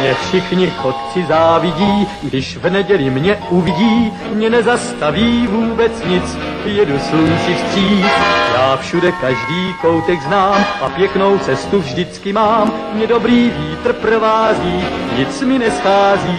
[0.00, 7.54] Mě všichni chodci závidí, když v neděli mě uvidí, mě nezastaví vůbec nic, jedu slunci
[7.54, 8.06] vstříc.
[8.54, 14.84] Já všude každý koutek znám a pěknou cestu vždycky mám, mě dobrý vítr provází,
[15.18, 16.38] nic mi neschází.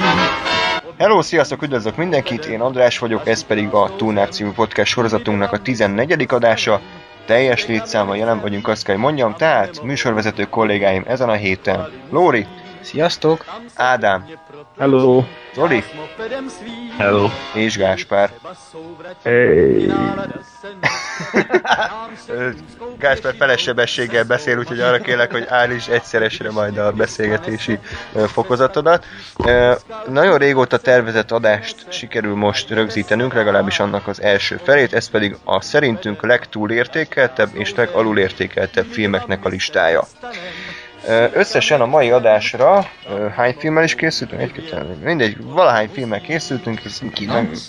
[0.99, 5.57] Hello, sziasztok, üdvözlök mindenkit, én András vagyok, ez pedig a Túlnák című podcast sorozatunknak a
[5.57, 6.33] 14.
[6.33, 6.81] adása.
[7.29, 11.89] Teljes létszámmal jelen vagyunk, azt kell, hogy mondjam, tehát műsorvezető kollégáim ezen a héten.
[12.09, 12.45] Lóri,
[12.81, 13.45] Sziasztok!
[13.75, 14.25] Ádám,
[14.77, 15.23] Hello!
[15.53, 15.83] Zoli
[16.97, 17.29] Hello.
[17.53, 18.31] és Gáspár.
[19.23, 19.91] Hey.
[22.97, 27.79] Gáspár feles sebességgel beszél, úgyhogy arra kérlek, hogy állíts egyszeresre majd a beszélgetési
[28.27, 29.05] fokozatodat.
[30.07, 35.61] Nagyon régóta tervezett adást sikerül most rögzítenünk, legalábbis annak az első felét, ez pedig a
[35.61, 40.03] szerintünk legtúlértékeltebb és legalulértékeltebb filmeknek a listája.
[41.33, 42.85] Összesen a mai adásra
[43.35, 44.41] hány filmmel is készültünk?
[44.41, 46.99] Egy, kettő, mindegy, valahány filmmel készültünk, ez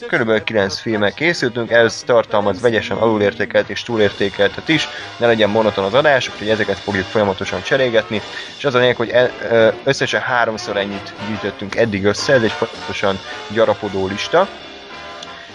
[0.08, 5.94] körülbelül 9 filmmel készültünk, ez tartalmaz vegyesen alulértékelt és túlértékeltet is, ne legyen monoton az
[5.94, 8.22] adás, úgyhogy ezeket fogjuk folyamatosan cserégetni,
[8.56, 13.20] és az a lényeg, hogy e- összesen háromszor ennyit gyűjtöttünk eddig össze, ez egy folyamatosan
[13.48, 14.48] gyarapodó lista,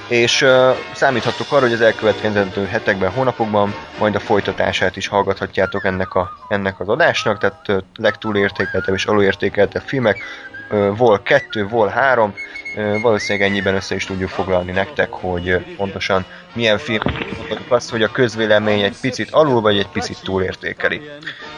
[0.08, 6.14] és uh, számíthatok arra, hogy az elkövetkezendő hetekben, hónapokban majd a folytatását is hallgathatjátok ennek,
[6.14, 10.17] a, ennek az adásnak, tehát uh, legtúlértékeltebb és alulértékeltebb filmek,
[10.72, 12.33] uh, vol kettő, vol három,
[12.76, 17.02] uh, valószínűleg ennyiben össze is tudjuk foglalni nektek, hogy uh, pontosan milyen film
[17.67, 21.02] azt, hogy a közvélemény egy picit alul vagy egy picit túlértékeli.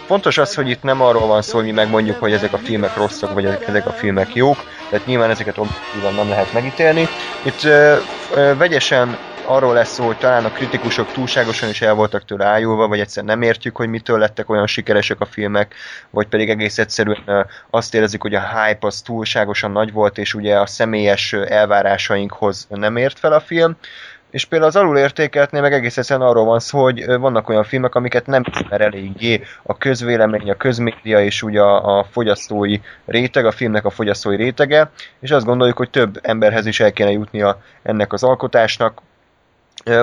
[0.06, 2.96] Fontos az, hogy itt nem arról van szó, hogy mi megmondjuk, hogy ezek a filmek
[2.96, 4.58] rosszak, vagy ezek a filmek jók,
[4.90, 7.10] tehát nyilván ezeket objektívan nem lehet megítélni.
[7.42, 12.26] Itt ö, ö, vegyesen arról lesz szó, hogy talán a kritikusok túlságosan is el voltak
[12.26, 15.76] tőle ájulva, vagy egyszer nem értjük, hogy mitől lettek olyan sikeresek a filmek,
[16.10, 20.60] vagy pedig egész egyszerűen azt érezzük, hogy a hype az túlságosan nagy volt, és ugye
[20.60, 23.78] a személyes elvárásainkhoz nem ért fel a film.
[24.32, 28.26] És például az alulértékeltnél meg egész egyszerűen arról van szó, hogy vannak olyan filmek, amiket
[28.26, 33.86] nem ismer eléggé a közvélemény, a közmédia és ugye a, a fogyasztói réteg, a filmnek
[33.86, 38.24] a fogyasztói rétege, és azt gondoljuk, hogy több emberhez is el kéne jutnia ennek az
[38.24, 39.02] alkotásnak,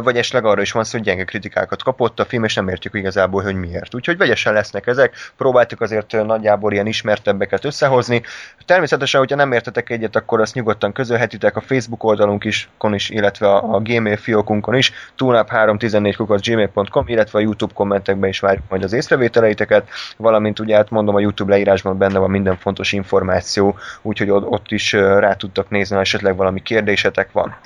[0.03, 2.95] vagy esetleg arra is van szó, hogy gyenge kritikákat kapott a film, és nem értjük
[2.95, 3.95] igazából, hogy miért.
[3.95, 8.23] Úgyhogy vegyesen lesznek ezek, próbáltuk azért nagyjából ilyen ismertebbeket összehozni.
[8.67, 13.11] Természetesen, hogyha nem értetek egyet, akkor azt nyugodtan közölhetitek a Facebook oldalunk is, kon is
[13.11, 18.83] illetve a, a Gmail fiókunkon is, tunap314 gmail.com, illetve a YouTube kommentekben is várjuk majd
[18.83, 24.31] az észrevételeiteket, valamint ugye hát mondom, a YouTube leírásban benne van minden fontos információ, úgyhogy
[24.31, 27.57] ott, is rá tudtak nézni, ha esetleg valami kérdésetek van.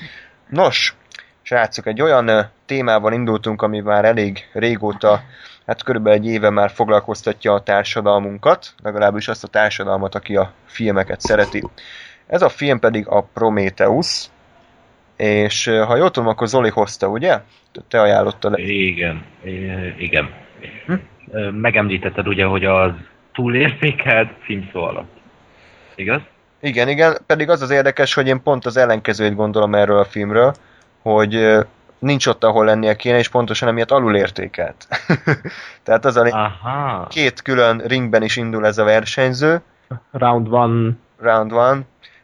[0.49, 0.95] Nos,
[1.48, 5.20] Srácok, egy olyan ö, témával indultunk, ami már elég régóta,
[5.66, 11.20] hát körülbelül egy éve már foglalkoztatja a társadalmunkat, legalábbis azt a társadalmat, aki a filmeket
[11.20, 11.62] szereti.
[12.26, 14.26] Ez a film pedig a Prometheus,
[15.16, 17.38] és ha jól tudom, akkor Zoli hozta, ugye?
[17.88, 18.59] Te ajánlottad.
[18.59, 19.25] Igen,
[19.98, 20.30] igen.
[21.30, 22.91] Ö, Megemlítetted ugye, hogy az
[23.32, 25.10] túlértékelt film szó alatt.
[25.94, 26.20] Igaz?
[26.60, 30.54] Igen, igen, pedig az az érdekes, hogy én pont az ellenkezőt gondolom erről a filmről,
[31.03, 31.56] hogy
[31.98, 34.86] nincs ott, ahol lennie kéne, és pontosan emiatt alulértékelt.
[35.84, 37.06] Tehát az a lé- Aha.
[37.06, 39.60] két külön ringben is indul ez a versenyző,
[40.12, 40.91] Round one.
[41.20, 41.81] round one.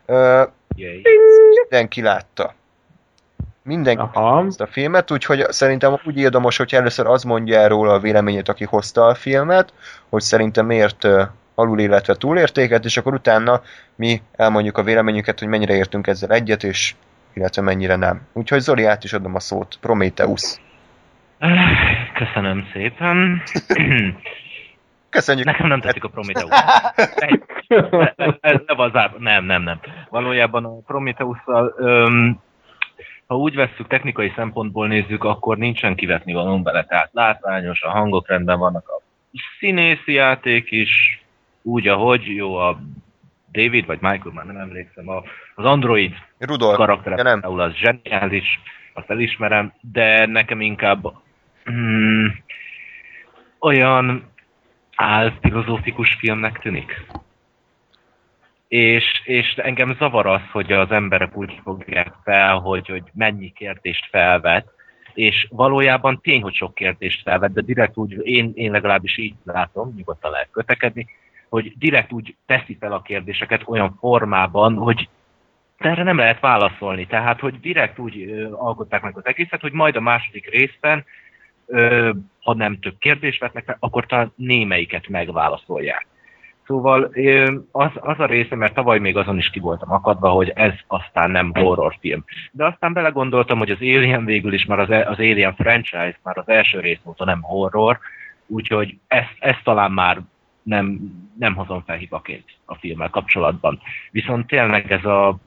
[0.06, 0.42] Ö,
[1.60, 2.54] mindenki látta.
[3.62, 4.44] Mindenki Aha.
[4.46, 8.48] ezt a filmet, úgyhogy szerintem úgy érdemes, hogy először az mondja el róla a véleményét,
[8.48, 9.72] aki hozta a filmet,
[10.08, 11.06] hogy szerintem miért
[11.54, 13.62] alul, illetve túlértéket, és akkor utána
[13.94, 16.94] mi elmondjuk a véleményünket, hogy mennyire értünk ezzel egyet, és
[17.34, 18.26] illetve mennyire nem.
[18.32, 19.78] Úgyhogy Zoli, át is adom a szót.
[19.80, 20.60] Prometheus.
[22.14, 23.42] Köszönöm szépen.
[25.08, 25.46] Köszönjük.
[25.46, 26.50] Nekem nem tetszik a Prometheus.
[29.18, 29.80] Nem, nem, nem.
[30.08, 32.40] Valójában a Prometheus-szal, öm,
[33.26, 36.84] ha úgy vesszük, technikai szempontból nézzük, akkor nincsen kivetni való bele.
[36.84, 39.02] Tehát látványos, a hangok rendben vannak, a
[39.58, 41.22] színészi játék is,
[41.62, 42.78] úgy, ahogy jó a
[43.54, 45.22] David, vagy Michael, már nem emlékszem, a,
[45.54, 46.76] az Android Rudolf.
[46.76, 47.40] karaktere Ja, nem.
[47.40, 48.60] például az zseniális,
[48.92, 51.12] azt elismerem, de nekem inkább
[51.70, 52.26] mm,
[53.58, 54.32] olyan
[54.96, 57.06] álfilozófikus filmnek tűnik.
[58.68, 64.08] És, és engem zavar az, hogy az emberek úgy fogják fel, hogy, hogy mennyi kérdést
[64.10, 64.72] felvet,
[65.14, 69.94] és valójában tény, hogy sok kérdést felvet, de direkt úgy, én, én legalábbis így látom,
[69.96, 71.06] nyugodtan lehet kötekedni,
[71.54, 75.08] hogy direkt úgy teszi fel a kérdéseket olyan formában, hogy
[75.76, 77.06] erre nem lehet válaszolni.
[77.06, 81.04] Tehát, hogy direkt úgy alkották meg az egészet, hogy majd a második részben
[82.40, 86.06] ha nem több kérdést vetnek fel, akkor talán némelyiket megválaszolják.
[86.66, 87.10] Szóval
[87.70, 91.30] az, az a része, mert tavaly még azon is ki voltam akadva, hogy ez aztán
[91.30, 92.24] nem horrorfilm.
[92.52, 96.48] De aztán belegondoltam, hogy az Alien végül is már az, az Alien franchise már az
[96.48, 97.98] első rész óta nem horror,
[98.46, 100.18] úgyhogy ezt, ezt talán már
[100.64, 101.00] nem,
[101.38, 103.80] nem hozom fel hibaként a filmmel kapcsolatban.
[104.10, 105.38] Viszont tényleg ez a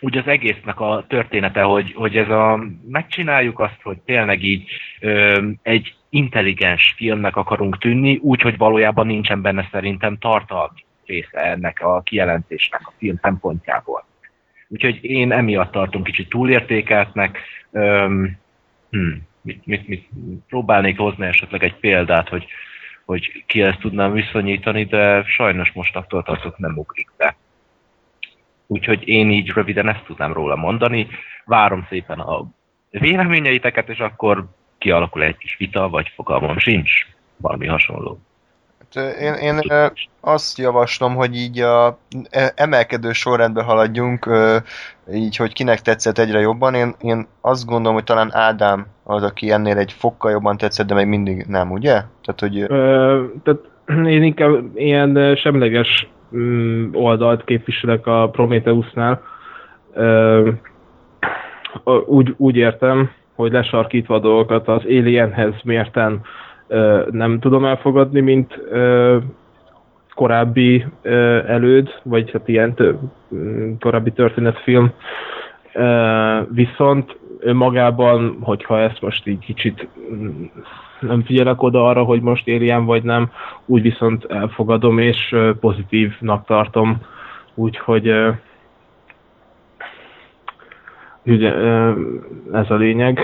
[0.00, 4.70] úgy az egésznek a története, hogy, hogy ez a, megcsináljuk azt, hogy tényleg így
[5.00, 11.80] ö, egy intelligens filmnek akarunk tűnni, úgy, hogy valójában nincsen benne szerintem tartalmi része ennek
[11.80, 14.04] a kijelentésnek a film szempontjából.
[14.68, 17.38] Úgyhogy én emiatt tartom kicsit túlértékeltnek.
[17.70, 18.38] Öm,
[18.90, 19.12] hm,
[19.42, 20.08] mit, mit, mit,
[20.48, 22.46] próbálnék hozni esetleg egy példát, hogy,
[23.08, 27.36] hogy ki ezt tudnám viszonyítani, de sajnos most attól tartok nem ugrik be.
[28.66, 31.08] Úgyhogy én így röviden ezt tudnám róla mondani.
[31.44, 32.44] Várom szépen a
[32.90, 34.44] véleményeiteket, és akkor
[34.78, 36.90] kialakul egy kis vita, vagy fogalmam sincs.
[37.36, 38.18] Valami hasonló.
[38.94, 39.60] Hát, én, én
[40.20, 41.98] azt javaslom, hogy így a
[42.30, 44.30] e, emelkedő sorrendbe haladjunk,
[45.12, 46.74] így, hogy kinek tetszett egyre jobban.
[46.74, 50.94] Én, én azt gondolom, hogy talán Ádám az, aki ennél egy fokkal jobban tetszett, de
[50.94, 52.02] még mindig nem, ugye?
[52.22, 52.66] Tehát, hogy...
[53.42, 53.60] Tehát
[54.14, 59.22] én inkább ilyen semleges mm, oldalt képviselek a Prometheusnál.
[62.06, 66.20] Úgy, úgy értem, hogy lesarkítva dolgokat az Alienhez mérten
[67.10, 68.60] nem tudom elfogadni, mint
[70.14, 70.86] korábbi
[71.46, 72.74] előd, vagy hát ilyen
[73.80, 74.92] korábbi történetfilm.
[76.50, 80.44] Viszont önmagában, hogyha ezt most így kicsit mm,
[81.00, 83.30] nem figyelek oda arra, hogy most Alien vagy nem,
[83.66, 87.00] úgy viszont elfogadom és pozitívnak tartom.
[87.54, 88.12] Úgyhogy
[91.24, 91.54] ugye,
[92.52, 93.20] ez a lényeg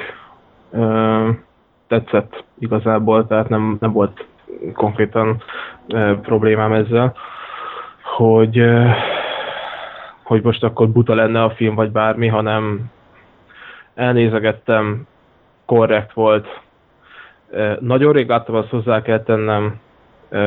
[1.94, 4.26] tetszett igazából, tehát nem, nem volt
[4.73, 5.43] konkrétan
[5.88, 7.14] e, problémám ezzel,
[8.02, 8.96] hogy, e,
[10.23, 12.91] hogy most akkor buta lenne a film, vagy bármi, hanem
[13.94, 15.06] elnézegettem,
[15.67, 16.61] korrekt volt.
[17.52, 19.81] E, nagyon rég láttam, azt hozzá kell tennem,
[20.31, 20.38] e,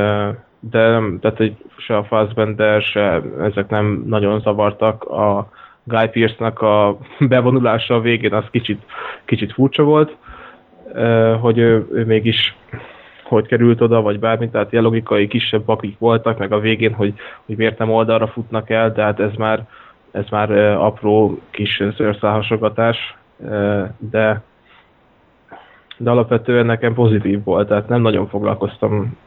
[0.60, 5.04] de tehát egy, se a Fassbender, se ezek nem nagyon zavartak.
[5.04, 5.50] A
[5.84, 8.82] Guy Pearce-nak a bevonulása a végén az kicsit,
[9.26, 10.16] kicsit furcsa volt,
[11.40, 12.56] hogy ő, ő mégis
[13.28, 17.14] hogy került oda, vagy bármi, tehát ilyen logikai kisebb bakik voltak, meg a végén, hogy,
[17.46, 19.68] hogy miért nem oldalra futnak el, de hát ez már,
[20.12, 23.18] ez már apró kis szőrszálhasogatás,
[23.98, 24.42] de,
[25.98, 29.18] de alapvetően nekem pozitív volt, tehát nem nagyon foglalkoztam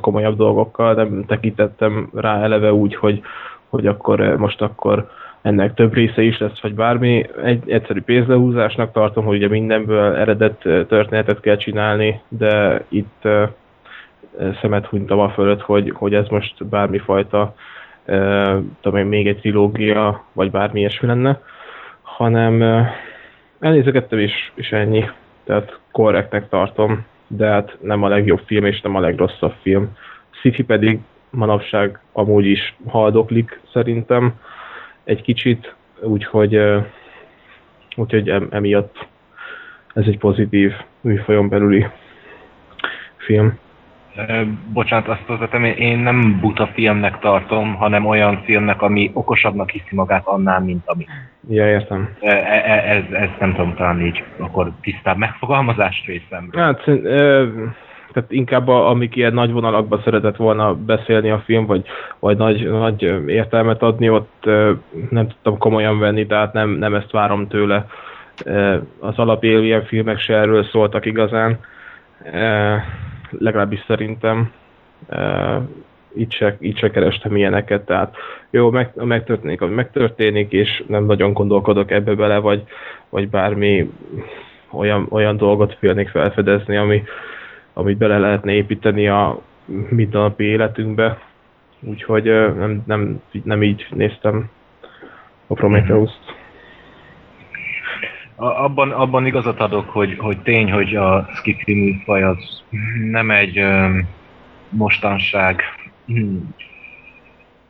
[0.00, 3.22] komolyabb dolgokkal, nem tekintettem rá eleve úgy, hogy,
[3.68, 5.10] hogy akkor most akkor
[5.42, 7.26] ennek több része is lesz, vagy bármi.
[7.44, 10.58] Egy egyszerű pénzlehúzásnak tartom, hogy ugye mindenből eredet
[10.88, 13.28] történetet kell csinálni, de itt
[14.60, 17.54] szemet hunytam a fölött, hogy, hogy ez most bármifajta
[18.80, 21.40] tudom én, még egy trilógia, vagy bármi ilyesmi lenne,
[22.02, 22.86] hanem
[23.60, 25.04] elnézegettem is, és ennyi.
[25.44, 29.96] Tehát korrektnek tartom, de hát nem a legjobb film, és nem a legrosszabb film.
[30.30, 31.00] Sci-fi pedig
[31.30, 34.34] manapság amúgy is haldoklik szerintem
[35.08, 36.60] egy kicsit, úgyhogy,
[37.96, 39.06] úgyhogy emiatt
[39.94, 41.86] ez egy pozitív műfajon belüli
[43.16, 43.58] film.
[44.72, 50.26] Bocsánat, azt hozzatom, én nem buta filmnek tartom, hanem olyan filmnek, ami okosabbnak hiszi magát
[50.26, 51.06] annál, mint ami.
[51.48, 52.16] Ja, értem.
[52.20, 56.62] E, e, ez, ez nem tudom, talán így akkor tisztább megfogalmazás részemről.
[56.62, 56.84] Hát,
[58.18, 61.86] tehát inkább a, amik ilyen nagy vonalakban szeretett volna beszélni a film, vagy,
[62.18, 64.44] vagy nagy, nagy értelmet adni, ott
[65.10, 67.86] nem tudtam komolyan venni, tehát nem, nem ezt várom tőle.
[68.98, 69.44] Az alap
[69.86, 71.58] filmek se erről szóltak igazán,
[73.30, 74.52] legalábbis szerintem
[76.16, 78.16] így se, így se kerestem ilyeneket, tehát
[78.50, 82.62] jó, meg, megtörténik, ami megtörténik, és nem nagyon gondolkodok ebbe bele, vagy,
[83.08, 83.90] vagy bármi
[84.70, 87.02] olyan, olyan dolgot félnék felfedezni, ami,
[87.78, 89.40] amit bele lehetne építeni a
[89.88, 91.18] mindennapi életünkbe.
[91.80, 92.24] Úgyhogy
[92.56, 94.50] nem, nem, nem így néztem
[95.46, 96.36] a Prometheus-t.
[98.36, 102.62] Abban, abban igazat adok, hogy, hogy tény, hogy a skifi műfaj az
[103.10, 103.64] nem egy
[104.68, 105.62] mostanság
[106.06, 106.36] hm,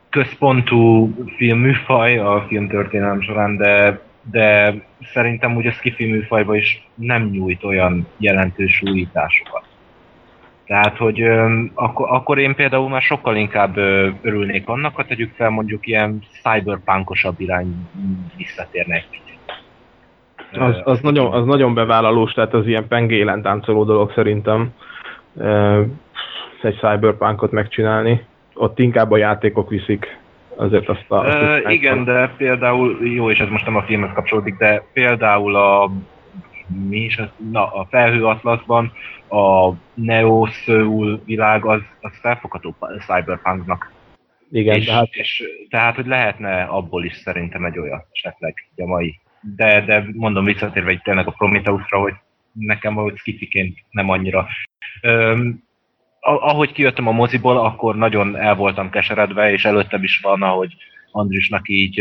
[0.09, 4.01] központú filmműfaj a filmtörténelem során, de,
[4.31, 4.75] de
[5.13, 9.68] szerintem úgy a skifi műfajban is nem nyújt olyan jelentős újításokat.
[10.69, 15.33] Tehát, hogy ö, akkor, akkor én például már sokkal inkább ö, örülnék annak, ha tegyük
[15.35, 17.75] fel mondjuk ilyen cyberpunkosabb irány
[18.37, 19.21] visszatérne egy.
[20.59, 24.73] Az, az, nagyon, az nagyon bevállalós, tehát az ilyen pengélen táncoló dolog szerintem.
[26.61, 28.25] Egy cyberpunkot megcsinálni.
[28.53, 30.17] Ott inkább a játékok viszik
[30.55, 31.19] azért azt a...
[31.19, 35.55] Azt uh, igen, de például, jó, és ez most nem a filmhez kapcsolódik, de például
[35.55, 35.91] a
[36.69, 38.91] mi is, az, na, a felhő atlaszban
[39.29, 43.91] a Neo Seoul világ az, az felfogható cyberpunknak.
[44.51, 45.07] Igen, és, tehát...
[45.11, 49.19] és tehát, hogy lehetne abból is szerintem egy olyan esetleg a mai.
[49.55, 52.13] De, de mondom visszatérve itt tényleg a Prometheusra, hogy
[52.51, 54.47] nekem valahogy skifiként nem annyira.
[55.01, 55.63] Öm,
[56.19, 60.75] ahogy kijöttem a moziból, akkor nagyon el voltam keseredve, és előttem is van, ahogy
[61.11, 61.99] Andrisnak így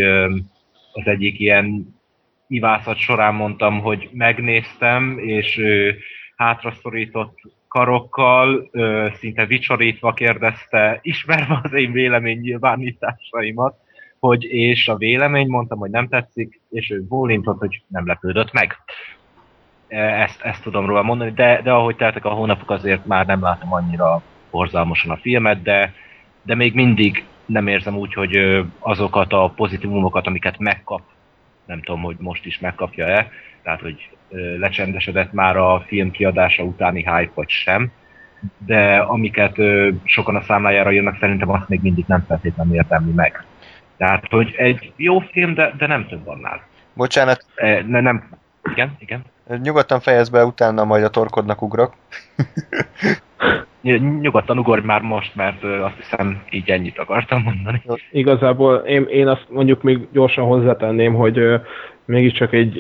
[0.93, 1.97] az egyik ilyen
[2.49, 5.99] ivászat során mondtam, hogy megnéztem, és ő
[6.37, 8.71] hátraszorított karokkal,
[9.19, 13.75] szinte vicsorítva kérdezte, ismerve az én vélemény nyilvánításaimat,
[14.19, 18.77] hogy és a vélemény, mondtam, hogy nem tetszik, és ő bólintott, hogy nem lepődött meg.
[19.89, 23.43] E, ezt, ezt tudom róla mondani, de, de ahogy teltek a hónapok, azért már nem
[23.43, 25.95] látom annyira borzalmasan a filmet, de,
[26.43, 31.01] de még mindig nem érzem úgy, hogy azokat a pozitívumokat, amiket megkap,
[31.69, 33.31] nem tudom, hogy most is megkapja-e,
[33.63, 34.09] tehát hogy
[34.59, 37.91] lecsendesedett már a film kiadása utáni hype vagy sem,
[38.59, 39.57] de amiket
[40.05, 43.45] sokan a számlájára jönnek, szerintem azt még mindig nem feltétlenül értelmi meg.
[43.97, 46.63] Tehát, hogy egy jó film, de, de nem több annál.
[46.95, 47.45] Bocsánat.
[47.55, 48.29] E, ne, nem,
[48.73, 49.25] igen, igen.
[49.63, 51.95] Nyugodtan fejezd be, utána majd a torkodnak ugrok.
[54.21, 57.83] Nyugodtan ugorj már most, mert azt hiszem így ennyit akartam mondani.
[58.11, 61.61] Igazából én, én azt mondjuk még gyorsan hozzátenném, hogy
[62.05, 62.75] mégiscsak egy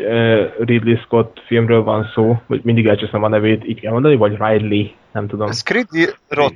[0.58, 4.86] Ridley Scott filmről van szó, hogy mindig elcseszem a nevét, így kell mondani, vagy Ridley,
[5.12, 5.48] nem tudom.
[5.70, 6.54] Ridley Rott.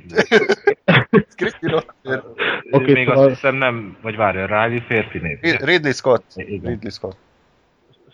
[1.37, 1.93] Ridley Rott.
[2.71, 3.23] Okay, még szóval...
[3.23, 5.39] azt hiszem nem, vagy várja, Riley férfi név.
[5.41, 6.25] Ridley Scott.
[6.35, 7.17] Ridley Scott.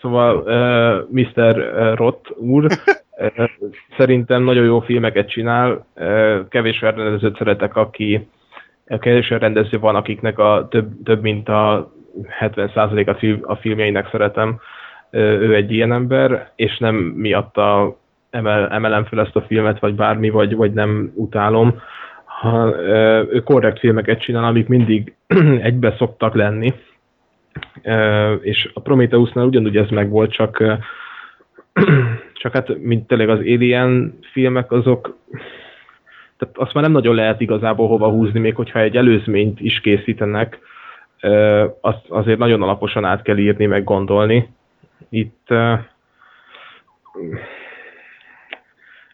[0.02, 1.72] Szóval uh, Mr.
[1.96, 3.50] Roth úr uh,
[3.98, 8.28] szerintem nagyon jó filmeket csinál, uh, kevés rendezőt szeretek, aki
[9.00, 11.92] kevés rendező van, akiknek a több, több mint a
[12.40, 14.60] 70% a filmjeinek szeretem,
[15.12, 17.98] ő egy ilyen ember, és nem miatta
[18.30, 21.82] emel, emelem fel ezt a filmet, vagy bármi, vagy, vagy nem utálom,
[22.26, 22.76] ha,
[23.32, 25.14] ő korrekt filmeket csinál, amik mindig
[25.70, 26.74] egybe szoktak lenni,
[28.42, 30.64] és a Prometheusnál ugyanúgy ez meg volt, csak
[32.42, 35.18] csak hát, mint tényleg az Alien filmek, azok
[36.38, 40.60] tehát azt már nem nagyon lehet igazából hova húzni, még hogyha egy előzményt is készítenek,
[41.82, 44.50] azt azért nagyon alaposan át kell írni, meg gondolni.
[45.10, 45.48] Itt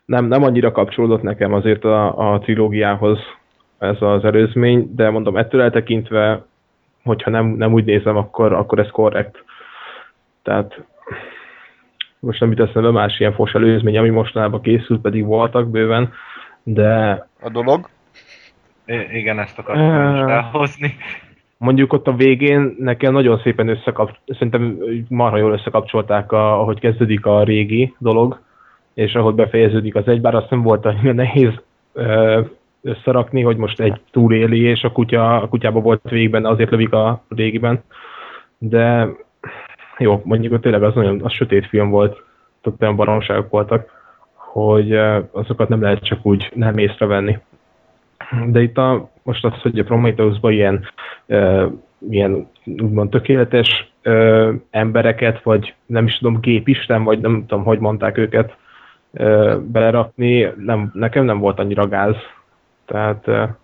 [0.05, 3.19] nem, nem annyira kapcsolódott nekem azért a, a trilógiához
[3.77, 6.45] ez az előzmény, de mondom, ettől eltekintve,
[7.05, 9.43] hogyha nem, nem úgy nézem, akkor, akkor ez korrekt.
[10.43, 10.83] Tehát
[12.19, 16.13] most nem jut eszembe más ilyen fos előzmény, ami mostanában készült, pedig voltak bőven,
[16.63, 17.11] de...
[17.41, 17.89] A dolog?
[18.85, 20.95] I- igen, ezt akartam uh, elhozni.
[21.57, 24.77] Mondjuk ott a végén nekem nagyon szépen összekap, szerintem
[25.09, 28.41] marha jól összekapcsolták, a, ahogy kezdődik a régi dolog,
[28.93, 31.53] és ahogy befejeződik az egy, bár azt nem volt annyira nehéz
[32.85, 37.23] összerakni, hogy most egy túléli, és a, kutya, a kutyába volt végben, azért lövik a
[37.29, 37.83] régiben.
[38.57, 39.09] De
[39.97, 42.23] jó, mondjuk hogy tényleg az nagyon az sötét film volt,
[42.63, 43.89] ott olyan baromságok voltak,
[44.33, 44.95] hogy
[45.31, 47.37] azokat nem lehet csak úgy nem észrevenni.
[48.47, 50.85] De itt a, most az, hogy a Prometheusban ilyen,
[51.27, 51.67] e,
[52.09, 54.11] ilyen úgymond tökéletes e,
[54.69, 58.55] embereket, vagy nem is tudom, gépisten, vagy nem tudom, hogy mondták őket
[59.59, 62.15] belerakni, nem, nekem nem volt annyira gáz.
[62.85, 63.55] Tehát e,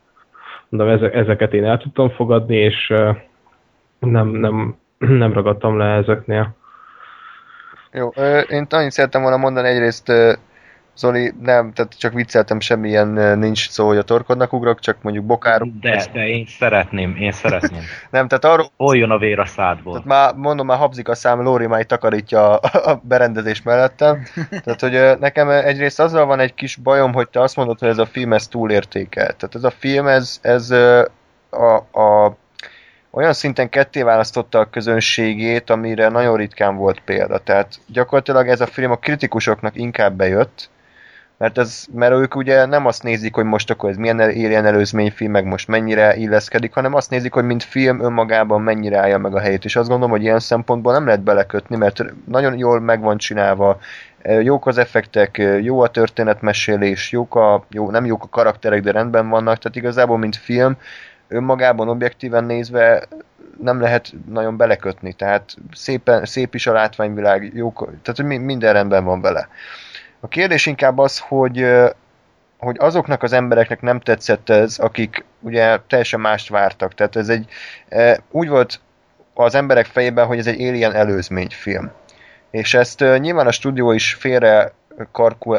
[0.69, 3.25] mondom, ezeket én el tudtam fogadni, és e,
[3.99, 4.75] nem, nem,
[5.23, 6.55] nem ragadtam le ezeknél.
[7.91, 8.09] Jó,
[8.49, 10.11] én annyit szerettem volna mondani egyrészt
[11.01, 15.61] Zoli, nem, tehát csak vicceltem, semmilyen nincs szó, hogy a torkodnak ugrok, csak mondjuk bokár.
[15.61, 16.11] De, ezt...
[16.11, 17.81] de én szeretném, én szeretném.
[18.11, 18.67] nem, tehát arról...
[18.77, 19.91] Hol jön a vér a szádból?
[19.91, 22.59] Tehát már, mondom, már habzik a szám, Lóri már takarítja a,
[22.91, 24.23] a berendezés mellettem.
[24.63, 27.97] tehát, hogy nekem egyrészt azzal van egy kis bajom, hogy te azt mondod, hogy ez
[27.97, 29.35] a film ez túlértékelt.
[29.35, 30.71] Tehát ez a film, ez, ez
[31.49, 32.37] a, a
[33.11, 37.37] olyan szinten ketté választotta a közönségét, amire nagyon ritkán volt példa.
[37.37, 40.69] Tehát gyakorlatilag ez a film a kritikusoknak inkább bejött,
[41.41, 45.31] mert, ez, mert ők ugye nem azt nézik, hogy most akkor ez milyen Alien előzményfilm,
[45.31, 49.39] meg most mennyire illeszkedik, hanem azt nézik, hogy mint film önmagában mennyire állja meg a
[49.39, 49.65] helyét.
[49.65, 53.79] És azt gondolom, hogy ilyen szempontból nem lehet belekötni, mert nagyon jól meg van csinálva,
[54.41, 59.29] jók az effektek, jó a történetmesélés, jók a, jó, nem jók a karakterek, de rendben
[59.29, 60.77] vannak, tehát igazából mint film,
[61.27, 63.07] önmagában objektíven nézve
[63.61, 69.21] nem lehet nagyon belekötni, tehát szépen, szép is a látványvilág, jó, tehát minden rendben van
[69.21, 69.47] vele.
[70.23, 71.65] A kérdés inkább az, hogy
[72.61, 76.93] hogy azoknak az embereknek nem tetszett ez, akik ugye teljesen mást vártak.
[76.93, 77.45] Tehát ez egy,
[78.31, 78.79] úgy volt
[79.33, 81.91] az emberek fejében, hogy ez egy Alien előzményfilm.
[82.51, 84.71] És ezt nyilván a stúdió is félre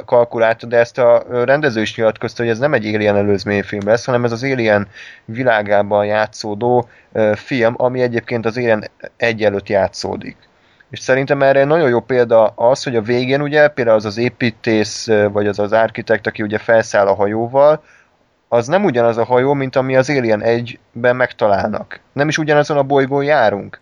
[0.05, 4.25] kalkulálta, de ezt a rendező is nyilatkozta, hogy ez nem egy Alien előzményfilm lesz, hanem
[4.25, 4.89] ez az Alien
[5.25, 6.89] világában játszódó
[7.35, 8.85] film, ami egyébként az Alien
[9.17, 10.37] egy előtt játszódik.
[10.93, 15.07] És szerintem erre nagyon jó példa az, hogy a végén ugye például az az építész,
[15.07, 17.83] vagy az az architekt, aki ugye felszáll a hajóval,
[18.49, 22.01] az nem ugyanaz a hajó, mint ami az Alien 1-ben megtalálnak.
[22.13, 23.81] Nem is ugyanazon a bolygón járunk.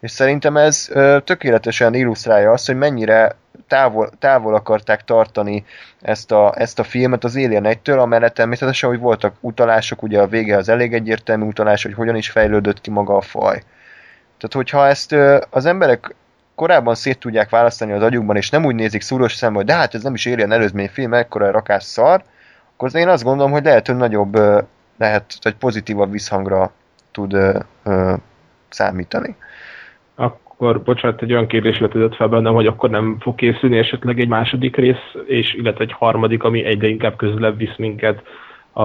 [0.00, 3.36] És szerintem ez ö, tökéletesen illusztrálja azt, hogy mennyire
[3.68, 5.64] távol, távol akarták tartani
[6.00, 10.26] ezt a, ezt a filmet az Alien 1-től, amellett természetesen, hogy voltak utalások, ugye a
[10.26, 13.62] vége az elég egyértelmű utalás, hogy hogyan is fejlődött ki maga a faj.
[14.38, 16.14] Tehát, hogyha ezt ö, az emberek
[16.54, 19.94] korábban szét tudják választani az agyukban, és nem úgy nézik szúros szemmel, hogy de hát
[19.94, 22.22] ez nem is Alien előzmény film, ekkora rakás szar,
[22.76, 24.34] akkor én azt gondolom, hogy lehet, hogy nagyobb,
[24.98, 26.72] lehet, vagy pozitívabb visszhangra
[27.10, 28.14] tud ö, ö,
[28.68, 29.36] számítani.
[30.14, 34.28] Akkor, bocsánat, egy olyan kérdés vetődött fel bennem, hogy akkor nem fog készülni esetleg egy
[34.28, 38.22] második rész, és illetve egy harmadik, ami egyre inkább közelebb visz minket
[38.72, 38.82] a,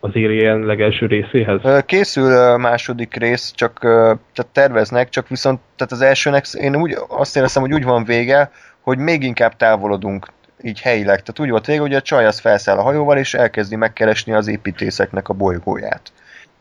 [0.00, 1.60] az Alien legelső részéhez?
[1.86, 7.62] Készül második rész, csak tehát terveznek, csak viszont tehát az elsőnek én úgy azt éreztem,
[7.62, 8.50] hogy úgy van vége,
[8.80, 10.26] hogy még inkább távolodunk
[10.62, 11.22] így helyileg.
[11.22, 14.46] Tehát úgy volt vége, hogy a csaj az felszáll a hajóval, és elkezdi megkeresni az
[14.46, 16.12] építészeknek a bolygóját.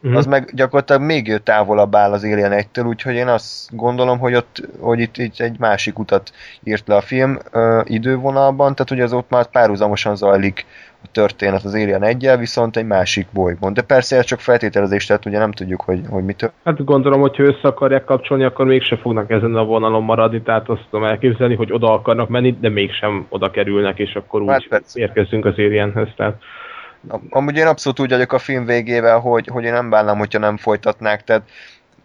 [0.01, 0.17] Uh-huh.
[0.17, 4.61] Az meg gyakorlatilag még távolabb áll az Alien 1-től, úgyhogy én azt gondolom, hogy ott,
[4.79, 6.31] hogy itt, itt egy másik utat
[6.63, 10.65] írt le a film ö, idővonalban, tehát ugye az ott már párhuzamosan zajlik
[11.03, 13.73] a történet az Alien 1 viszont egy másik bolygón.
[13.73, 16.51] De persze ez csak feltételezés, tehát ugye nem tudjuk, hogy, hogy mitől.
[16.63, 20.69] Hát gondolom, hogy ha össze akarják kapcsolni, akkor mégse fognak ezen a vonalon maradni, tehát
[20.69, 24.83] azt tudom elképzelni, hogy oda akarnak menni, de mégsem oda kerülnek, és akkor úgy hát
[24.93, 26.09] érkezünk az Alienhez.
[26.15, 26.41] Tehát
[27.29, 30.57] Amúgy én abszolút úgy vagyok a film végével, hogy, hogy én nem bánnám, hogyha nem
[30.57, 31.49] folytatnák, tehát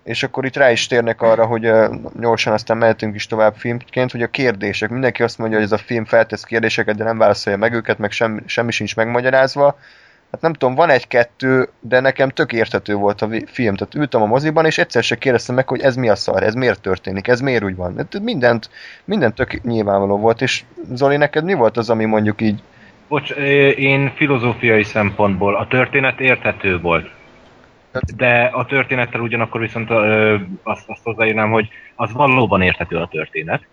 [0.04, 4.10] és akkor itt rá is térnek arra, hogy uh, gyorsan aztán mehetünk is tovább filmként,
[4.12, 4.90] hogy a kérdések.
[4.90, 8.10] Mindenki azt mondja, hogy ez a film feltesz kérdéseket, de nem válaszolja meg őket, meg
[8.10, 9.78] sem, semmi sincs megmagyarázva.
[10.32, 13.74] Hát nem tudom, van egy-kettő, de nekem tök érthető volt a film.
[13.74, 16.54] Tehát ültem a moziban, és egyszer se kérdeztem meg, hogy ez mi a szar, ez
[16.54, 17.96] miért történik, ez miért úgy van.
[17.96, 18.70] Hát mindent,
[19.04, 22.62] mindent tök nyilvánvaló volt, és Zoli, neked mi volt az, ami mondjuk így
[23.12, 23.30] Bocs,
[23.76, 27.10] én filozófiai szempontból a történet érthető volt.
[28.16, 33.66] De a történettel ugyanakkor viszont ö, azt, azt hozzáírnám, hogy az valóban érthető a történet.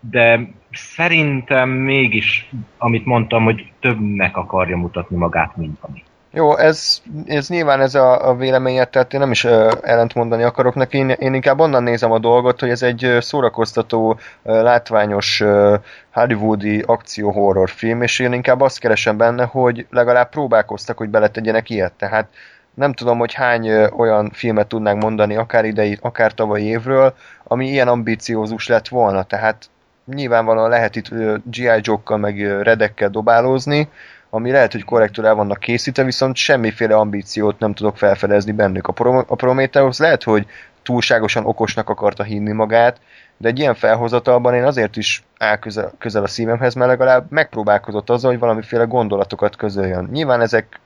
[0.00, 0.40] De
[0.72, 6.02] szerintem mégis, amit mondtam, hogy többnek akarja mutatni magát, mint ami.
[6.36, 10.74] Jó, ez, ez nyilván ez a, a véleményet, tehát én nem is uh, ellentmondani akarok
[10.74, 15.74] neki, én, én inkább onnan nézem a dolgot, hogy ez egy szórakoztató, uh, látványos uh,
[16.12, 21.92] hollywoodi akció-horror film, és én inkább azt keresem benne, hogy legalább próbálkoztak, hogy beletegyenek ilyet,
[21.92, 22.28] tehát
[22.76, 27.88] nem tudom, hogy hány olyan filmet tudnánk mondani, akár idei, akár tavalyi évről, ami ilyen
[27.88, 29.70] ambíciózus lett volna, tehát
[30.04, 31.08] nyilvánvalóan lehet itt
[31.44, 31.80] G.I.
[31.80, 33.88] Joe-kkal meg redekkel dobálózni,
[34.30, 38.86] ami lehet, hogy korrektül el vannak készítve, viszont semmiféle ambíciót nem tudok felfedezni bennük.
[38.86, 40.46] A, Pro- a Prometheus lehet, hogy
[40.82, 43.00] túlságosan okosnak akarta hinni magát,
[43.36, 48.10] de egy ilyen felhozatalban én azért is áll közel, közel a szívemhez, mert legalább megpróbálkozott
[48.10, 50.08] azzal, hogy valamiféle gondolatokat közöljön.
[50.12, 50.80] Nyilván ezek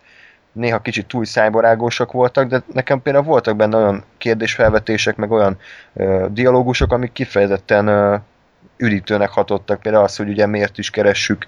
[0.52, 5.58] néha kicsit túl szájbarágósak voltak, de nekem például voltak benne olyan kérdésfelvetések, meg olyan
[5.94, 8.16] ö, dialógusok, amik kifejezetten ö,
[8.76, 9.80] üdítőnek hatottak.
[9.80, 11.46] Például az, hogy ugye miért is keressük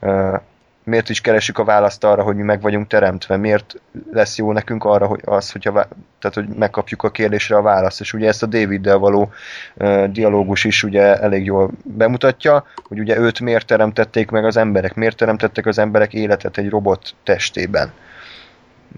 [0.00, 0.36] ö,
[0.84, 3.74] miért is keresünk a választ arra, hogy mi meg vagyunk teremtve, miért
[4.12, 5.72] lesz jó nekünk arra, hogy az, hogyha,
[6.18, 9.32] tehát, hogy megkapjuk a kérdésre a választ, és ugye ezt a Daviddel való
[9.74, 14.94] uh, dialógus is ugye elég jól bemutatja, hogy ugye őt miért teremtették meg az emberek,
[14.94, 17.92] miért teremtettek az emberek életet egy robot testében.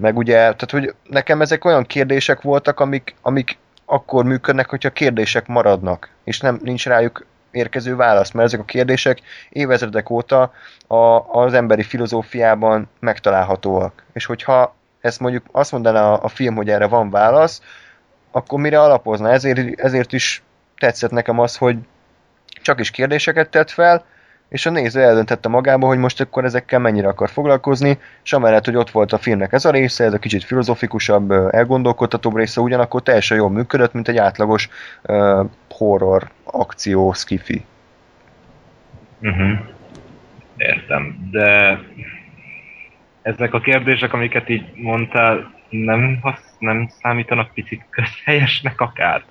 [0.01, 5.47] Meg ugye, tehát hogy nekem ezek olyan kérdések voltak, amik, amik akkor működnek, hogyha kérdések
[5.47, 10.53] maradnak, és nem nincs rájuk érkező válasz, mert ezek a kérdések évezredek óta
[10.87, 10.97] a,
[11.41, 14.03] az emberi filozófiában megtalálhatóak.
[14.13, 17.63] És hogyha ezt mondjuk azt mondaná a, a film, hogy erre van válasz,
[18.31, 19.31] akkor mire alapozna?
[19.31, 20.43] Ezért, ezért is
[20.79, 21.77] tetszett nekem az, hogy
[22.63, 24.05] csak is kérdéseket tett fel,
[24.49, 28.77] és a néző eldöntette magába, hogy most akkor ezekkel mennyire akar foglalkozni, és amellett, hogy
[28.77, 33.37] ott volt a filmnek ez a része, ez a kicsit filozofikusabb, elgondolkodtatóbb része, ugyanakkor teljesen
[33.37, 34.69] jól működött, mint egy átlagos
[35.03, 37.65] uh, horror, akció, skifi.
[39.21, 39.59] Uh-huh.
[40.57, 41.79] Értem, de
[43.23, 49.25] ezek a kérdések, amiket így mondtál, nem, hasz, nem számítanak picit közhelyesnek akár?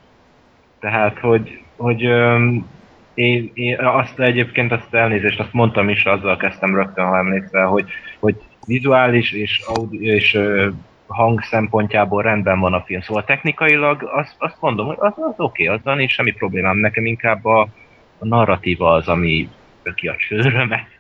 [0.80, 2.66] Tehát, hogy, hogy öm,
[3.16, 7.86] én, én, azt egyébként azt elnézést, azt mondtam is, azzal kezdtem rögtön, ha emlékszel, hogy,
[8.20, 8.36] hogy
[8.68, 10.70] vizuális és, audi, és ö,
[11.08, 13.02] hang szempontjából rendben van a film.
[13.02, 16.78] Szóval technikailag azt, azt mondom, hogy az, az oké, okay, azzal nincs semmi problémám.
[16.78, 17.62] Nekem inkább a,
[18.20, 19.50] a narratíva az, ami
[19.96, 20.96] ki a csőrömet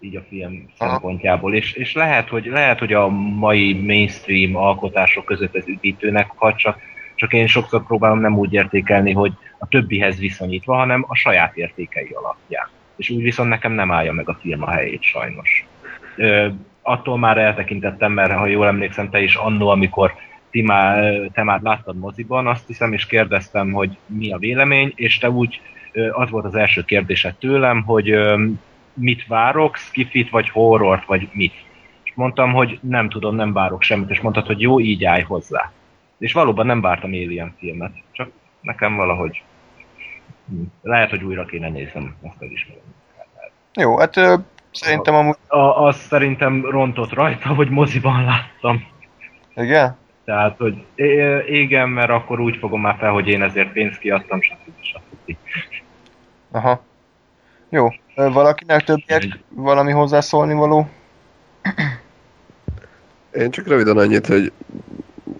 [0.00, 1.54] így a film szempontjából.
[1.54, 6.78] És, és lehet, hogy, lehet, hogy a mai mainstream alkotások között ez üdítőnek, ha csak,
[7.14, 12.10] csak én sokszor próbálom nem úgy értékelni, hogy a többihez viszonyítva, hanem a saját értékei
[12.12, 12.68] alapján.
[12.96, 15.66] És úgy viszont nekem nem állja meg a film a helyét sajnos.
[16.16, 16.48] Ö,
[16.82, 20.14] attól már eltekintettem, mert ha jól emlékszem, te is annó, amikor
[20.50, 25.18] ti már, te már láttad moziban, azt hiszem, és kérdeztem, hogy mi a vélemény, és
[25.18, 25.60] te úgy,
[26.12, 28.14] az volt az első kérdésed tőlem, hogy
[28.94, 31.54] mit várok, skifit, vagy horrort, vagy mit.
[32.02, 35.72] És mondtam, hogy nem tudom, nem várok semmit, és mondtad, hogy jó, így állj hozzá.
[36.18, 39.42] És valóban nem vártam Alien filmet, csak nekem valahogy
[40.82, 42.82] lehet, hogy újra kéne néznem, ezt elismerem.
[43.74, 44.34] Jó, hát ö,
[44.70, 45.36] szerintem amúgy...
[45.46, 48.86] A, az szerintem rontott rajta, hogy moziban láttam.
[49.54, 49.96] Igen?
[50.24, 54.40] Tehát, hogy é- igen, mert akkor úgy fogom már fel, hogy én ezért pénzt kiadtam,
[54.40, 54.56] stb.
[54.80, 55.36] stb.
[56.50, 56.82] Aha.
[57.68, 57.88] Jó.
[58.14, 60.88] Ö, valakinek többiek valami hozzászólni való?
[63.32, 64.52] Én csak röviden annyit, hogy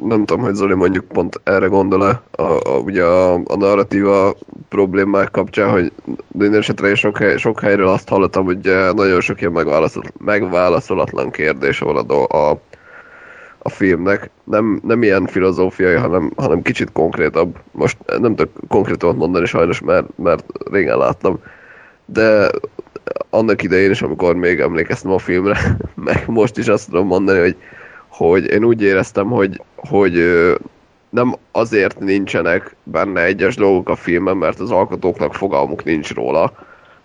[0.03, 4.35] nem tudom, hogy Zoli mondjuk pont erre gondol-e, a, a, ugye a, a narratíva
[4.69, 5.93] problémák kapcsán, hogy
[6.29, 10.03] minden esetre én sok, hely, sok helyről azt hallottam, hogy eh, nagyon sok ilyen megválaszol,
[10.25, 12.61] megválaszolatlan kérdés van a, a,
[13.59, 14.31] a filmnek.
[14.45, 17.57] Nem, nem ilyen filozófiai, hanem, hanem kicsit konkrétabb.
[17.73, 21.39] Most nem tudok konkrétumot mondani sajnos, mert, mert régen láttam.
[22.05, 22.51] De
[23.31, 25.59] annak idején is, amikor még emlékeztem a filmre,
[26.05, 27.57] meg most is azt tudom mondani, hogy,
[28.27, 30.55] hogy én úgy éreztem, hogy, hogy ö,
[31.11, 36.53] nem azért nincsenek benne egyes dolgok a filmben, mert az alkotóknak fogalmuk nincs róla,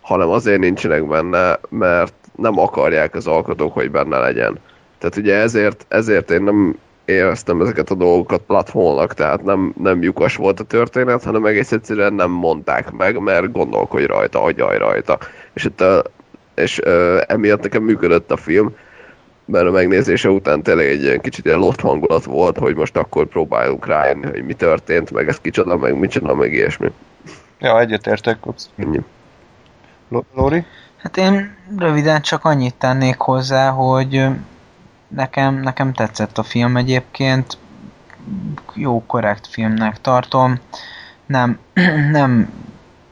[0.01, 4.59] hanem azért nincsenek benne, mert nem akarják az alkotók, hogy benne legyen.
[4.97, 10.35] Tehát ugye ezért, ezért én nem éreztem ezeket a dolgokat platformnak, tehát nem, nem lyukas
[10.35, 15.17] volt a történet, hanem egész egyszerűen nem mondták meg, mert gondolkodj rajta, agyalj rajta.
[15.53, 16.03] És, itt a,
[16.55, 18.75] és uh, emiatt nekem működött a film,
[19.45, 23.27] mert a megnézése után tényleg egy ilyen kicsit ilyen lott hangulat volt, hogy most akkor
[23.27, 26.91] próbálunk rájönni, hogy mi történt, meg ez kicsoda, meg micsoda, meg ilyesmi.
[27.59, 28.45] Ja, egyetértek.
[28.45, 28.63] Ups.
[28.75, 28.99] Ennyi.
[30.09, 30.65] Lo- Lóri?
[30.97, 34.25] Hát én röviden csak annyit tennék hozzá, hogy
[35.07, 37.57] nekem, nekem tetszett a film egyébként,
[38.73, 40.59] jó, korrekt filmnek tartom.
[41.25, 41.59] Nem,
[42.11, 42.49] nem,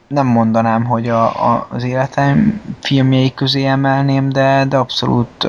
[0.08, 5.48] nem mondanám, hogy a, a, az életem filmjei közé emelném, de, de abszolút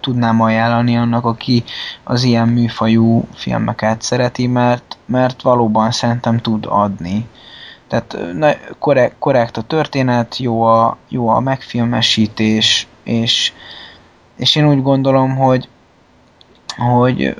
[0.00, 1.64] tudnám ajánlani annak, aki
[2.04, 7.28] az ilyen műfajú filmeket szereti, mert, mert valóban szerintem tud adni.
[7.88, 13.52] Tehát na, korrekt, korrekt a történet, jó a, jó a megfilmesítés, és,
[14.36, 15.68] és én úgy gondolom, hogy,
[16.76, 17.36] hogy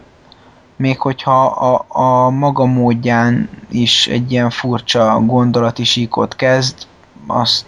[0.77, 6.87] még hogyha a, a maga módján is egy ilyen furcsa gondolati síkot kezd,
[7.27, 7.67] azt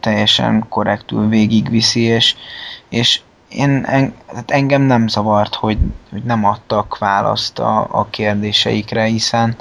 [0.00, 2.36] teljesen korrektül végigviszi, és,
[2.88, 5.78] és én, en, tehát engem nem zavart, hogy,
[6.10, 9.56] hogy nem adtak választ a, a kérdéseikre, hiszen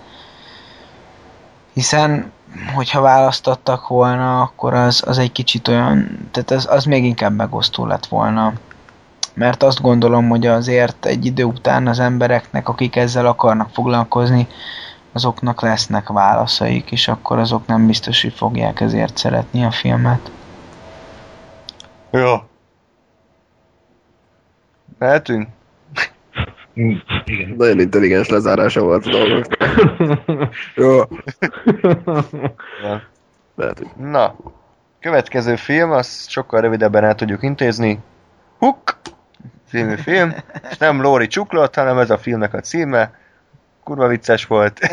[1.73, 2.31] hiszen
[2.73, 7.85] hogyha választottak volna, akkor az, az egy kicsit olyan, tehát az, az még inkább megosztó
[7.85, 8.53] lett volna.
[9.33, 14.47] Mert azt gondolom, hogy azért egy idő után az embereknek, akik ezzel akarnak foglalkozni,
[15.13, 20.31] azoknak lesznek válaszaik, és akkor azok nem biztos, hogy fogják ezért szeretni a filmet.
[22.11, 22.48] Jó.
[24.99, 25.47] Mehetünk?
[26.73, 27.55] Igen.
[27.57, 29.45] Nagyon intelligens lezárása volt a dolgok.
[30.75, 31.01] Jó,
[33.55, 33.95] mehetünk.
[33.95, 34.35] Na,
[34.99, 37.99] következő film, azt sokkal rövidebben el tudjuk intézni.
[38.57, 38.99] Hook
[39.69, 40.35] című film,
[40.69, 43.17] és nem Lóri csuklott, hanem ez a filmnek a címe.
[43.83, 44.79] Kurva vicces volt.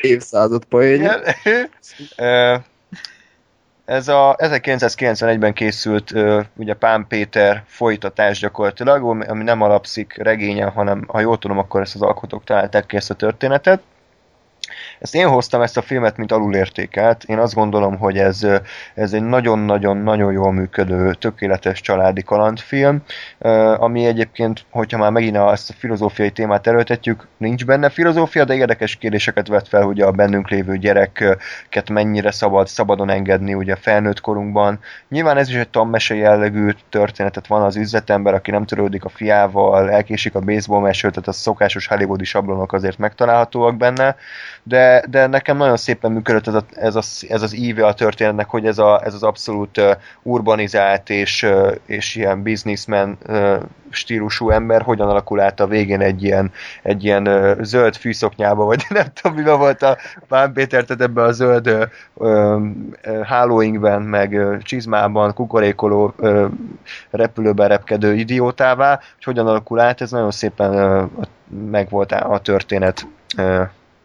[0.00, 1.12] Évszázad poénja.
[3.84, 6.14] Ez a 1991-ben készült
[6.56, 11.94] ugye Pán Péter folytatás gyakorlatilag, ami nem alapszik regényen, hanem ha jól tudom, akkor ezt
[11.94, 13.82] az alkotók találták ki ezt a történetet.
[14.98, 17.24] Ezt én hoztam ezt a filmet, mint alulértékelt.
[17.24, 18.46] Én azt gondolom, hogy ez,
[18.94, 23.02] ez egy nagyon-nagyon-nagyon jól működő, tökéletes családi kalandfilm,
[23.76, 28.96] ami egyébként, hogyha már megint ezt a filozófiai témát erőltetjük, nincs benne filozófia, de érdekes
[28.96, 34.78] kérdéseket vet fel, hogy a bennünk lévő gyereket mennyire szabad szabadon engedni ugye felnőtt korunkban.
[35.08, 39.90] Nyilván ez is egy tanmese jellegű történetet van az üzletember, aki nem törődik a fiával,
[39.90, 44.16] elkésik a baseball mesőt, tehát a szokásos hollywoodi sablonok azért megtalálhatóak benne,
[44.62, 48.48] de, de nekem nagyon szépen működött ez, a, ez, a, ez az íve a történetnek,
[48.48, 49.80] hogy ez, a, ez az abszolút
[50.22, 51.46] urbanizált és,
[51.86, 53.18] és ilyen businessman
[53.90, 56.52] stílusú ember hogyan alakul át a végén egy ilyen,
[56.82, 59.96] egy ilyen zöld fűszoknyába, vagy nem tudom, mivel volt a
[60.28, 61.88] Bán Péter, tehát ebben a zöld
[63.22, 66.14] hálóinkben, meg csizmában, kukorékoló
[67.10, 71.10] repülőben repkedő idiótává, hogy hogyan alakul át, ez nagyon szépen
[71.70, 73.06] meg volt a történet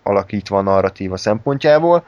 [0.10, 2.04] alakítva a narratíva szempontjából.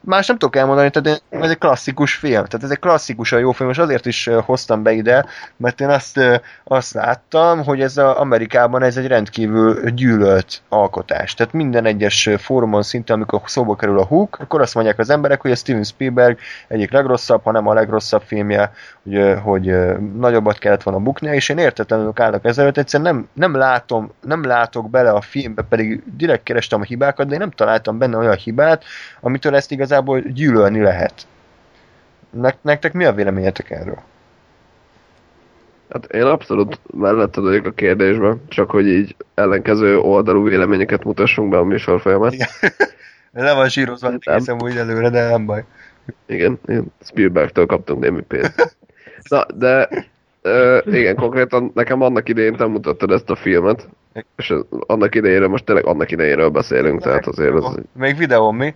[0.00, 3.70] Más nem tudok elmondani, tehát ez egy klasszikus film, tehát ez egy klasszikusan jó film,
[3.70, 6.20] és azért is hoztam be ide, mert én azt,
[6.64, 11.34] azt láttam, hogy ez a Amerikában ez egy rendkívül gyűlölt alkotás.
[11.34, 15.40] Tehát minden egyes fórumon szinte, amikor szóba kerül a Hook, akkor azt mondják az emberek,
[15.40, 18.72] hogy a Steven Spielberg egyik legrosszabb, hanem a legrosszabb filmje,
[19.16, 19.74] hogy, hogy
[20.16, 24.90] nagyobbat kellett volna buknia, és én értetlenül állnak ezelőtt, egyszerűen nem, nem, látom, nem látok
[24.90, 28.84] bele a filmbe, pedig direkt kerestem a hibákat, de én nem találtam benne olyan hibát,
[29.20, 31.26] amitől ezt igazából gyűlölni lehet.
[32.60, 33.98] Nektek mi a véleményetek erről?
[35.92, 41.58] Hát én abszolút mellette vagyok a kérdésben, csak hogy így ellenkező oldalú véleményeket mutassunk be
[41.58, 42.32] a műsor folyamat.
[42.32, 42.48] Igen.
[43.32, 45.64] Le van sírozva, hiszem úgy előre, de nem baj.
[46.26, 46.92] Igen, igen.
[47.00, 48.76] Spielbergtől kaptunk némi pénzt.
[49.28, 49.88] Na, de
[50.42, 53.88] uh, igen, konkrétan nekem annak idején te mutattad ezt a filmet,
[54.36, 57.78] és annak idejére, most tényleg annak idejéről beszélünk, tehát azért az...
[57.92, 58.74] Még videón mi?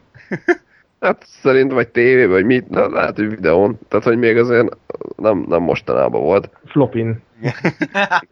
[1.03, 3.79] Hát szerint vagy tévé, vagy mit, na, lehet, hogy videón.
[3.89, 4.77] Tehát, hogy még azért
[5.17, 6.51] nem, nem mostanában volt.
[6.65, 7.23] Flopin.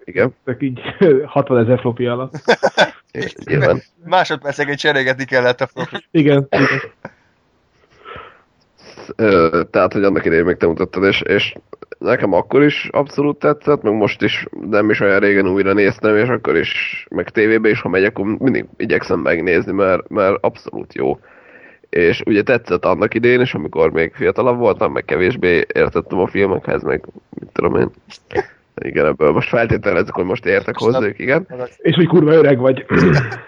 [0.04, 0.34] Igen.
[0.44, 0.80] Csak így
[1.26, 2.34] 60 ezer flopi alatt.
[3.44, 3.82] Nyilván.
[4.04, 5.96] Másodperceket cserégetni kellett a flopi.
[6.10, 6.80] Igen, igen.
[9.70, 11.54] Tehát, hogy annak idején még te mutattad, és, és
[11.98, 16.28] nekem akkor is abszolút tetszett, meg most is nem is olyan régen újra néztem, és
[16.28, 21.18] akkor is, meg tévébe is, ha megyek, akkor mindig igyekszem megnézni, mert, mert abszolút jó
[21.90, 26.82] és ugye tetszett annak idén is, amikor még fiatalabb voltam, meg kevésbé értettem a filmekhez,
[26.82, 27.04] meg
[27.40, 27.90] mit tudom én.
[28.74, 31.46] Igen, ebből most feltételezzük, hogy most értek hozzájuk, igen.
[31.76, 32.84] És hogy kurva öreg vagy.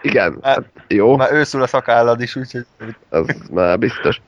[0.03, 1.17] Igen, hát, jó.
[1.17, 2.65] Már őszül a szakállad is, úgyhogy...
[3.09, 4.21] Az már biztos.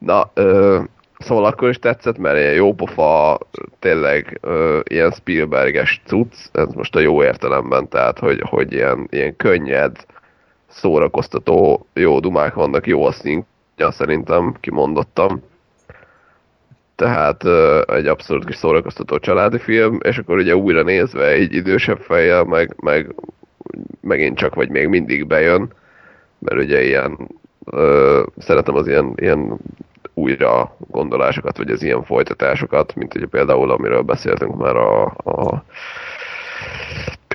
[0.00, 0.80] Na, ö,
[1.18, 3.38] szóval akkor is tetszett, mert ilyen jó pofa,
[3.78, 9.36] tényleg ö, ilyen Spielberges cucc, ez most a jó értelemben, tehát hogy, hogy ilyen, ilyen
[9.36, 9.96] könnyed,
[10.68, 15.42] szórakoztató jó dumák vannak, jó a szintja szerintem, kimondottam.
[16.96, 17.44] Tehát
[17.88, 22.74] egy abszolút kis szórakoztató családi film, és akkor ugye újra nézve egy idősebb fejjel, meg,
[22.80, 23.14] meg
[24.00, 25.72] megint csak vagy még mindig bejön,
[26.38, 27.28] mert ugye ilyen
[27.64, 29.58] ö, szeretem az ilyen, ilyen
[30.14, 35.64] újra gondolásokat, vagy az ilyen folytatásokat, mint ugye például, amiről beszéltünk már a, a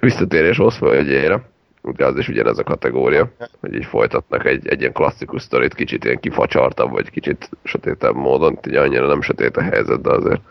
[0.01, 1.41] visszatérés Oszföldjére.
[1.81, 6.03] De az is ugyanez a kategória, hogy így folytatnak egy, egy ilyen klasszikus sztorit, kicsit
[6.03, 10.41] ilyen kifacsartabb, vagy kicsit sötétebb módon, így annyira nem sötét a helyzet, de azért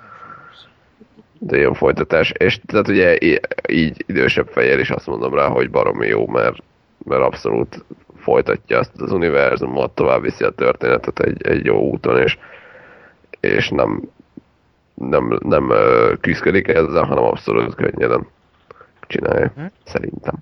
[1.38, 3.18] de ilyen folytatás, és tehát ugye
[3.68, 6.56] így idősebb fejjel is azt mondom rá, hogy baromi jó, mert,
[7.04, 7.84] mert abszolút
[8.24, 12.38] folytatja azt az univerzumot, tovább viszi a történetet egy, egy jó úton, és,
[13.40, 14.02] és nem,
[14.94, 15.72] nem, nem
[16.20, 18.26] küzdik ezzel, hanem abszolút könnyeden
[19.06, 19.64] csinálja, hm?
[19.84, 20.34] szerintem.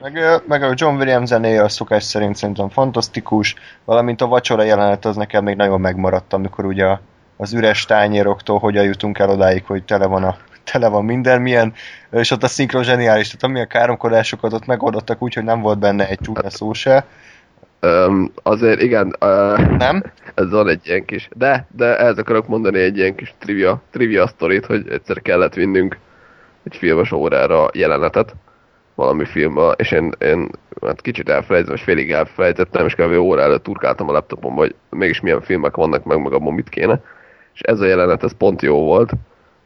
[0.00, 3.54] Meg, meg a John Williams zenéje a szokás szerint szerintem fantasztikus,
[3.84, 6.98] valamint a vacsora jelenet az nekem még nagyon megmaradt, amikor ugye
[7.36, 11.72] az üres tányéroktól hogyan jutunk el odáig, hogy tele van a tele van minden, milyen,
[12.10, 16.08] és ott a szinkron zseniális, tehát amilyen káromkodásokat ott megoldottak úgy, hogy nem volt benne
[16.08, 17.06] egy csúnya szó se.
[17.82, 19.16] Um, azért igen.
[19.20, 20.02] Uh, nem?
[20.34, 24.26] Ez van egy ilyen kis, de, de ehhez akarok mondani egy ilyen kis trivia, trivia
[24.26, 25.98] sztorit, hogy egyszer kellett vinnünk
[26.62, 28.34] egy filmes órára jelenetet,
[28.94, 30.48] valami filmbe, és én, én
[30.82, 33.12] hát kicsit elfelejtettem, és félig elfelejtettem, és kb.
[33.12, 37.00] óra előtt turkáltam a laptopon, hogy mégis milyen filmek vannak meg, meg abban mit kéne.
[37.54, 39.12] És ez a jelenet, ez pont jó volt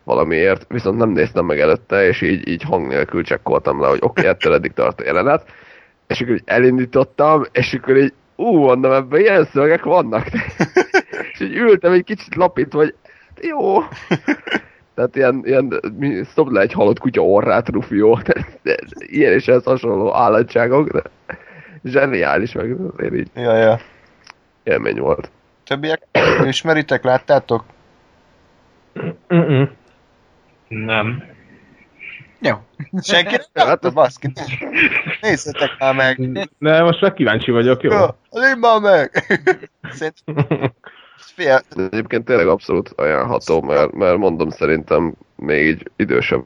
[0.04, 4.20] valamiért, viszont nem néztem meg előtte, és így, így hang nélkül csekkoltam le, hogy oké,
[4.20, 5.44] okay, ettől eddig tart a jelenet.
[6.06, 10.26] És akkor így elindítottam, és akkor így, ú, mondom, ebben ilyen szövegek vannak.
[11.32, 12.94] és így ültem egy kicsit lapít, hogy
[13.40, 13.82] jó,
[14.94, 15.80] tehát ilyen, ilyen
[16.34, 18.18] szobd le egy halott kutya orrát, Rufio.
[18.98, 20.88] Ilyen és ez hasonló állatságok.
[20.88, 21.02] De
[21.84, 23.80] zseniális, meg azért így Ja, ja.
[24.62, 25.30] élmény volt.
[25.64, 26.06] Többiek
[26.44, 27.64] ismeritek, láttátok?
[29.34, 29.70] Mm-mm.
[30.74, 31.22] Nem.
[32.40, 32.54] Jó.
[33.02, 34.32] Senki nem Hát látta, az- baszki.
[35.20, 36.38] Nézzetek már meg.
[36.58, 37.92] De most már kíváncsi vagyok, jó?
[37.92, 39.24] Ja, Nézd már meg!
[39.90, 40.72] Szerintem,
[41.16, 41.60] fél,
[41.90, 46.44] Egyébként tényleg abszolút ajánlható, mert, mert mondom, szerintem még így idősebb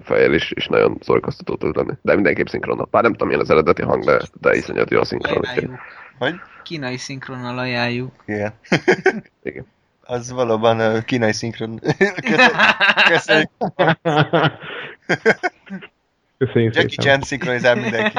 [0.00, 1.92] fejjel is, is nagyon szórakoztató tud lenni.
[2.02, 2.88] De mindenképp szinkronnal.
[2.90, 5.44] Bár nem tudom, milyen az eredeti hang, de, de iszonyat jó a szinkron.
[6.18, 6.34] Hogy?
[6.62, 8.12] Kínai szinkronnal ajánljuk.
[8.26, 8.52] Igen.
[9.42, 9.66] Igen.
[10.10, 11.80] Az valóban uh, kínai szinkron.
[11.80, 12.56] Köszönjük.
[13.08, 13.50] Köszönjük.
[16.38, 17.02] Köszönjük Jackie.
[17.02, 18.18] Chan szinkronizál mindenki.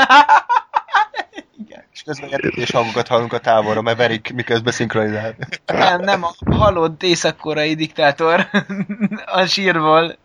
[1.94, 5.36] És közben jelentés hangokat hallunk a távolra, mert verik, miközben szinkronizál.
[5.66, 8.48] Nem, nem, a halott észak-koreai diktátor
[9.26, 10.18] a sírból.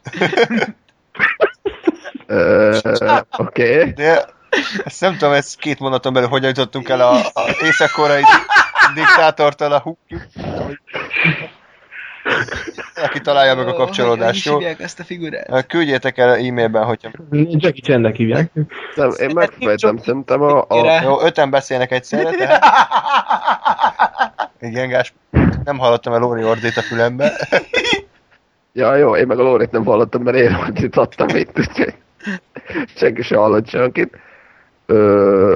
[3.36, 3.84] Oké.
[3.84, 4.24] De
[4.84, 8.22] ezt nem tudom, ez két mondaton belül hogyan jutottunk el a, a észak-koreai
[8.94, 10.16] diktátortól a hukki.
[12.94, 14.58] Aki találja meg a kapcsolódást, Hogy jó?
[14.58, 15.66] hívják ezt a figurát?
[15.66, 17.10] Küldjétek el e-mailben, hogyha...
[17.30, 18.50] Jackie Chan-nek hívják.
[18.94, 22.64] Nem, én megfejtem, szerintem a, a, Jó, öten beszélnek egyszerre, tehát...
[24.60, 25.14] Igen, Gás,
[25.64, 27.32] nem hallottam el Lóri ordít a fülembe.
[28.76, 31.94] Ja, jó, én meg a Lórit nem hallottam, mert én ordít adtam itt, úgyhogy
[32.96, 34.16] senki se hallott senkit.
[34.86, 35.54] Ö,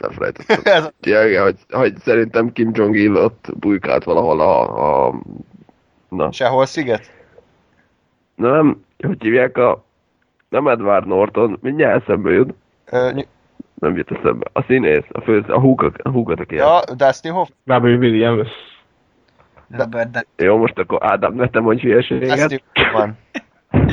[0.00, 0.60] nem felejtettem.
[0.76, 5.14] Ez, Ja, igen, hogy, hogy szerintem Kim Jong-il ott bujkált valahol a, a
[6.08, 7.10] na, sehol sziget?
[8.34, 9.84] nem, hogy hívják a
[10.48, 12.54] nem Edward Norton, mindjárt eszembe jut,
[12.90, 13.28] Ö, ny-
[13.74, 14.46] nem jut eszembe.
[14.52, 17.48] A színész, a főz, a húgak, a húgat, aki ja, Dustin Hoff?
[17.66, 18.48] Robbie Williams.
[19.70, 22.62] Robert De- Jó, most akkor Ádám, ne te mondj hülyeséget.
[22.92, 23.18] Van.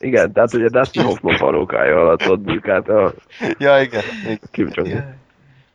[0.00, 3.12] Igen, tehát ugye Dustin Hoffman parókája alatt ott bujkált a
[3.58, 4.02] Ja, igen.
[4.24, 4.38] igen.
[4.50, 5.14] Kim Jong-il.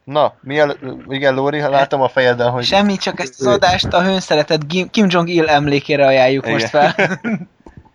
[0.04, 0.72] Na, milyen,
[1.08, 2.64] igen, Lóri, ha látom a fejeden, hogy...
[2.64, 6.54] Semmi, csak ezt az adást a hőnszeretett Kim Kim Jong-il emlékére ajánljuk Igen.
[6.56, 6.94] most fel.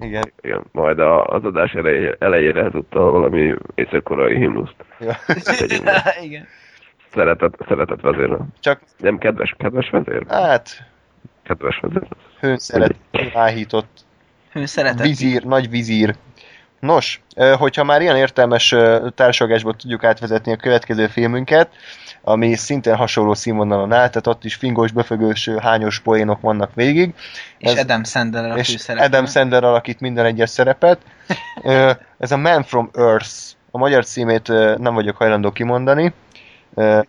[0.01, 0.33] Igen.
[0.41, 4.75] Igen, majd az adás elejére, elejére ezúttal valami észak-koreai himnuszt.
[5.01, 5.17] Ja.
[6.23, 6.47] Igen.
[7.13, 8.37] Szeretett, szeretett vezér.
[8.61, 10.25] Csak, Nem kedves, kedves vezér?
[10.29, 10.69] hát,
[11.43, 12.09] Kedves vezér.
[12.41, 12.95] hőnszeret,
[13.35, 14.05] áhított
[14.53, 15.07] Hőnszeretett.
[15.07, 16.15] vizír, nagy vizír.
[16.81, 17.21] Nos,
[17.59, 21.69] hogyha már ilyen értelmes ö, társalgásból tudjuk átvezetni a következő filmünket,
[22.23, 27.15] ami szintén hasonló színvonalon áll, tehát ott is fingós, befögős, ö, hányos poénok vannak végig.
[27.59, 28.89] És Ez- Adam Sandler a és.
[28.89, 30.99] Adam Sandler alakít minden egyes szerepet.
[32.19, 33.31] Ez a Man from Earth.
[33.71, 36.13] A magyar címét nem vagyok hajlandó kimondani.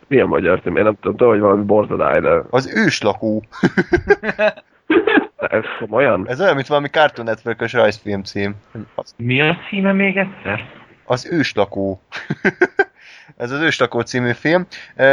[0.07, 0.77] Milyen magyar cím?
[0.77, 3.43] Én nem tudom, tudom, hogy valami borzadály, de Az őslakó.
[5.39, 6.25] ez komolyan?
[6.29, 8.55] Ez olyan, mint valami Cartoon Network-ös rajzfilm cím.
[8.95, 10.69] Az, Mi a címe még egyszer?
[11.05, 12.01] az őslakó.
[13.37, 14.65] Ez az őslakó című film,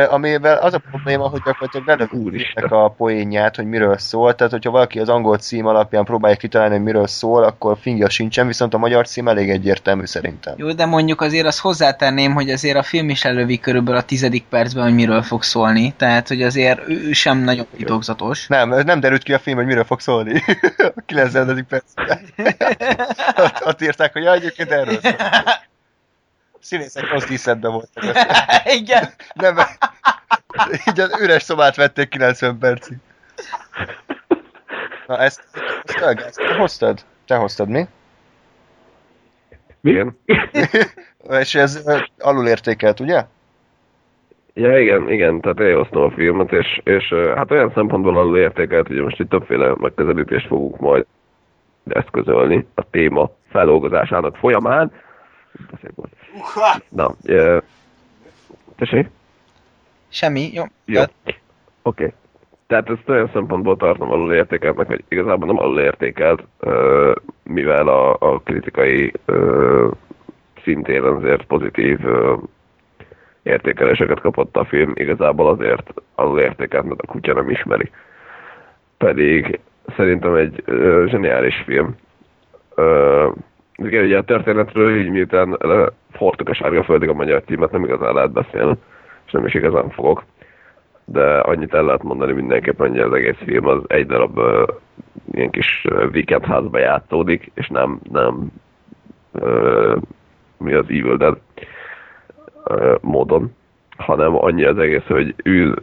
[0.09, 2.65] amivel az a probléma, hogy gyakorlatilag lelövődik Úristen.
[2.65, 4.35] a poénját, hogy miről szól.
[4.35, 8.47] Tehát, hogyha valaki az angol cím alapján próbálja kitalálni, hogy miről szól, akkor fingja sincsen,
[8.47, 10.55] viszont a magyar cím elég egyértelmű szerintem.
[10.57, 14.45] Jó, de mondjuk azért azt hozzátenném, hogy azért a film is elővi körülbelül a tizedik
[14.45, 15.95] percben, hogy miről fog szólni.
[15.97, 18.47] Tehát, hogy azért ő sem nagyon titokzatos.
[18.47, 20.43] Nem, nem derült ki a film, hogy miről fog szólni.
[20.97, 21.67] a 90.
[21.69, 21.85] perc.
[23.45, 25.17] ott, ott írták, hogy ja, egyébként erről szól.
[26.67, 28.05] Színészek rossz díszletben voltak.
[28.81, 29.05] Igen.
[29.35, 29.57] Nem,
[30.89, 32.97] így az üres szobát vették 90 percig.
[35.07, 35.45] Na ezt,
[35.85, 37.05] ezt elgáz, te hoztad?
[37.27, 37.87] Te hoztad, mi?
[39.81, 40.19] Igen.
[41.41, 41.85] És ez
[42.19, 43.25] alulértékelt, ugye?
[44.55, 48.97] Ja, igen, igen, tehát elhoztam a filmet, és, és hát olyan szempontból alul értékelt, hogy
[48.97, 51.07] most itt többféle megközelítést fogunk majd
[51.85, 54.93] eszközölni a téma feldolgozásának folyamán.
[55.71, 56.12] De szép volt.
[56.88, 57.59] Na, ö,
[58.77, 59.09] tessék?
[60.09, 60.64] Semmi, jó.
[60.85, 61.01] Jó.
[61.01, 61.38] Oké.
[61.83, 62.12] Okay.
[62.66, 68.16] Tehát ezt olyan szempontból tartom alul értékeltnek, hogy igazából nem alul értékelt, ö, mivel a,
[68.19, 69.88] a kritikai ö,
[70.62, 72.35] szintén azért pozitív ö,
[73.42, 77.90] értékeléseket kapott a film, igazából azért alul értékelt, mert a kutya nem ismeri.
[78.97, 79.61] Pedig
[79.97, 81.97] szerintem egy ö, zseniális film.
[82.75, 83.29] Ö,
[83.77, 85.59] igen, ugye a történetről így miután
[86.11, 88.75] fortuk a sárga földig a magyar címet, nem igazán lehet beszélni,
[89.27, 90.25] és nem is igazán fogok
[91.07, 94.67] de annyit el lehet mondani mindenképpen, hogy az egész film az egy darab uh,
[95.31, 98.53] ilyen kis weekendházba játszódik, és nem, nem
[99.33, 99.97] uh,
[100.59, 101.39] mi az Evil Dead
[102.65, 103.55] uh, módon,
[103.97, 105.74] hanem annyi az egész, hogy ül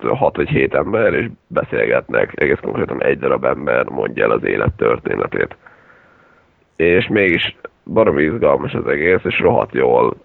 [0.00, 4.72] hat vagy hét ember, és beszélgetnek, egész konkrétan egy darab ember mondja el az élet
[4.72, 5.56] történetét.
[6.76, 10.16] És mégis baromi izgalmas az egész, és rohadt jól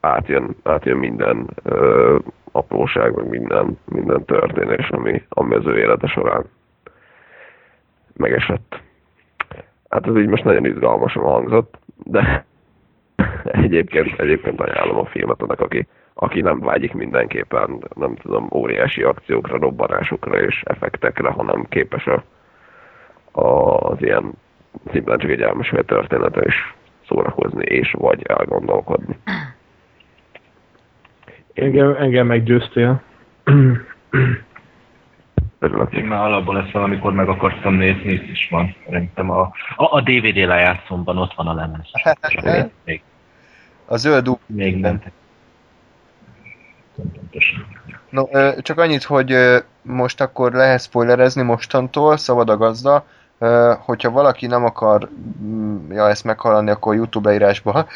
[0.00, 2.18] átjön, átjön minden ö,
[2.52, 6.44] apróság, meg minden, minden történés, ami, ami az ő élete során
[8.16, 8.80] megesett.
[9.88, 12.44] Hát ez így most nagyon izgalmasan hangzott, de
[13.44, 19.58] egyébként, egyébként ajánlom a filmet annak, aki, aki nem vágyik mindenképpen, nem tudom, óriási akciókra,
[19.58, 22.22] robbanásokra és effektekre, hanem képes a,
[23.40, 24.32] a, az ilyen
[24.92, 26.74] szimplán csak egy elmesélt történetre is
[27.08, 29.18] szórakozni, és vagy elgondolkodni.
[31.54, 33.02] Engem, engem meggyőztél.
[35.58, 35.92] Örülök.
[35.92, 38.74] Én már alapból ezt valamikor meg akartam nézni, itt is van.
[38.84, 39.40] Szerintem a,
[39.76, 41.90] a, a DVD lejátszomban ott van a lemez.
[42.84, 43.02] Még,
[43.86, 44.38] A zöld ú...
[44.46, 45.02] még nem.
[48.10, 48.24] No,
[48.58, 49.36] csak annyit, hogy
[49.82, 53.06] most akkor lehet spoilerezni mostantól, szabad a gazda,
[53.78, 55.08] hogyha valaki nem akar
[55.42, 57.86] mm, ja, ezt meghallani, akkor YouTube leírásba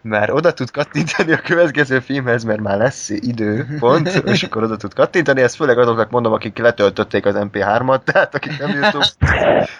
[0.00, 4.76] már oda tud kattintani a következő filmhez, mert már lesz idő, pont, és akkor oda
[4.76, 9.06] tud kattintani, ezt főleg azoknak mondom, akik letöltötték az MP3-at, tehát akik nem YouTube,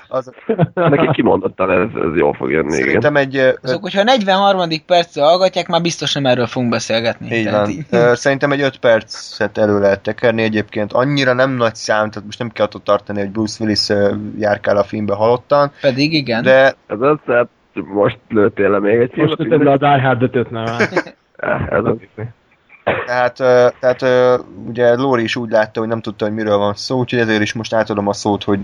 [0.08, 0.34] azok
[0.74, 4.68] Neki kimondottan ez, ez jól fog jönni, szerintem egy Azok, hogyha a 43.
[4.86, 7.36] percre hallgatják, már biztos nem erről fogunk beszélgetni.
[7.36, 7.68] Így van.
[7.70, 10.92] így- Szerintem egy 5 percet elő lehet tekerni egyébként.
[10.92, 14.14] Annyira nem nagy szám, tehát most nem kell attól tartani, hogy Bruce Willis ö,
[14.76, 16.42] járkál a filmbe halottan, Pedig igen.
[16.42, 20.22] de Ez az, tehát most lőttél le még egy Most tetted le a Die Hard
[20.36, 20.64] 5 nem
[21.68, 21.96] Ez az.
[23.06, 23.36] tehát,
[23.80, 24.02] tehát
[24.66, 27.52] ugye Lóri is úgy látta, hogy nem tudta, hogy miről van szó, úgyhogy ezért is
[27.52, 28.60] most átadom a szót, hogy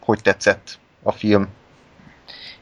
[0.00, 1.48] hogy tetszett a film.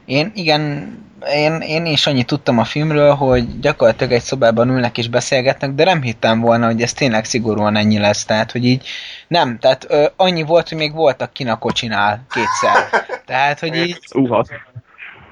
[0.09, 0.93] Én, igen,
[1.33, 5.83] én, én is annyit tudtam a filmről, hogy gyakorlatilag egy szobában ülnek és beszélgetnek, de
[5.83, 8.25] nem hittem volna, hogy ez tényleg szigorúan ennyi lesz.
[8.25, 8.87] Tehát, hogy így
[9.27, 13.05] nem, tehát ö, annyi volt, hogy még voltak kin a kocsinál kétszer.
[13.25, 14.45] Tehát, hogy így Uha.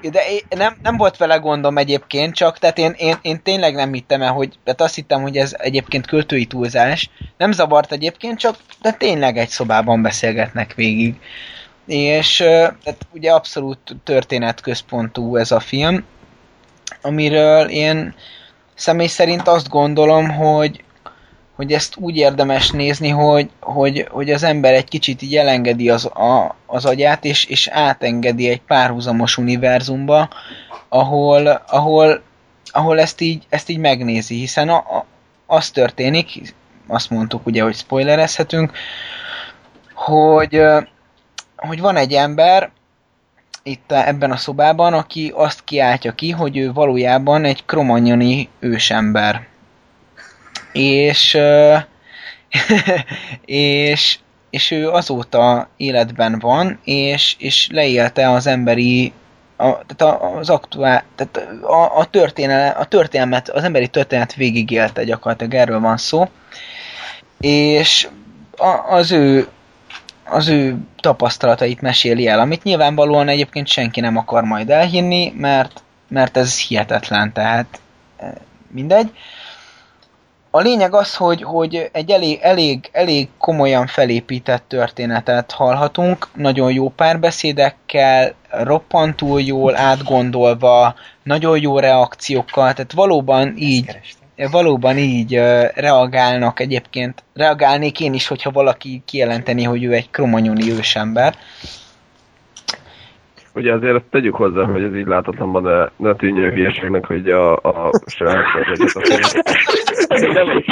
[0.00, 0.20] de
[0.56, 4.32] nem, nem volt vele gondom egyébként, csak tehát én, én, én tényleg nem hittem el,
[4.32, 7.10] hogy, tehát azt hittem, hogy ez egyébként költői túlzás.
[7.36, 11.20] Nem zavart egyébként, csak de tényleg egy szobában beszélgetnek végig.
[11.88, 16.04] És tehát ugye abszolút történetközpontú ez a film,
[17.02, 18.14] amiről én
[18.74, 20.82] személy szerint azt gondolom, hogy
[21.58, 26.04] hogy ezt úgy érdemes nézni, hogy, hogy, hogy az ember egy kicsit így elengedi az,
[26.04, 30.28] a, az agyát, és, és átengedi egy párhuzamos univerzumba,
[30.88, 32.22] ahol, ahol,
[32.64, 35.06] ahol ezt, így, ezt így megnézi, hiszen a, a,
[35.46, 36.54] az történik,
[36.86, 38.72] azt mondtuk ugye, hogy spoilerezhetünk,
[39.94, 40.62] hogy,
[41.58, 42.70] hogy van egy ember,
[43.62, 49.46] itt ebben a szobában, aki azt kiáltja ki, hogy ő valójában egy kromanyoni ősember.
[50.72, 51.38] És,
[53.44, 54.18] és,
[54.50, 59.12] és ő azóta életben van, és, és leélte az emberi
[59.56, 65.54] a, tehát az aktuál, tehát a, a, történelem, a történelmet, az emberi történet végigélte gyakorlatilag,
[65.54, 66.28] erről van szó.
[67.40, 68.08] És
[68.56, 69.48] a, az ő
[70.30, 76.36] az ő tapasztalatait meséli el, amit nyilvánvalóan egyébként senki nem akar majd elhinni, mert, mert
[76.36, 77.80] ez hihetetlen, tehát
[78.16, 78.32] eh,
[78.70, 79.10] mindegy.
[80.50, 86.88] A lényeg az, hogy, hogy egy elég, elég, elég komolyan felépített történetet hallhatunk, nagyon jó
[86.88, 93.98] párbeszédekkel, roppantul jól átgondolva, nagyon jó reakciókkal, tehát valóban így,
[94.50, 95.34] valóban így
[95.74, 97.22] reagálnak egyébként.
[97.34, 101.34] Reagálnék én is, hogyha valaki kijelenteni, hogy ő egy kromanyoni ősember.
[103.54, 107.56] Ugye azért ezt tegyük hozzá, hogy ez így látatlanban ne, ne tűnjön hülyeségnek, hogy a,
[107.56, 109.00] a srác vagy egyet a
[110.16, 110.62] film.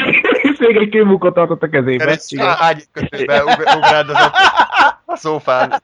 [0.59, 2.19] Még egy kőmunkot tartott a kezébe.
[2.59, 4.35] Ágy kötőbe ug- ugráldozott
[5.05, 5.83] a szófán.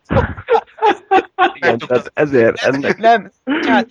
[1.54, 3.30] Igen, tehát ezért ennek Nem,
[3.66, 3.86] hát,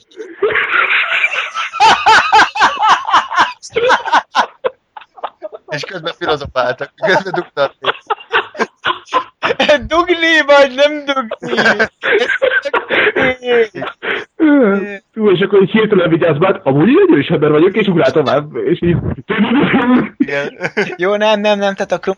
[5.69, 7.73] És közben filozofáltak, közben dugtak.
[9.87, 11.87] dugni vagy nem dugni.
[15.15, 18.55] Ú, és akkor így hirtelen vigyázz hát amúgy én egy ősember vagyok, és ugrál tovább,
[18.55, 18.97] és így...
[20.17, 20.57] Igen.
[20.97, 22.15] Jó, nem, nem, nem, tehát a krom...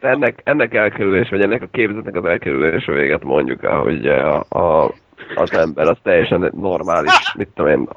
[0.00, 4.94] ennek, ennek elkerülés, vagy ennek a képzetnek az elkerülése véget mondjuk hogy a, a,
[5.34, 7.88] az ember az teljesen normális, mit tudom én,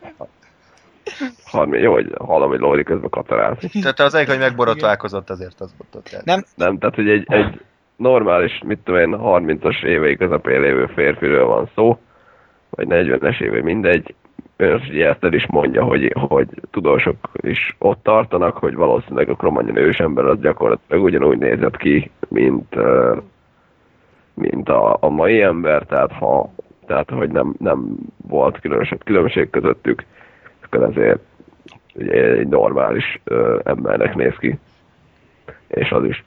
[1.46, 3.58] Harmi, jó, hogy hallom, hogy Lóri közben katarál.
[3.82, 6.22] Tehát az egyik, hogy megborotválkozott azért az volt ott.
[6.26, 7.62] Nem, Nem, tehát hogy egy, egy
[7.96, 12.00] normális, mit tudom én, 30-as évei közepén lévő férfiről van szó,
[12.70, 14.16] vagy 40-es éve, mindegy,
[14.58, 19.36] azt ugye ezt el is mondja, hogy, hogy tudósok is ott tartanak, hogy valószínűleg a
[19.36, 22.76] kromanyon ősember az gyakorlatilag ugyanúgy nézett ki, mint,
[24.34, 26.50] mint a, a mai ember, tehát ha
[26.92, 27.96] tehát hogy nem, nem
[28.28, 30.06] volt különösebb különbség közöttük.
[30.72, 31.20] Akkor azért
[32.12, 34.60] egy normális ö, embernek néz ki.
[35.68, 36.24] És az is.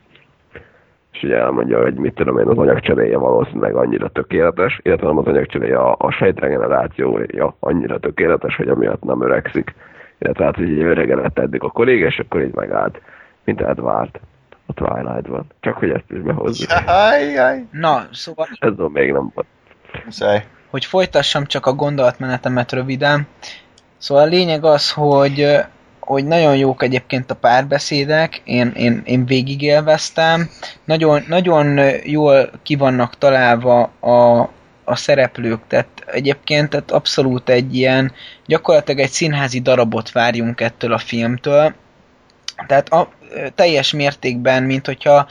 [1.12, 5.26] És ugye elmondja, hogy mit tudom én, az anyagcseréje valószínűleg annyira tökéletes, illetve nem az
[5.26, 9.74] anyagcseréje, a, a sejtregenerációja annyira tökéletes, hogy amiatt nem öregszik.
[10.18, 13.00] Illetve hát, hogy így öregedett eddig a kolléga, és akkor így megállt,
[13.44, 14.20] mint Ed várt
[14.66, 15.46] a Twilight-ban.
[15.60, 16.70] Csak hogy ezt is behozzuk.
[16.86, 17.64] Jaj, jaj.
[17.70, 19.46] Na, szóval, Ez még nem volt.
[20.04, 20.44] Muszáj.
[20.70, 23.26] hogy folytassam csak a gondolatmenetemet röviden.
[24.04, 25.56] Szóval a lényeg az, hogy,
[26.00, 30.50] hogy nagyon jók egyébként a párbeszédek, én, én, én végigélveztem.
[30.84, 34.40] Nagyon, nagyon jól ki vannak találva a,
[34.84, 38.12] a szereplők, tehát egyébként tehát abszolút egy ilyen,
[38.46, 41.74] gyakorlatilag egy színházi darabot várjunk ettől a filmtől.
[42.66, 43.08] Tehát a,
[43.54, 45.26] teljes mértékben, mint hogyha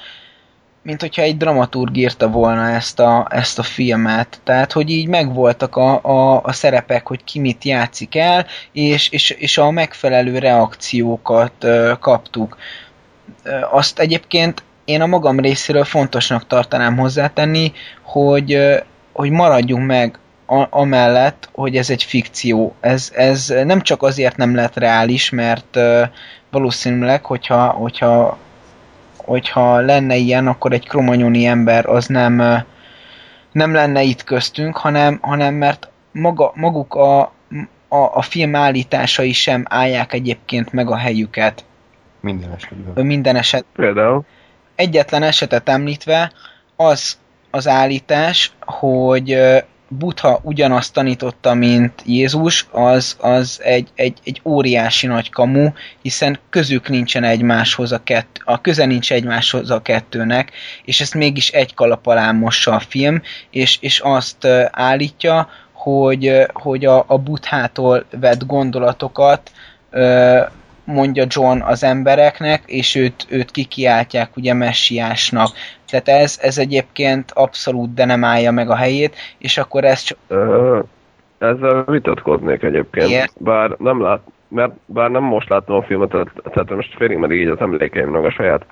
[0.83, 4.39] mint hogyha egy dramaturg írta volna ezt a, ezt a filmet.
[4.43, 9.29] Tehát, hogy így megvoltak a, a, a szerepek, hogy ki mit játszik el, és, és,
[9.29, 12.57] és a megfelelő reakciókat ö, kaptuk.
[13.43, 17.71] Ö, azt egyébként én a magam részéről fontosnak tartanám hozzátenni,
[18.01, 18.77] hogy, ö,
[19.13, 22.75] hogy maradjunk meg a, amellett, hogy ez egy fikció.
[22.79, 26.03] Ez, ez nem csak azért nem lett reális, mert ö,
[26.51, 28.37] valószínűleg, hogyha, hogyha
[29.25, 32.35] hogyha lenne ilyen, akkor egy kromanyoni ember az nem,
[33.51, 37.21] nem lenne itt köztünk, hanem, hanem mert maga, maguk a,
[37.87, 41.65] a, a film állításai sem állják egyébként meg a helyüket
[42.19, 43.05] Minden esetben.
[43.05, 43.65] Minden eset.
[43.75, 44.25] Például,
[44.75, 46.31] Egyetlen esetet említve,
[46.75, 47.17] az
[47.55, 49.37] az állítás, hogy
[49.93, 55.69] ö, Buddha ugyanazt tanította, mint Jézus, az, az egy, egy, egy óriási nagy kamu,
[56.01, 60.51] hiszen közük nincsen egymáshoz a kettő, a köze nincs egymáshoz a kettőnek,
[60.85, 66.85] és ezt mégis egy kalap alá mossa a film, és, és azt állítja, hogy, hogy
[66.85, 69.51] a, a Buddhától vett gondolatokat
[70.85, 75.55] mondja John az embereknek, és őt, őt kikiáltják ugye messiásnak.
[75.93, 80.17] Tehát ez, ez egyébként abszolút de nem állja meg a helyét, és akkor ez csak
[80.27, 80.79] Ö,
[81.37, 83.07] ezzel vitatkoznék egyébként.
[83.07, 83.43] Miért?
[83.43, 86.09] Bár nem lát, mert bár nem most láttam a filmet,
[86.43, 88.65] tehát, most félig meddig így az emlékeimnek a saját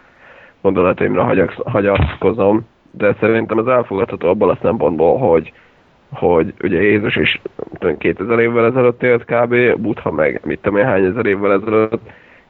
[0.62, 5.54] gondolataimra hagyagsz, hagyatkozom, de szerintem ez elfogadható abban a szempontból, hogy
[6.12, 7.42] hogy ugye Jézus is
[7.80, 12.02] tudom, 2000 évvel ezelőtt élt kb, Buddha meg mit tudom én hány ezer évvel ezelőtt,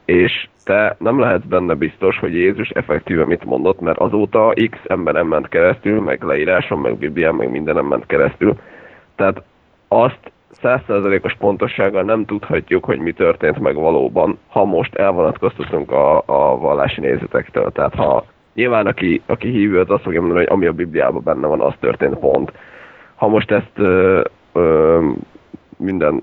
[0.04, 5.26] és te nem lehetsz benne biztos, hogy Jézus effektíve mit mondott, mert azóta X emberen
[5.26, 8.56] ment keresztül, meg leíráson, meg Biblián, meg mindenem ment keresztül.
[9.16, 9.42] Tehát
[9.88, 16.58] azt százszerzalékos pontossággal nem tudhatjuk, hogy mi történt meg valóban, ha most elvonatkoztatunk a, a
[16.58, 17.72] vallási nézetektől.
[17.72, 18.24] Tehát ha
[18.54, 21.74] nyilván aki, aki hívő, az azt fogja mondani, hogy ami a Bibliában benne van, az
[21.80, 22.52] történt pont.
[23.14, 24.20] Ha most ezt ö,
[24.52, 25.00] ö,
[25.76, 26.22] minden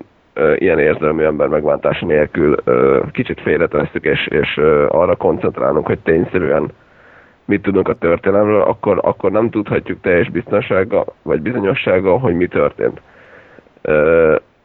[0.56, 2.56] ilyen érzelmű ember megváltása nélkül
[3.12, 4.56] kicsit félretesszük, és, és
[4.88, 6.70] arra koncentrálunk, hogy tényszerűen
[7.44, 13.00] mit tudunk a történelemről, akkor, akkor nem tudhatjuk teljes biztonsággal, vagy bizonyossággal, hogy mi történt.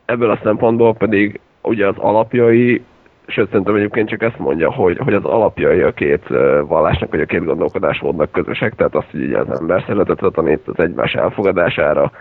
[0.05, 2.83] Ebből a szempontból pedig ugye az alapjai,
[3.27, 6.27] sőt szerintem egyébként csak ezt mondja, hogy, hogy az alapjai a két
[6.67, 10.79] vallásnak, vagy a két gondolkodásmódnak közösek, tehát azt, hogy ugye az ember szeretetre tanít az
[10.79, 12.11] egymás elfogadására,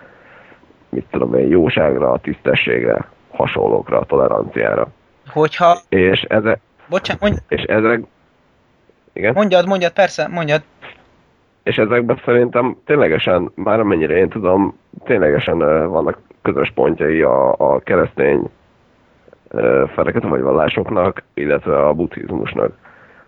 [0.88, 3.04] mit tudom én, jóságra, tisztességre,
[3.36, 4.88] hasonlókra, toleranciára.
[5.28, 5.78] hogyha...
[5.88, 8.00] És ezek, Bocsánat, mondj, és ezek,
[9.12, 9.32] igen?
[9.34, 10.62] mondjad, mondjad, persze, mondjad.
[11.62, 15.58] És ezekben szerintem ténylegesen, már amennyire én tudom, ténylegesen
[15.90, 18.50] vannak közös pontjai a, a keresztény
[19.94, 22.72] fekete vagy vallásoknak, illetve a buddhizmusnak.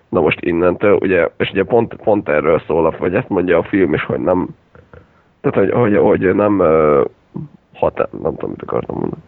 [0.08, 3.94] Na most innentől, ugye, és ugye pont, pont erről szól, vagy ezt mondja a film
[3.94, 4.48] is, hogy nem,
[5.40, 7.04] tehát hogy, hogy, hogy nem ö,
[7.74, 9.22] hatá, nem tudom, mit akartam mondani.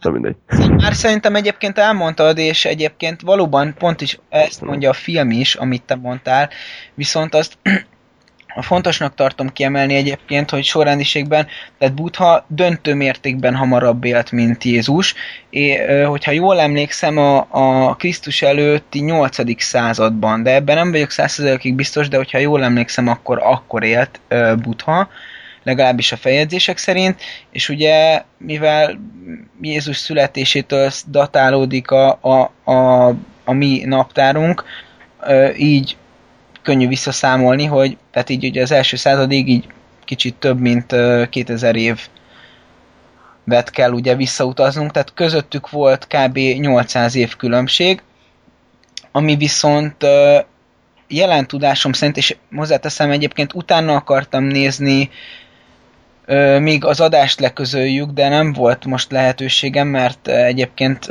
[0.00, 0.36] Nem mindegy.
[0.76, 5.82] Már szerintem egyébként elmondtad, és egyébként valóban pont is ezt mondja a film is, amit
[5.82, 6.50] te mondtál,
[6.94, 7.58] viszont azt
[8.60, 11.46] fontosnak tartom kiemelni egyébként, hogy sorrendiségben,
[11.78, 15.14] tehát Buddha döntő mértékben hamarabb élt, mint Jézus,
[15.50, 19.62] és hogyha jól emlékszem, a, a Krisztus előtti 8.
[19.62, 24.20] században, de ebben nem vagyok százszerzalékig biztos, de hogyha jól emlékszem, akkor akkor élt
[24.62, 25.08] Buddha,
[25.66, 28.98] legalábbis a feljegyzések szerint, és ugye mivel
[29.60, 33.08] Jézus születésétől datálódik a, a, a,
[33.44, 34.64] a mi naptárunk,
[35.56, 35.96] így
[36.62, 39.66] könnyű visszaszámolni, hogy tehát így ugye az első századig így
[40.04, 42.00] kicsit több mint ö, 2000 év
[43.44, 46.36] vet kell ugye visszautaznunk, tehát közöttük volt kb.
[46.36, 48.02] 800 év különbség,
[49.12, 50.06] ami viszont
[51.08, 55.10] jelen tudásom szerint, és hozzáteszem egyébként utána akartam nézni
[56.60, 61.10] még az adást leközöljük, de nem volt most lehetőségem, mert egyébként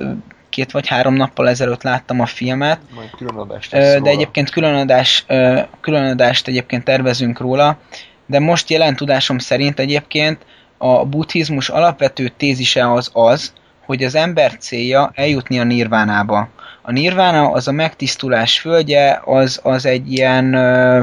[0.49, 4.09] két vagy három nappal ezelőtt láttam a filmet, Majd külön adást de róla.
[4.09, 7.77] egyébként különadás, ö, különadást egyébként tervezünk róla,
[8.25, 10.45] de most jelen tudásom szerint egyébként
[10.77, 13.53] a buddhizmus alapvető tézise az az,
[13.85, 16.49] hogy az ember célja eljutni a nirvánába.
[16.81, 21.01] A nirvána az a megtisztulás földje, az, az egy ilyen ö,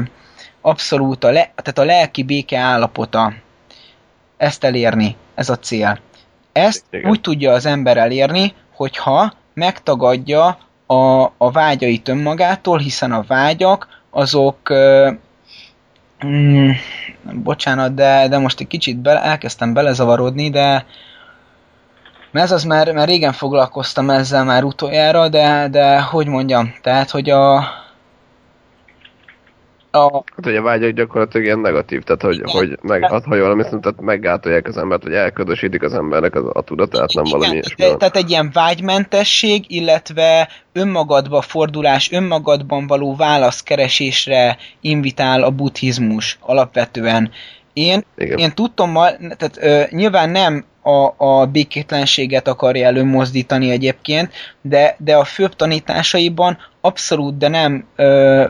[0.61, 3.33] abszolút, a le, tehát a lelki béke állapota.
[4.43, 5.99] Ezt elérni, ez a cél.
[6.51, 7.09] Ezt Igen.
[7.09, 14.69] úgy tudja az ember elérni, hogyha megtagadja a, a vágyait önmagától, hiszen a vágyak azok
[14.69, 15.11] ö,
[16.25, 16.69] mm,
[17.33, 20.85] bocsánat, de, de most egy kicsit bele, elkezdtem belezavarodni, de
[22.31, 27.29] ez az már, már régen foglalkoztam ezzel már utoljára, de, de hogy mondjam, tehát, hogy
[27.29, 27.63] a,
[29.95, 33.49] a Hát, hogy a vágyak gyakorlatilag ilyen negatív, tehát hogy, hogy meg, hát, ha jól
[33.49, 37.63] emlékszem, tehát meggátolják az embert, vagy elködösítik az embernek az, a tudatát, nem valami Igen,
[37.75, 37.97] te- van.
[37.97, 47.31] Tehát egy ilyen vágymentesség, illetve önmagadba fordulás, önmagadban való válaszkeresésre invitál a buddhizmus alapvetően.
[47.73, 48.37] Én, Igen.
[48.37, 48.93] én tudtam,
[49.37, 54.31] tehát ö, nyilván nem a, a békétlenséget akarja előmozdítani egyébként,
[54.61, 58.43] de, de a főbb tanításaiban abszolút, de nem ö,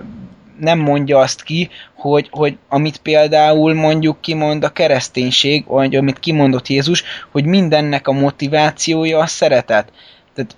[0.63, 6.67] nem mondja azt ki, hogy, hogy amit például mondjuk kimond a kereszténység, vagy amit kimondott
[6.67, 9.91] Jézus, hogy mindennek a motivációja a szeretet.
[10.35, 10.55] Tehát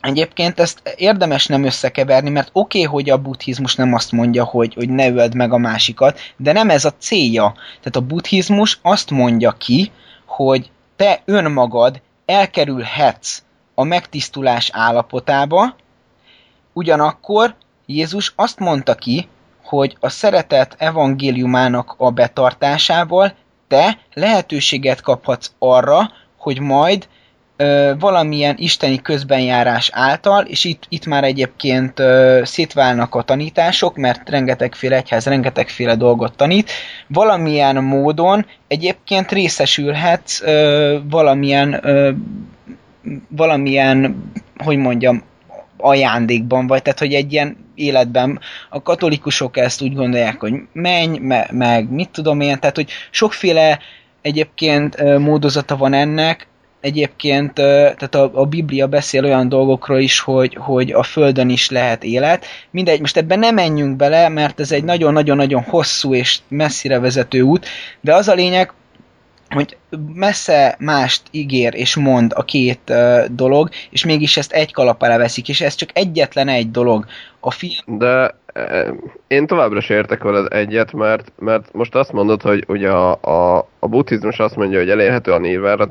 [0.00, 4.74] Egyébként ezt érdemes nem összekeverni, mert oké, okay, hogy a buddhizmus nem azt mondja, hogy,
[4.74, 7.52] hogy ne öld meg a másikat, de nem ez a célja.
[7.54, 9.90] Tehát a buddhizmus azt mondja ki,
[10.26, 13.42] hogy te önmagad elkerülhetsz
[13.74, 15.76] a megtisztulás állapotába,
[16.72, 17.54] ugyanakkor
[17.92, 19.28] Jézus azt mondta ki,
[19.62, 23.32] hogy a szeretet evangéliumának a betartásával
[23.68, 27.08] te lehetőséget kaphatsz arra, hogy majd
[27.56, 34.28] ö, valamilyen isteni közbenjárás által, és itt, itt már egyébként ö, szétválnak a tanítások, mert
[34.28, 36.70] rengetegféle egyház rengetegféle dolgot tanít,
[37.06, 42.10] valamilyen módon egyébként részesülhetsz ö, valamilyen ö,
[43.28, 44.22] valamilyen,
[44.56, 45.22] hogy mondjam,
[45.82, 51.46] ajándékban vagy, tehát hogy egy ilyen életben a katolikusok ezt úgy gondolják, hogy menj, me,
[51.50, 53.78] meg mit tudom én, tehát hogy sokféle
[54.22, 56.48] egyébként módozata van ennek,
[56.80, 62.04] egyébként tehát a, a Biblia beszél olyan dolgokról is, hogy, hogy a Földön is lehet
[62.04, 62.44] élet.
[62.70, 67.66] Mindegy, most ebben nem menjünk bele, mert ez egy nagyon-nagyon-nagyon hosszú és messzire vezető út,
[68.00, 68.72] de az a lényeg,
[69.54, 69.76] hogy
[70.14, 75.16] messze mást ígér és mond a két uh, dolog, és mégis ezt egy kalap alá
[75.16, 77.04] veszik, és ez csak egyetlen egy dolog.
[77.40, 78.88] A film De eh,
[79.26, 83.68] én továbbra sem értek veled egyet, mert, mert most azt mondod, hogy ugye a, a,
[83.78, 85.38] a buddhizmus azt mondja, hogy elérhető a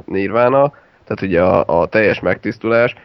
[0.05, 2.95] nirvána, tehát ugye a, a teljes megtisztulás,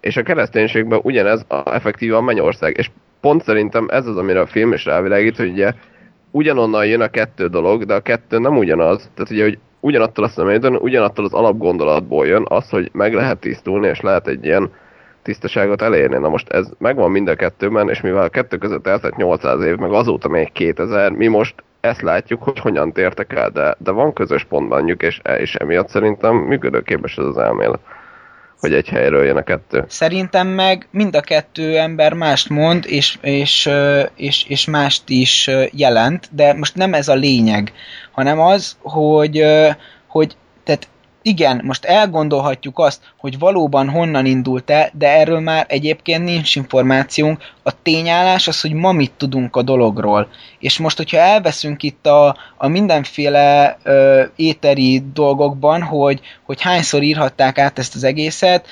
[0.00, 2.76] és a kereszténységben ugyanez a, effektíve a mennyország.
[2.78, 2.90] És
[3.20, 5.72] pont szerintem ez az, amire a film is rávilágít, hogy ugye
[6.30, 9.10] ugyanonnan jön a kettő dolog, de a kettő nem ugyanaz.
[9.14, 13.88] Tehát ugye, hogy ugyanattól a személytől, ugyanattól az alapgondolatból jön az, hogy meg lehet tisztulni,
[13.88, 14.70] és lehet egy ilyen
[15.22, 16.18] tisztaságot elérni.
[16.18, 19.76] Na most ez megvan mind a kettőben, és mivel a kettő között eltelt 800 év,
[19.76, 24.12] meg azóta még 2000, mi most ezt látjuk, hogy hogyan tértek el, de, de van
[24.12, 27.80] közös pont bennük, és, és emiatt szerintem működőképes ez az elmélet,
[28.60, 29.84] hogy egy helyről jön a kettő.
[29.88, 33.70] Szerintem meg mind a kettő ember mást mond, és, és,
[34.14, 37.72] és, és mást is jelent, de most nem ez a lényeg,
[38.10, 39.44] hanem az, hogy,
[40.06, 40.36] hogy
[41.22, 47.42] igen, most elgondolhatjuk azt, hogy valóban honnan indult el, de erről már egyébként nincs információnk.
[47.62, 50.28] A tényállás az, hogy ma mit tudunk a dologról.
[50.58, 57.58] És most, hogyha elveszünk itt a, a mindenféle ö, éteri dolgokban, hogy, hogy hányszor írhatták
[57.58, 58.66] át ezt az egészet,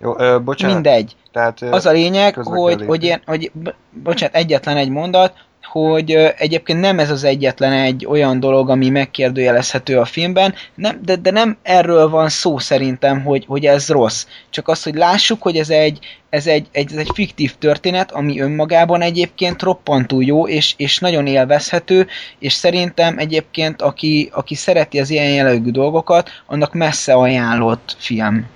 [0.00, 0.74] Jó, ö, bocsánat.
[0.74, 1.16] mindegy.
[1.32, 3.52] Tehát, Az a lényeg, hogy, hogy, ilyen, hogy
[3.90, 5.34] bocsánat, egyetlen egy mondat,
[5.70, 11.16] hogy egyébként nem ez az egyetlen egy olyan dolog, ami megkérdőjelezhető a filmben, nem, de,
[11.16, 14.26] de nem erről van szó szerintem, hogy, hogy ez rossz.
[14.50, 15.98] Csak az, hogy lássuk, hogy ez egy,
[16.30, 21.26] ez egy, egy, ez egy fiktív történet, ami önmagában egyébként roppantú jó, és, és nagyon
[21.26, 22.06] élvezhető,
[22.38, 28.46] és szerintem egyébként, aki, aki szereti az ilyen jellegű dolgokat, annak messze ajánlott film.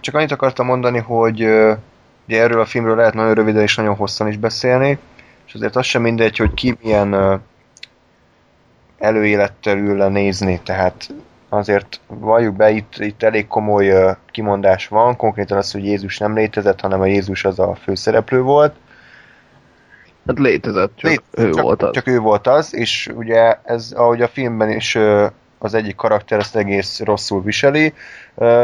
[0.00, 1.40] Csak annyit akartam mondani, hogy
[2.30, 4.98] ugye erről a filmről lehet nagyon röviden és nagyon hosszan is beszélni,
[5.50, 7.40] és azért az sem mindegy, hogy ki milyen
[8.98, 11.14] előélettel ül le nézni, tehát
[11.48, 16.80] azért valljuk be, itt, itt elég komoly kimondás van, konkrétan az, hogy Jézus nem létezett,
[16.80, 18.74] hanem a Jézus az a főszereplő volt.
[20.26, 21.90] Hát létezett, csak Lét- ő csak, volt az.
[21.92, 24.98] Csak ő volt az, és ugye ez, ahogy a filmben is
[25.62, 27.94] az egyik karakter ezt egész rosszul viseli.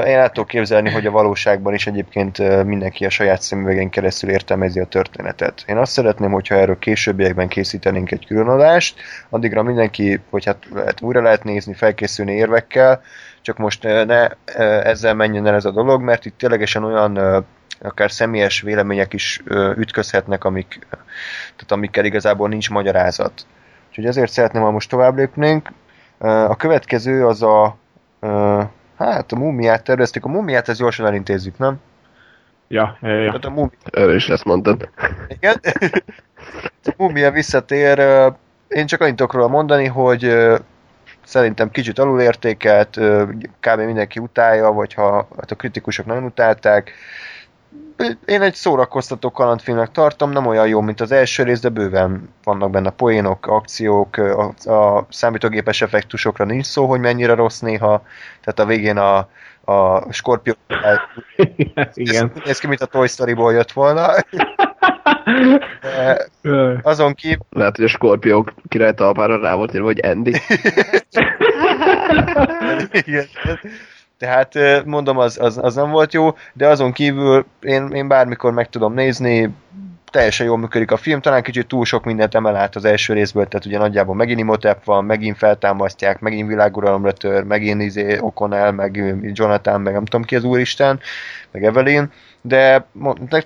[0.07, 4.81] Én el tudok képzelni, hogy a valóságban is egyébként mindenki a saját szemüvegén keresztül értelmezi
[4.81, 5.63] a történetet.
[5.67, 11.23] Én azt szeretném, hogyha erről későbbiekben készítenénk egy különadást, addigra mindenki, hogy hát, hát újra
[11.23, 13.03] lehet nézni, felkészülni érvekkel,
[13.43, 14.29] csak most ne
[14.83, 17.45] ezzel menjen el ez a dolog, mert itt ténylegesen olyan
[17.83, 19.43] akár személyes vélemények is
[19.77, 23.47] ütközhetnek, amik, tehát amikkel igazából nincs magyarázat.
[23.89, 25.69] Úgyhogy ezért szeretném, ha most tovább lépnénk.
[26.19, 27.77] A következő az a
[28.99, 30.25] hát a mumiát terveztük.
[30.25, 31.81] A mumiát ezt gyorsan elintézzük, nem?
[32.69, 33.39] Ja, ja, ja.
[33.43, 34.89] A mumi, Erről is lesz mondtad.
[35.29, 35.61] igen.
[36.85, 37.99] a mumia visszatér.
[38.69, 40.37] Én csak annyit tudok róla mondani, hogy
[41.25, 43.01] szerintem kicsit alulértékelt,
[43.61, 43.81] kb.
[43.81, 46.93] mindenki utálja, vagy ha hát a kritikusok nagyon utálták.
[48.25, 52.71] Én egy szórakoztató kalandfilmnek tartom, nem olyan jó, mint az első rész, de bőven vannak
[52.71, 58.03] benne poénok, akciók, a, a számítógépes effektusokra nincs szó, hogy mennyire rossz néha,
[58.41, 59.29] tehát a végén a,
[59.65, 60.53] a Scorpio
[61.95, 62.33] Igen.
[62.35, 64.07] Ez, néz ki, mint a Toy Story-ból jött volna.
[65.83, 70.31] De azon kívül, Lehet, hogy a skorpiók király talpára rá volt írva, hogy Andy.
[73.07, 73.27] Igen.
[74.19, 74.55] Tehát
[74.85, 78.95] mondom, az, az, az nem volt jó, de azon kívül én, én bármikor meg tudom
[78.95, 79.55] nézni,
[80.11, 83.47] teljesen jól működik a film, talán kicsit túl sok mindent emel át az első részből,
[83.47, 89.17] tehát ugye nagyjából megint Imhotep van, megint feltámasztják, megint világuralomra tör, megint izé O'Connell, meg
[89.33, 91.01] Jonathan, meg nem tudom ki az úristen,
[91.51, 92.87] meg Evelyn, de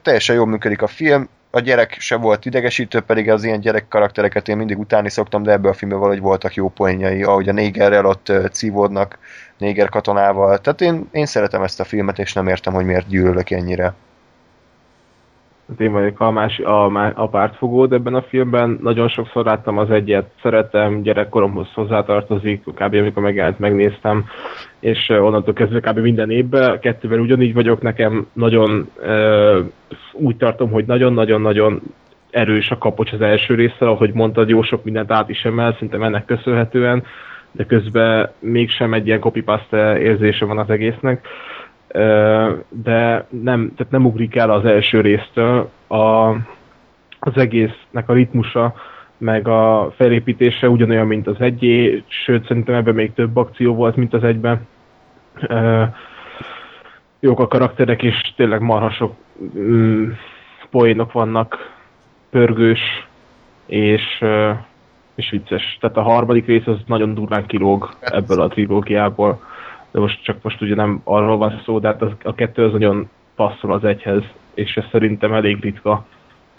[0.03, 4.49] teljesen jól működik a film, a gyerek se volt idegesítő, pedig az ilyen gyerek karaktereket
[4.49, 8.07] én mindig utálni szoktam, de ebből a filmben valahogy voltak jó poénjai, ahogy a négerrel
[8.07, 9.18] ott cívódnak,
[9.61, 10.59] néger katonával.
[10.59, 13.95] Tehát én, én szeretem ezt a filmet, és nem értem, hogy miért gyűlölök ennyire.
[15.69, 16.85] Hát én vagyok a, más, a,
[17.15, 18.79] a pártfogód ebben a filmben.
[18.83, 22.95] Nagyon sokszor láttam az egyet, szeretem, gyerekkoromhoz hozzátartozik, kb.
[22.95, 24.25] amikor megjelent, megnéztem,
[24.81, 25.99] és onnantól kezdve kb.
[25.99, 29.61] minden évben, kettővel ugyanígy vagyok, nekem nagyon ö,
[30.13, 31.83] úgy tartom, hogy nagyon-nagyon-nagyon
[32.31, 36.03] erős a kapocs az első résszel, ahogy mondtad, jó sok mindent át is emel, szerintem
[36.03, 37.05] ennek köszönhetően,
[37.53, 41.27] de közben mégsem egy ilyen copypaste érzése van az egésznek.
[42.69, 45.71] De nem, tehát nem ugrik el az első résztől.
[45.87, 46.31] A,
[47.19, 48.75] az egésznek a ritmusa,
[49.19, 54.15] meg a felépítése ugyanolyan, mint az egyé, sőt szerintem ebben még több akció volt, mint
[54.15, 54.67] az egyben.
[57.21, 59.15] Jók a karakterek, és tényleg marha sok
[59.59, 60.11] mm,
[60.71, 61.73] poénok vannak,
[62.31, 63.07] pörgős,
[63.67, 64.25] és,
[65.21, 65.79] és vicces.
[65.81, 69.41] Tehát a harmadik rész az nagyon durván kilóg ebből a trilógiából
[69.91, 72.73] de most csak most ugye nem arról van szó, de hát az, a kettő az
[72.73, 74.23] nagyon passzol az egyhez,
[74.55, 76.05] és ez szerintem elég ritka,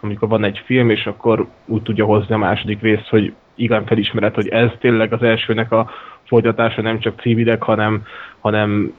[0.02, 4.34] amikor van egy film, és akkor úgy tudja hozni a második részt, hogy igen felismered,
[4.34, 5.90] hogy ez tényleg az elsőnek a
[6.24, 8.04] folytatása, nem csak civilek, hanem,
[8.40, 8.94] hanem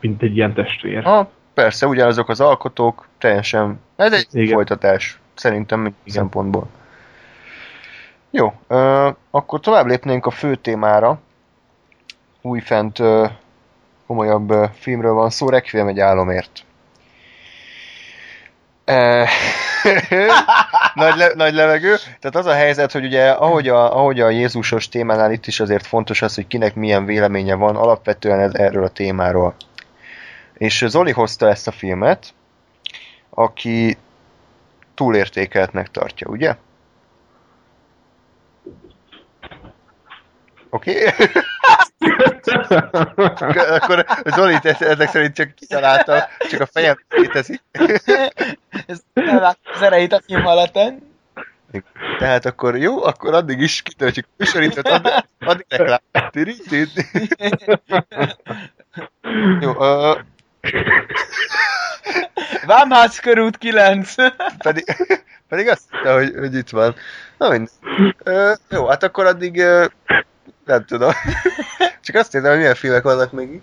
[0.00, 1.02] mint egy ilyen testvér.
[1.02, 3.80] Ha, persze, ugyanazok az alkotók, teljesen.
[3.96, 4.54] Ez egy Igen.
[4.54, 6.68] Folytatás, szerintem minden szempontból.
[8.30, 11.20] Jó, ö, akkor tovább lépnénk a fő témára.
[12.42, 13.26] Újfent ö,
[14.06, 16.62] komolyabb ö, filmről van szó, Requiem egy álomért.
[20.94, 21.96] Nagy, le, nagy levegő.
[21.96, 25.86] Tehát az a helyzet, hogy ugye ahogy a, ahogy a Jézusos témánál itt is azért
[25.86, 29.54] fontos az, hogy kinek milyen véleménye van alapvetően ez, erről a témáról.
[30.54, 32.34] És Zoli hozta ezt a filmet,
[33.30, 33.96] aki
[34.94, 36.56] túlértékeltnek tartja, ugye?
[40.70, 41.04] Oké?
[41.04, 41.26] Okay.
[43.76, 47.62] Akkor Zoli ezek szerint csak kitalálta, csak a fejem létezik.
[48.86, 49.00] Ez
[49.74, 50.42] az erejét a film.
[52.18, 56.00] Tehát akkor jó, akkor addig is kitöltjük a műsorítót, addig, addig reklám.
[59.60, 60.18] Jó, ö,
[62.66, 64.14] Vámház körút 9.
[64.58, 64.84] pedig,
[65.48, 66.94] pedig azt hitte, hogy, hogy itt van.
[67.38, 67.68] Na mind.
[68.22, 69.86] Ö, jó, hát akkor addig ö,
[70.68, 71.10] nem tudom.
[72.04, 73.62] Csak azt értem, hogy milyen filmek vannak még itt.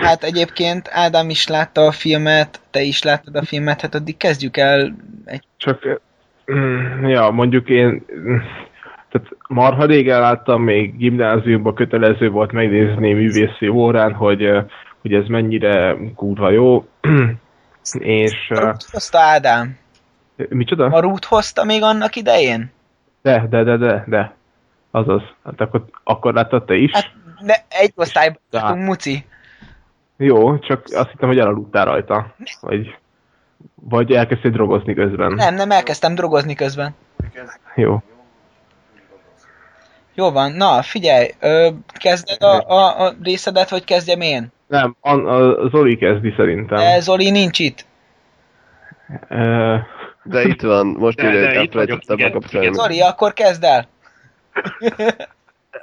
[0.00, 4.56] Hát egyébként Ádám is látta a filmet, te is láttad a filmet, hát addig kezdjük
[4.56, 5.42] el egy...
[5.56, 6.00] Csak,
[6.52, 8.36] mm, ja, mondjuk én, mm,
[9.10, 14.50] tehát marha régen láttam, még gimnáziumban kötelező volt megnézni művészi órán, hogy,
[15.00, 16.86] hogy ez mennyire kurva jó,
[17.98, 19.78] és Marút hozta Ádám.
[20.36, 20.88] micsoda?
[20.88, 22.70] Marút hozta még annak idején?
[23.22, 24.34] De, de, de, de, de.
[24.90, 25.22] Azaz.
[25.44, 26.92] Hát akkor, akkor láttad te is?
[26.92, 27.10] Hát
[27.44, 29.24] de egy osztályban voltunk, Muci.
[30.16, 32.34] Jó, csak azt hittem, hogy elaludtál rajta.
[32.60, 32.98] Vagy,
[33.74, 35.32] Vagy elkezdtél drogozni közben?
[35.32, 36.94] Nem, nem elkezdtem drogozni közben.
[37.74, 38.02] Jó.
[40.14, 44.52] Jó van, na figyelj, ö, kezded a, a, a részedet, vagy kezdjem én?
[44.66, 46.78] Nem, a, a Zoli kezdi szerintem.
[46.78, 47.84] De Zoli nincs itt.
[50.24, 52.66] De itt van, most De- írja, hogy itt vagyok, elfelejtettem megkapcsolni.
[52.66, 52.78] igen.
[52.78, 53.88] Zoli, akkor kezd el.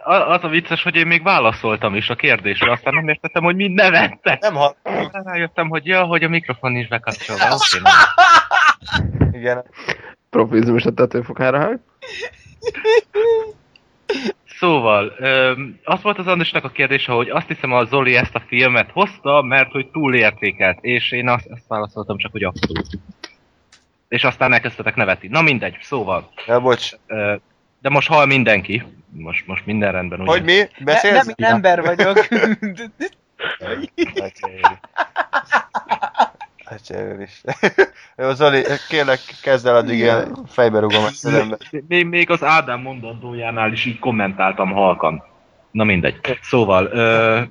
[0.03, 3.55] A- Az a vicces, hogy én még válaszoltam is a kérdésre, aztán nem értettem, hogy
[3.55, 4.41] mind nevettek.
[4.41, 4.75] Nem ha...
[5.11, 7.43] Rájöttem, hogy ja, hogy a mikrofon nincs bekapcsolva.
[7.43, 7.89] Oké, na.
[9.31, 9.63] Igen.
[10.29, 11.79] Profizmus a tetőfokára hág.
[14.59, 18.43] Szóval, öm, az volt az Andrásnak a kérdése, hogy azt hiszem a Zoli ezt a
[18.47, 22.87] filmet hozta, mert hogy túlértékelt, és én azt, azt válaszoltam csak, hogy abszolút.
[24.09, 25.27] És aztán elkezdtetek nevetni.
[25.27, 26.91] Na mindegy, szóval, Ja, bocs.
[27.81, 28.83] de most hal mindenki.
[29.11, 30.31] Most, most minden rendben, ugye?
[30.31, 30.57] Hogy mi?
[30.57, 31.25] Ne, Beszélsz?
[31.25, 32.27] nem én ember vagyok.
[36.65, 37.41] Atya is.
[38.17, 41.57] Jó, Zoli, kérlek, kezd el addig ilyen fejbe rugom a szemembe.
[41.87, 45.23] Még, még az Ádám mondandójánál is így kommentáltam halkan.
[45.71, 46.19] Na mindegy.
[46.41, 47.41] Szóval, ö,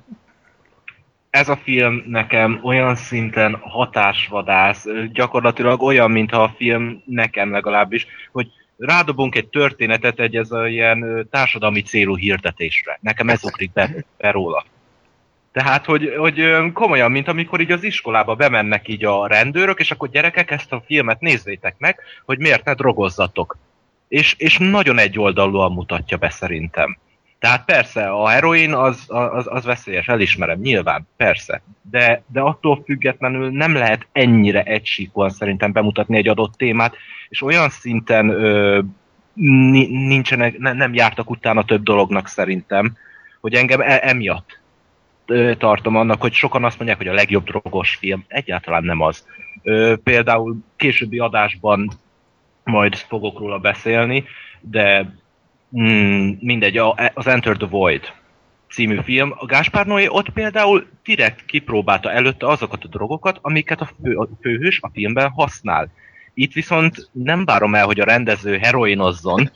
[1.29, 8.47] ez a film nekem olyan szinten hatásvadász, gyakorlatilag olyan, mintha a film nekem legalábbis, hogy
[8.77, 12.99] rádobunk egy történetet egy ez a ilyen társadalmi célú hirdetésre.
[13.01, 14.65] Nekem ez ugrik be, be róla.
[15.51, 16.41] Tehát, hogy, hogy
[16.73, 20.83] komolyan, mint amikor így az iskolába bemennek így a rendőrök, és akkor gyerekek, ezt a
[20.85, 23.57] filmet nézzétek meg, hogy miért ne drogozzatok.
[24.07, 26.97] És, és nagyon egyoldalúan mutatja be szerintem.
[27.39, 31.61] Tehát persze, a heroin az, az, az veszélyes, elismerem, nyilván, persze.
[31.81, 36.95] De, de attól függetlenül nem lehet ennyire egysíkúan szerintem bemutatni egy adott témát,
[37.29, 38.79] és olyan szinten ö,
[39.33, 42.97] ni- nincsenek, ne, nem jártak utána több dolognak szerintem,
[43.41, 44.59] hogy engem e, emiatt
[45.25, 48.25] ö, tartom annak, hogy sokan azt mondják, hogy a legjobb drogos film.
[48.27, 49.25] Egyáltalán nem az.
[49.63, 51.91] Ö, például későbbi adásban
[52.63, 54.23] majd fogok róla beszélni,
[54.61, 55.13] de
[55.77, 56.77] mm, mindegy,
[57.13, 58.13] az Enter the Void
[58.69, 63.89] című film, a Gáspár Noé ott például direkt kipróbálta előtte azokat a drogokat, amiket a,
[64.03, 65.91] fő, a főhős a filmben használ.
[66.33, 69.51] Itt viszont nem várom el, hogy a rendező heroinozzon,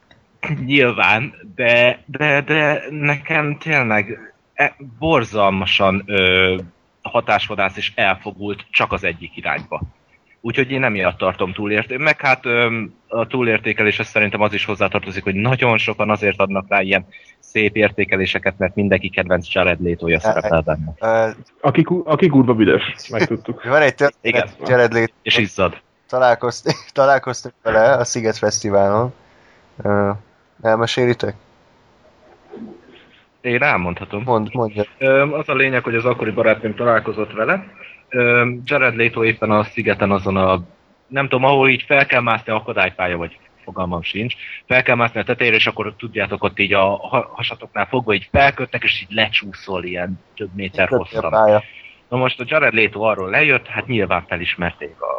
[0.64, 6.56] nyilván, de, de, de nekem tényleg e, borzalmasan ö,
[7.02, 9.82] hatásvadász és elfogult csak az egyik irányba.
[10.48, 11.98] Úgyhogy én emiatt tartom túlérték.
[11.98, 12.44] Meg hát
[13.08, 17.06] a túlértékeléshez szerintem az is hozzátartozik, hogy nagyon sokan azért adnak rá ilyen
[17.38, 20.92] szép értékeléseket, mert mindenki kedvenc Jared Leto-ja szerepel benne.
[21.00, 21.30] Ö,
[21.60, 23.64] aki, aki kurva büdös, megtudtuk.
[23.64, 24.48] Van egy történet, Igen.
[24.70, 25.80] Jared Leto, És izzad.
[26.08, 29.14] találkoztunk, találkoztunk vele a Sziget Fesztiválon.
[30.62, 31.34] Elmesélitek?
[33.40, 34.22] Én elmondhatom.
[34.22, 34.82] Mond, mondja.
[35.32, 37.64] Az a lényeg, hogy az akkori barátnőm találkozott vele.
[38.64, 40.62] Jared Leto éppen a szigeten azon a,
[41.06, 44.34] nem tudom, ahol így fel kell mászni akadálypálya, vagy fogalmam sincs,
[44.66, 48.28] fel kell mászni a tetejére, és akkor tudjátok, ott így a ha- hasatoknál fogva így
[48.32, 51.30] felkötnek, és így lecsúszol ilyen több méter Köti a hosszan.
[51.30, 51.62] pálya.
[52.08, 55.14] Na most a Jared Leto arról lejött, hát nyilván felismerték a,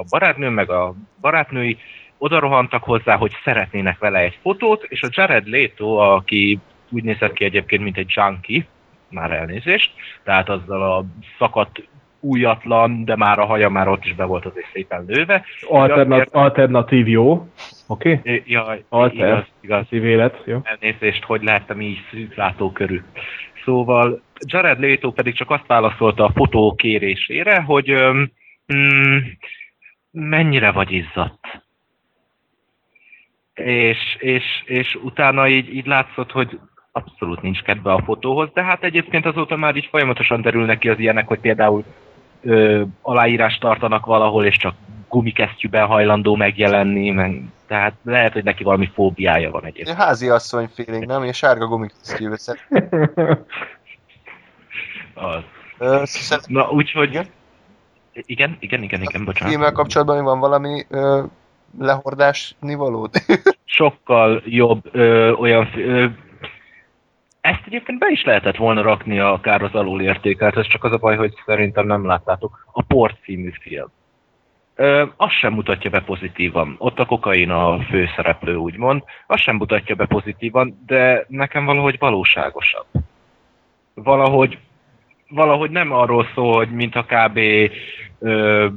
[0.00, 1.78] a barátnő, meg a barátnői,
[2.18, 6.58] oda rohantak hozzá, hogy szeretnének vele egy fotót, és a Jared Leto, aki
[6.90, 8.66] úgy nézett ki egyébként, mint egy junkie,
[9.08, 11.04] már elnézést, tehát azzal a
[11.38, 11.82] szakadt
[12.22, 15.44] újatlan, de már a haja már ott is be volt azért szépen lőve.
[15.68, 17.46] Alternat, alternatív jó.
[17.86, 18.12] Oké?
[18.12, 18.42] Okay?
[18.46, 19.16] Jaj, Alter.
[19.16, 19.78] igaz, igaz.
[19.78, 20.60] Alternatív élet, jó?
[20.62, 23.02] Elnézést, hogy láttam így szűklátó körül.
[23.64, 27.94] Szóval Jared Leto pedig csak azt válaszolta a fotó kérésére, hogy
[28.74, 29.16] mm,
[30.10, 31.62] mennyire vagy izzadt.
[33.54, 36.58] És, és, és utána így, így látszott, hogy
[36.92, 40.98] abszolút nincs kedve a fotóhoz, de hát egyébként azóta már így folyamatosan derülnek ki az
[40.98, 41.84] ilyenek, hogy például
[42.42, 44.74] ö, aláírást tartanak valahol, és csak
[45.08, 49.88] gumikesztyűben hajlandó megjelenni, meg, tehát lehet, hogy neki valami fóbiája van egyébként.
[49.88, 51.20] Egy házi asszony feeling, nem?
[51.22, 52.66] Ilyen sárga gumikisztyűvel szeret.
[55.14, 55.42] Az.
[55.78, 57.08] Ö, szeret- Na, úgyhogy...
[57.08, 57.26] Igen?
[58.12, 59.52] Igen, igen, igen, igen, bocsánat.
[59.52, 61.22] Filmmel kapcsolatban van valami ö,
[61.78, 63.10] lehordásni valód?
[63.64, 65.68] Sokkal jobb ö, olyan...
[65.76, 66.06] Ö,
[67.42, 71.16] ezt egyébként be is lehetett volna rakni akár az alulértékelt, ez csak az a baj,
[71.16, 72.66] hogy szerintem nem láttátok.
[72.72, 73.88] A Port című film.
[74.74, 76.74] Ö, azt sem mutatja be pozitívan.
[76.78, 79.02] Ott a kokain a főszereplő, úgymond.
[79.26, 82.86] Azt sem mutatja be pozitívan, de nekem valahogy valóságosabb.
[83.94, 84.58] Valahogy
[85.28, 87.38] valahogy nem arról szól, hogy mintha kb.
[88.18, 88.68] Ö,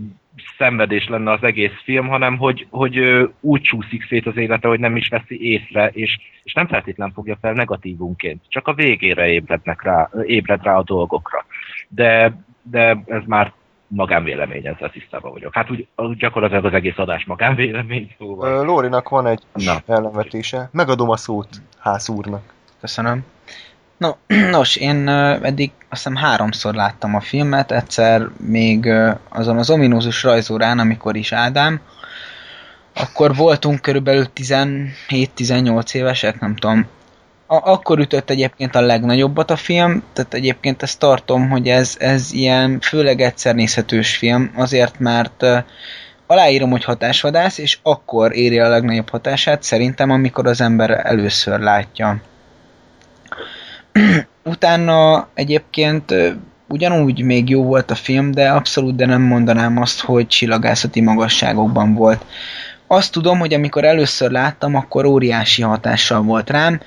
[0.58, 3.00] szenvedés lenne az egész film, hanem hogy, hogy
[3.40, 7.38] úgy csúszik szét az élete, hogy nem is veszi észre, és, és nem feltétlen fogja
[7.42, 8.42] fel negatívunként.
[8.48, 11.46] Csak a végére ébrednek rá, ébred rá a dolgokra.
[11.88, 13.54] De, de ez már
[13.88, 15.54] magánvélemény, ezzel tisztában vagyok.
[15.54, 18.66] Hát úgy, úgy gyakorlatilag az egész adás magánvélemény, szóval.
[18.66, 19.76] Lórinak van egy Na.
[19.88, 20.70] ellenvetése.
[20.72, 22.54] Megadom a szót ház úrnak.
[22.80, 23.35] Köszönöm.
[23.98, 24.12] No,
[24.52, 28.89] nos, én eddig azt hiszem háromszor láttam a filmet, egyszer még
[29.30, 31.80] azon az ominózus rajzórán, amikor is Ádám,
[32.93, 36.88] akkor voltunk körülbelül 17-18 évesek, nem tudom.
[37.48, 42.34] A- akkor ütött egyébként a legnagyobbat a film, tehát egyébként ezt tartom, hogy ez, ez
[42.34, 45.46] ilyen főleg egyszer nézhetős film, azért mert
[46.28, 52.22] aláírom, hogy hatásvadász, és akkor éri a legnagyobb hatását, szerintem, amikor az ember először látja.
[54.43, 56.14] Utána egyébként
[56.68, 61.93] ugyanúgy még jó volt a film, de abszolút de nem mondanám azt, hogy csillagászati magasságokban
[61.93, 62.26] volt.
[62.88, 66.82] Azt tudom, hogy amikor először láttam, akkor óriási hatással volt rám.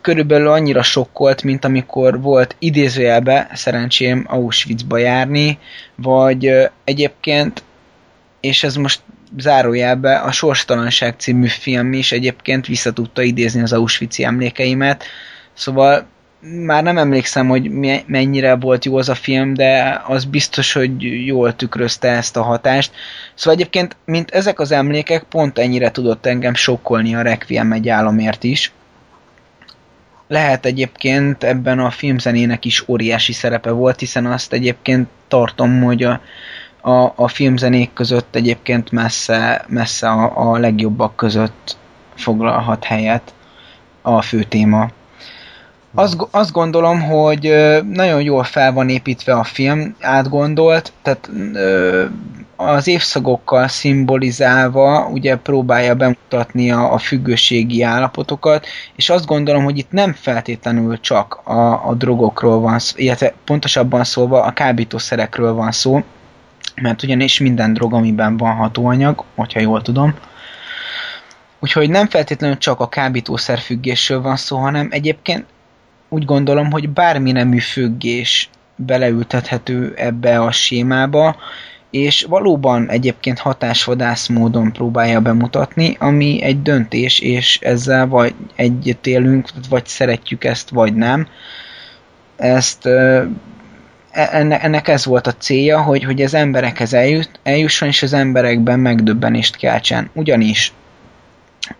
[0.00, 5.58] Körülbelül annyira sokkolt, mint amikor volt idézőjelbe szerencsém Auschwitzba járni,
[5.94, 6.50] vagy
[6.84, 7.62] egyébként,
[8.40, 9.00] és ez most
[9.38, 15.04] zárójelbe, a Sorstalanság című film is egyébként vissza tudta idézni az Auschwitz emlékeimet,
[15.54, 16.06] Szóval
[16.64, 17.70] már nem emlékszem, hogy
[18.06, 22.92] mennyire volt jó az a film, de az biztos, hogy jól tükrözte ezt a hatást.
[23.34, 28.44] Szóval egyébként, mint ezek az emlékek, pont ennyire tudott engem sokkolni a Requiem egy álomért
[28.44, 28.72] is.
[30.28, 36.20] Lehet egyébként ebben a filmzenének is óriási szerepe volt, hiszen azt egyébként tartom, hogy a,
[36.80, 41.76] a, a filmzenék között egyébként messze, messze a, a legjobbak között
[42.14, 43.34] foglalhat helyet
[44.02, 44.90] a fő téma.
[45.94, 47.54] Azt, azt gondolom, hogy
[47.90, 51.30] nagyon jól fel van építve a film, átgondolt, tehát
[52.56, 58.66] az évszakokkal szimbolizálva ugye próbálja bemutatni a, a függőségi állapotokat,
[58.96, 64.04] és azt gondolom, hogy itt nem feltétlenül csak a, a drogokról van szó, illetve pontosabban
[64.04, 66.02] szólva a kábítószerekről van szó,
[66.82, 70.14] mert ugyanis minden drog, amiben van hatóanyag, hogyha jól tudom,
[71.60, 75.44] Úgyhogy nem feltétlenül csak a kábítószer függésről van szó, hanem egyébként
[76.14, 81.36] úgy gondolom, hogy bármi nemű függés beleültethető ebbe a sémába,
[81.90, 89.48] és valóban egyébként hatásvadász módon próbálja bemutatni, ami egy döntés, és ezzel vagy együtt élünk,
[89.68, 91.28] vagy szeretjük ezt, vagy nem.
[92.36, 93.28] Ezt e-
[94.10, 98.78] enne- ennek ez volt a célja, hogy, hogy az emberekhez eljut, eljusson, és az emberekben
[98.78, 100.10] megdöbbenést keltsen.
[100.12, 100.72] Ugyanis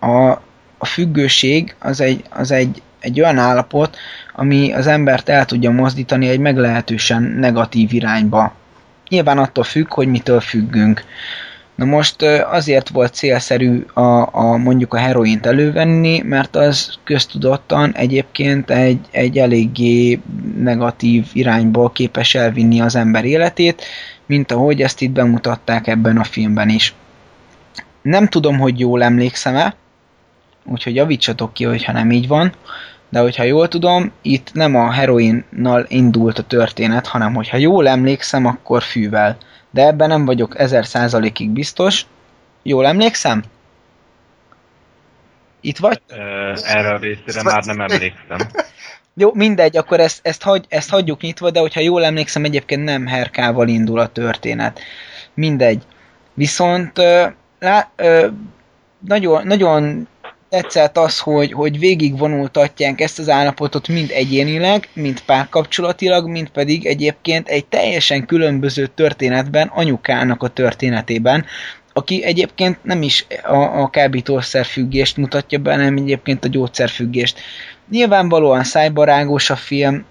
[0.01, 0.31] a,
[0.79, 3.97] a függőség az egy, az egy, egy olyan állapot,
[4.35, 8.55] ami az embert el tudja mozdítani egy meglehetősen negatív irányba.
[9.09, 11.05] Nyilván attól függ, hogy mitől függünk.
[11.75, 18.71] Na most azért volt célszerű a, a mondjuk a heroint elővenni, mert az köztudottan egyébként
[18.71, 20.21] egy, egy eléggé
[20.59, 23.85] negatív irányból képes elvinni az ember életét,
[24.27, 26.95] mint ahogy ezt itt bemutatták ebben a filmben is.
[28.03, 29.75] Nem tudom, hogy jól emlékszem-e,
[30.65, 32.53] úgyhogy javítsatok ki, hogyha nem így van,
[33.15, 38.47] de hogyha jól tudom, itt nem a heroinnal indult a történet, hanem hogyha jól emlékszem,
[38.47, 39.37] akkor fűvel.
[39.71, 42.07] De ebben nem vagyok ezer százalékig biztos.
[42.63, 43.43] Jól emlékszem?
[45.61, 46.01] Itt vagy?
[46.65, 48.39] Erre a részére már nem emlékszem.
[49.23, 53.07] Jó, mindegy, akkor ezt, ezt, hagy, ezt hagyjuk nyitva, de hogyha jól emlékszem, egyébként nem
[53.07, 54.81] Herkával indul a történet.
[55.35, 55.83] Mindegy.
[56.33, 57.27] Viszont ö,
[57.59, 58.27] lá, ö,
[58.99, 60.09] nagyon, nagyon
[60.55, 67.49] tetszett az, hogy, hogy végigvonultatják ezt az állapotot mind egyénileg, mind párkapcsolatilag, mind pedig egyébként
[67.49, 71.45] egy teljesen különböző történetben, anyukának a történetében,
[71.93, 77.41] aki egyébként nem is a, a kábítószerfüggést mutatja be, hanem egyébként a gyógyszerfüggést.
[77.91, 80.05] Nyilvánvalóan szájbarágos a film,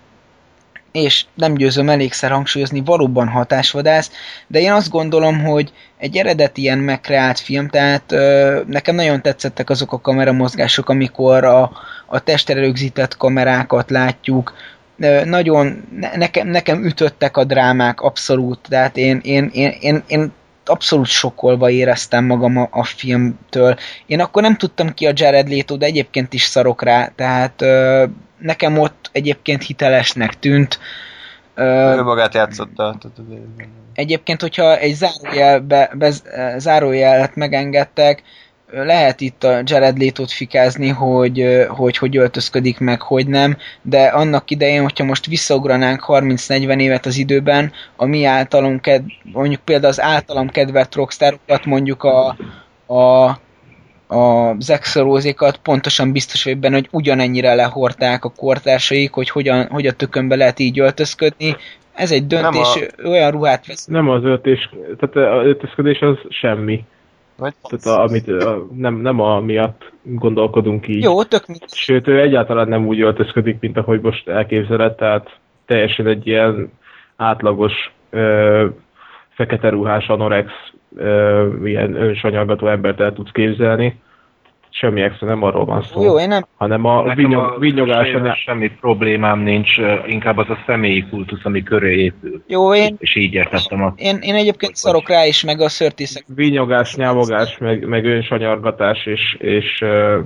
[0.94, 4.12] és nem győzöm elégszer hangsúlyozni, valóban hatásvadász,
[4.48, 9.70] de én azt gondolom, hogy egy eredeti ilyen megkreált film, tehát ö, nekem nagyon tetszettek
[9.70, 11.72] azok a kameramozgások, amikor a,
[12.08, 14.54] a testre rögzített kamerákat látjuk,
[15.00, 20.32] Ö, nagyon, ne, nekem, nekem ütöttek a drámák, abszolút, tehát én, én, én, én, én
[20.66, 23.76] abszolút sokkolva éreztem magam a, a filmtől.
[24.06, 27.62] Én akkor nem tudtam ki a Jared Leto, de egyébként is szarok rá, tehát
[28.44, 30.80] nekem ott egyébként hitelesnek tűnt.
[31.56, 32.98] Ő magát játszotta.
[33.94, 36.12] Egyébként, hogyha egy zárójelbe, be,
[36.58, 38.24] zárójelet megengedtek,
[38.72, 44.52] lehet itt a Jared Leto-t fikázni, hogy, hogy hogy öltözködik meg, hogy nem, de annak
[44.52, 50.02] idején, hogyha most visszaugranánk 30-40 évet az időben, a mi általunk, ked, mondjuk például az
[50.02, 52.28] általam kedvelt rockstarokat, mondjuk a,
[52.94, 53.38] a
[54.08, 59.92] a zexorózékat pontosan biztos vagyok benne, hogy ugyanennyire lehorták a kortársaik, hogy hogyan, hogy a
[59.92, 61.56] tökönbe lehet így öltözködni.
[61.94, 63.86] ez egy döntés, Nem ő olyan ruhát vesz.
[63.86, 66.84] Nem az öltés, tehát az öltözködés az semmi.
[67.38, 71.04] Vagy Tehát a, amit, a, nem, nem a miatt gondolkodunk így.
[71.04, 71.66] Jó, tök mit.
[71.76, 76.72] Sőt, ő egyáltalán nem úgy öltözködik, mint ahogy most elképzeled, tehát teljesen egy ilyen
[77.16, 77.74] átlagos
[78.10, 78.68] ö,
[79.30, 80.52] fekete ruhás anorex
[80.96, 84.00] ö, ilyen önsanyargató embert el tudsz képzelni.
[84.70, 89.40] Semmi extra, nem arról van szó, Jó, én nem, hanem a vinyog, stílusával semmi problémám
[89.40, 89.78] nincs,
[90.08, 92.44] inkább az a személyi kultusz, ami köré épül.
[92.48, 93.94] jó, én, És így értettem a...
[93.96, 96.24] én, én egyébként szarok rá is, meg a szörtiszek.
[96.36, 100.20] vinyogás, nyávogás, meg, meg önsanyargatás, és, és ö,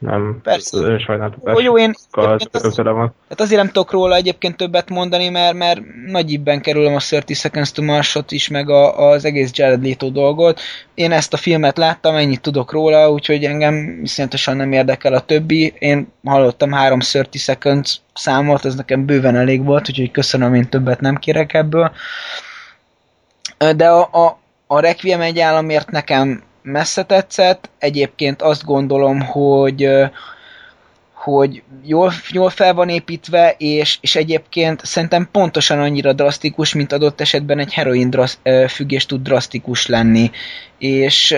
[0.00, 0.78] nem Persze.
[0.78, 1.62] önsajnáltatás.
[1.62, 2.76] Jó, én az...
[2.76, 3.14] van.
[3.28, 7.36] Tehát azért nem tudok róla egyébként többet mondani, mert, mert nagy ibben kerülöm a 30
[7.36, 10.60] Seconds to Marsot is, meg a, az egész Jared Leto dolgot.
[10.94, 15.74] Én ezt a filmet láttam, ennyit tudok róla, úgyhogy engem viszonyatosan nem érdekel a többi.
[15.78, 21.00] Én hallottam három 30 Seconds számot, ez nekem bőven elég volt, úgyhogy köszönöm, én többet
[21.00, 21.92] nem kérek ebből.
[23.76, 27.70] De a, a, a Requiem egy államért nekem messze tetszett.
[27.78, 29.88] Egyébként azt gondolom, hogy
[31.22, 37.20] hogy jól, jól fel van építve, és, és egyébként szerintem pontosan annyira drasztikus, mint adott
[37.20, 38.38] esetben egy heroin drasz,
[38.68, 40.30] függés tud drasztikus lenni.
[40.78, 41.36] És,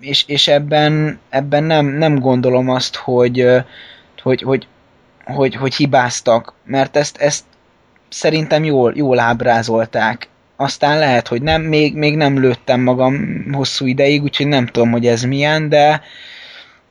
[0.00, 3.46] és, és ebben, ebben nem, nem gondolom azt, hogy,
[4.22, 4.66] hogy, hogy,
[5.24, 7.44] hogy, hogy hibáztak, mert ezt, ezt
[8.08, 10.28] szerintem jól, jól ábrázolták.
[10.60, 15.06] Aztán lehet, hogy nem, még, még nem lőttem magam hosszú ideig, úgyhogy nem tudom, hogy
[15.06, 16.02] ez milyen, de,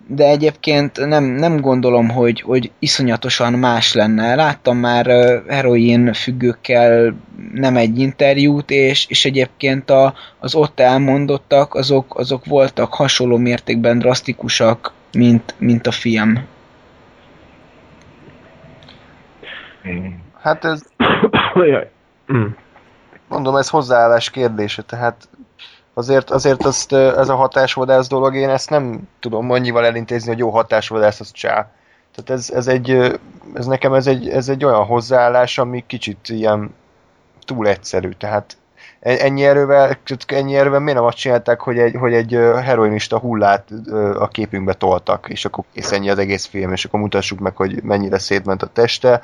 [0.08, 4.36] de egyébként nem, nem gondolom, hogy, hogy iszonyatosan más lenne.
[4.36, 5.06] Láttam már
[5.48, 7.16] heroin függőkkel
[7.54, 14.00] nem egy interjút, és, és egyébként a, az ott elmondottak, azok, azok voltak hasonló mértékben
[14.00, 16.46] drasztikusak, mint, mint a film.
[20.42, 20.82] Hát ez.
[23.28, 25.28] mondom, ez hozzáállás kérdése, tehát
[25.94, 30.50] azért, azért azt, ez a hatásvadász dolog, én ezt nem tudom annyival elintézni, hogy jó
[30.50, 31.72] hatásvadász, az csá.
[32.16, 33.20] Tehát ez, ez egy,
[33.54, 36.74] ez nekem ez egy, ez egy olyan hozzáállás, ami kicsit ilyen
[37.46, 38.58] túl egyszerű, tehát
[39.00, 39.98] e- ennyi erővel,
[40.28, 42.32] ennyi erővel miért nem azt csinálták, hogy egy, hogy egy
[42.64, 43.70] heroinista hullát
[44.20, 47.84] a képünkbe toltak, és akkor kész ennyi az egész film, és akkor mutassuk meg, hogy
[47.84, 49.22] mennyire szétment a teste.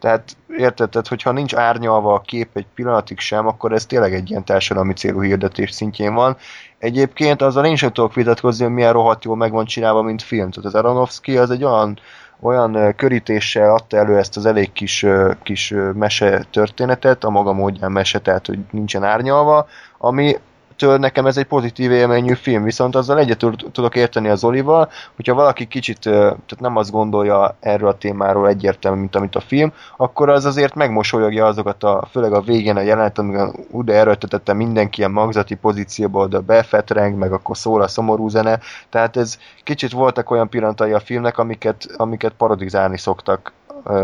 [0.00, 4.30] Tehát érted, tehát, hogyha nincs árnyalva a kép egy pillanatig sem, akkor ez tényleg egy
[4.30, 6.36] ilyen társadalmi célú hirdetés szintjén van.
[6.78, 10.50] Egyébként azzal én sem tudok vitatkozni, hogy milyen rohadt jól meg van csinálva, mint film.
[10.50, 11.98] Tehát az Aronofsky az egy olyan,
[12.40, 15.06] olyan körítéssel adta elő ezt az elég kis,
[15.42, 19.68] kis mese történetet, a maga módján mese, tehát hogy nincsen árnyalva,
[19.98, 20.36] ami
[20.76, 24.88] től nekem ez egy pozitív élményű film, viszont azzal egyet tud- tudok érteni az Olival,
[25.16, 29.72] hogyha valaki kicsit, tehát nem azt gondolja erről a témáról egyértelmű, mint amit a film,
[29.96, 34.52] akkor az azért megmosolyogja azokat, a, főleg a végén a jelenet, amikor ú, de erőltetette
[34.52, 38.60] mindenki ilyen magzati pozícióból, de befetreng, meg akkor szól a szomorú zene,
[38.90, 43.52] tehát ez kicsit voltak olyan pillanatai a filmnek, amiket, amiket parodizálni szoktak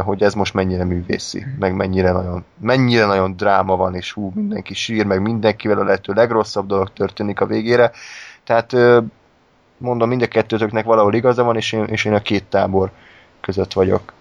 [0.04, 4.74] hogy ez most mennyire művészi, meg mennyire nagyon, mennyire nagyon dráma van, és hú, mindenki
[4.74, 7.90] sír, meg mindenkivel a lehető legrosszabb dolog történik a végére.
[8.44, 8.72] Tehát
[9.76, 12.90] mondom, mind a kettőtöknek valahol igaza van, és én, és én a két tábor
[13.40, 14.12] között vagyok.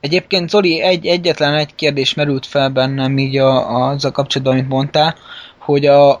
[0.00, 4.68] Egyébként Zoli, egy, egyetlen egy kérdés merült fel bennem így a, a, azzal kapcsolatban, amit
[4.68, 5.14] mondtál,
[5.58, 6.20] hogy a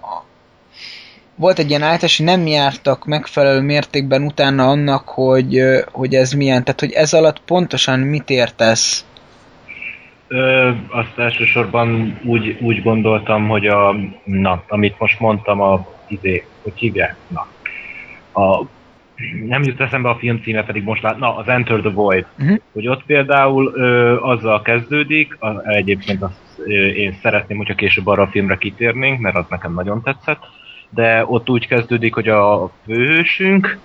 [1.36, 5.60] volt egy ilyen állítás, hogy nem jártak megfelelő mértékben utána annak, hogy,
[5.92, 9.06] hogy ez milyen, tehát hogy ez alatt pontosan mit értesz?
[10.28, 16.72] Ö, azt elsősorban úgy, úgy gondoltam, hogy a, na, amit most mondtam, a, izé, hogy
[16.76, 17.16] hívják?
[17.28, 17.46] Na,
[18.42, 18.66] a,
[19.46, 22.26] nem jut eszembe a film címe, pedig most lát, na, az Enter the Void.
[22.36, 22.54] Mhm.
[22.72, 28.22] Hogy ott például ö, azzal kezdődik, a, egyébként azt ö, én szeretném, hogyha később arra
[28.22, 30.40] a filmre kitérnénk, mert az nekem nagyon tetszett,
[30.90, 33.78] de ott úgy kezdődik, hogy a főhősünk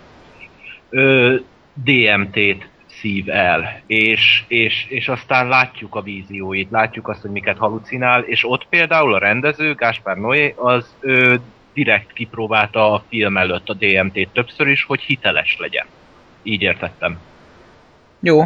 [0.90, 1.36] ö,
[1.74, 8.22] DMT-t szív el, és, és, és aztán látjuk a vízióit, látjuk azt, hogy miket halucinál,
[8.22, 11.36] és ott például a rendező, Gáspár Noé, az ö,
[11.74, 15.86] direkt kipróbálta a film előtt a DMT-t többször is, hogy hiteles legyen.
[16.44, 17.20] Így értettem
[18.22, 18.42] Jó.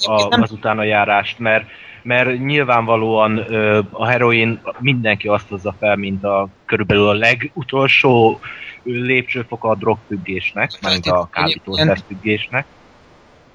[0.00, 1.68] A, az utána járást, mert,
[2.06, 8.40] mert nyilvánvalóan ö, a heroin mindenki azt hozza fel, mint a körülbelül a legutolsó
[8.82, 12.66] lépcsőfoka a drogfüggésnek, mint a kábítószerfüggésnek.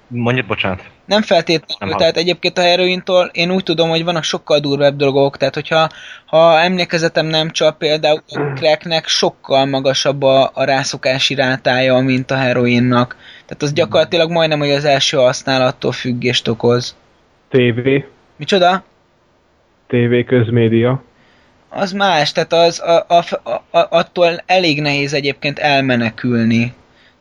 [0.08, 0.84] Mondjad, bocsánat.
[1.06, 5.38] nem feltétlenül, Nem tehát egyébként a herointól én úgy tudom, hogy vannak sokkal durvább dolgok,
[5.38, 5.90] tehát hogyha
[6.26, 12.36] ha emlékezetem nem csap, például a cracknek sokkal magasabb a, a rászokási rátája, mint a
[12.36, 13.16] heroinnak.
[13.46, 16.96] Tehát az gyakorlatilag majdnem, hogy az első használattól függést okoz.
[17.50, 17.88] TV.
[18.42, 18.84] Micsoda?
[19.88, 21.04] TV közmédia.
[21.70, 26.74] Az más, tehát az a, a, a, attól elég nehéz egyébként elmenekülni.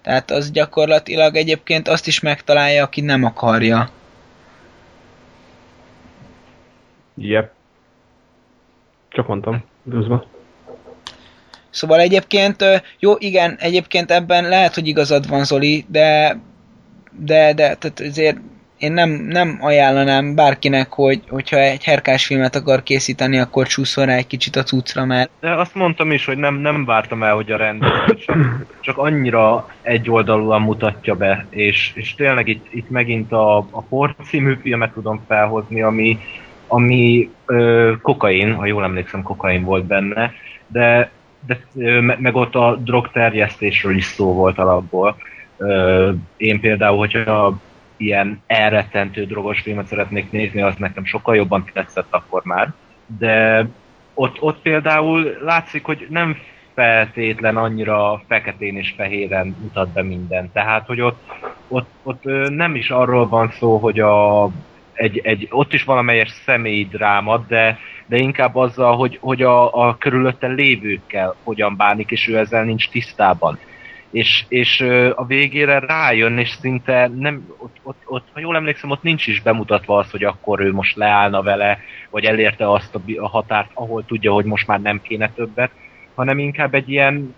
[0.03, 3.89] Tehát az gyakorlatilag egyébként azt is megtalálja, aki nem akarja.
[7.15, 7.53] Yep.
[9.09, 9.65] Csak mondtam.
[9.83, 10.25] Duzma.
[11.71, 12.65] Szóval egyébként,
[12.99, 16.39] jó, igen, egyébként ebben lehet, hogy igazad van Zoli, de
[17.11, 18.39] de, de tehát azért
[18.81, 24.15] én nem, nem ajánlanám bárkinek, hogy, hogyha egy herkás filmet akar készíteni, akkor csúszol rá
[24.15, 27.53] egy kicsit a cuccra, mert De azt mondtam is, hogy nem, nem vártam el, hogy
[27.53, 33.57] a rendező csak, csak annyira egyoldalúan mutatja be, és, és tényleg itt, itt megint a,
[33.57, 36.19] a Port című filmet tudom felhozni, ami,
[36.67, 40.33] ami ö, kokain, ha jól emlékszem, kokain volt benne,
[40.67, 41.11] de,
[41.47, 45.17] de ö, me- meg ott a drogterjesztésről is szó volt alapból.
[45.57, 47.59] Ö, én például, hogyha
[48.01, 52.73] ilyen elrettentő drogos filmet szeretnék nézni, az nekem sokkal jobban tetszett akkor már.
[53.19, 53.67] De
[54.15, 56.37] ott, ott például látszik, hogy nem
[56.75, 60.51] feltétlen annyira feketén és fehéren mutat be minden.
[60.53, 61.23] Tehát, hogy ott,
[61.69, 64.45] ott, ott nem is arról van szó, hogy a,
[64.93, 69.97] egy, egy, ott is valamelyes személyi dráma, de, de inkább azzal, hogy, hogy a, a
[69.99, 73.59] körülötte lévőkkel hogyan bánik, és ő ezzel nincs tisztában
[74.11, 74.81] és, és
[75.15, 79.43] a végére rájön, és szinte nem, ott, ott, ott, ha jól emlékszem, ott nincs is
[79.43, 81.79] bemutatva az, hogy akkor ő most leállna vele,
[82.11, 85.71] vagy elérte azt a, a határt, ahol tudja, hogy most már nem kéne többet,
[86.15, 87.35] hanem inkább egy ilyen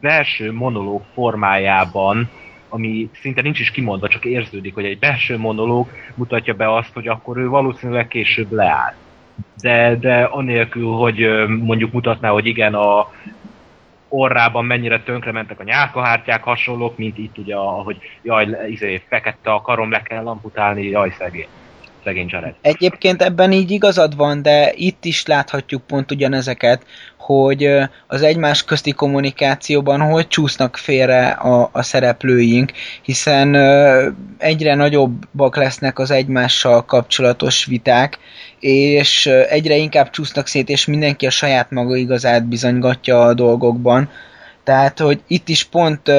[0.00, 2.30] belső monológ formájában,
[2.68, 7.08] ami szinte nincs is kimondva, csak érződik, hogy egy belső monológ mutatja be azt, hogy
[7.08, 8.94] akkor ő valószínűleg később leáll.
[9.60, 13.12] De, de anélkül, hogy mondjuk mutatná, hogy igen, a,
[14.14, 19.60] orrában mennyire tönkre mentek a nyálkahártyák, hasonlók, mint itt ugye, hogy jaj, izé, fekete a
[19.60, 21.48] karom, le kell amputálni, jaj, szegény.
[22.04, 22.54] Szegény Jared.
[22.60, 26.82] Egyébként ebben így igazad van, de itt is láthatjuk pont ugyanezeket,
[27.16, 27.68] hogy
[28.06, 32.72] az egymás közti kommunikációban hogy csúsznak félre a, a szereplőink,
[33.02, 33.54] hiszen
[34.38, 38.18] egyre nagyobbak lesznek az egymással kapcsolatos viták,
[38.60, 44.10] és egyre inkább csúsznak szét, és mindenki a saját maga igazát bizonygatja a dolgokban.
[44.64, 46.10] Tehát, hogy itt is pont,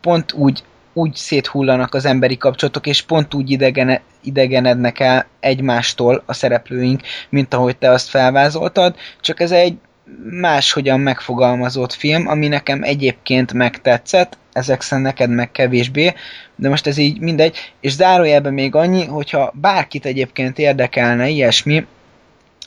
[0.00, 0.62] pont úgy
[0.94, 7.54] úgy széthullanak az emberi kapcsolatok, és pont úgy idegene, idegenednek el egymástól a szereplőink, mint
[7.54, 9.76] ahogy te azt felvázoltad, csak ez egy
[10.30, 16.14] máshogyan megfogalmazott film, ami nekem egyébként megtetszett, ezek szerint neked meg kevésbé,
[16.56, 21.86] de most ez így mindegy, és zárójelben még annyi, hogyha bárkit egyébként érdekelne ilyesmi,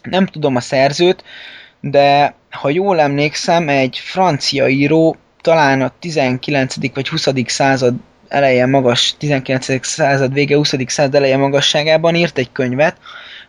[0.03, 1.23] nem tudom a szerzőt,
[1.79, 6.93] de ha jól emlékszem, egy francia író talán a 19.
[6.93, 7.27] vagy 20.
[7.45, 7.93] század
[8.27, 9.85] eleje magas, 19.
[9.85, 10.73] század vége, 20.
[10.85, 12.97] század eleje magasságában írt egy könyvet,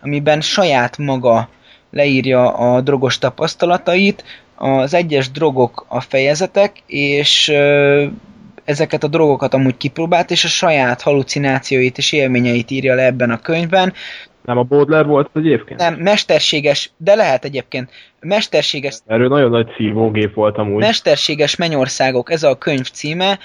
[0.03, 1.49] amiben saját maga
[1.91, 4.25] leírja a drogos tapasztalatait,
[4.55, 7.53] az egyes drogok a fejezetek, és
[8.65, 13.39] ezeket a drogokat amúgy kipróbált, és a saját halucinációit és élményeit írja le ebben a
[13.39, 13.93] könyvben.
[14.45, 15.81] Nem a Baudelaire volt egyébként?
[15.81, 17.91] Nem, mesterséges, de lehet egyébként,
[18.21, 20.81] mesterséges Erről nagyon nagy szívógép volt amúgy.
[20.81, 23.39] Mesterséges mennyországok, ez a könyv címe.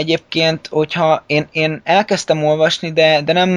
[0.00, 3.50] Egyébként, hogyha én, én elkezdtem olvasni, de, de nem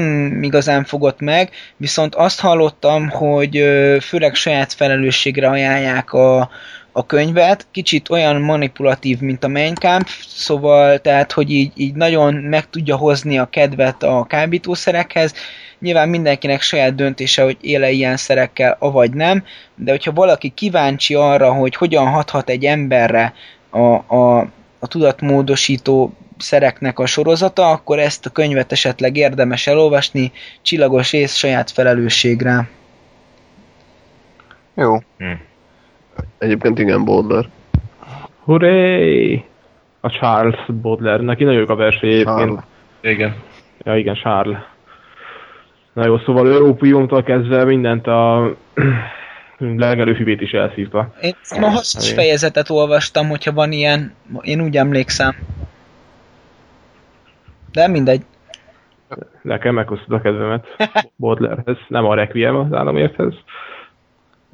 [0.44, 3.64] igazán fogott meg, viszont azt hallottam, hogy
[4.02, 6.49] főleg saját felelősségre ajánlják a,
[6.91, 12.34] a könyvet, kicsit olyan manipulatív, mint a Mein Kampf, szóval tehát, hogy így, így nagyon
[12.34, 15.34] meg tudja hozni a kedvet a kábítószerekhez,
[15.80, 19.44] nyilván mindenkinek saját döntése, hogy éle ilyen szerekkel, avagy nem,
[19.76, 23.34] de hogyha valaki kíváncsi arra, hogy hogyan hathat egy emberre
[23.70, 24.40] a, a,
[24.80, 30.31] a tudatmódosító szereknek a sorozata, akkor ezt a könyvet esetleg érdemes elolvasni,
[30.61, 32.69] csillagos rész saját felelősségre.
[34.73, 34.97] Jó.
[36.38, 37.49] Egyébként igen, Baudelaire.
[38.43, 39.43] Hurré!
[39.99, 42.61] A Charles Baudelaire, neki nagyon jók a versei egyébként.
[43.01, 43.35] Igen.
[43.84, 44.57] Ja igen, Charles.
[45.93, 48.53] Na jó, szóval Európiumtól kezdve mindent a
[49.77, 51.14] legelőfibét is elszívta.
[51.22, 52.15] Én ma hasznos Igen.
[52.15, 55.35] fejezetet olvastam, hogyha van ilyen, én úgy emlékszem.
[57.74, 58.26] De mindegy.
[59.41, 60.66] Nekem meghoztad a kedvemet
[61.16, 63.34] Baudelairehez, nem a Requiem az államérthez.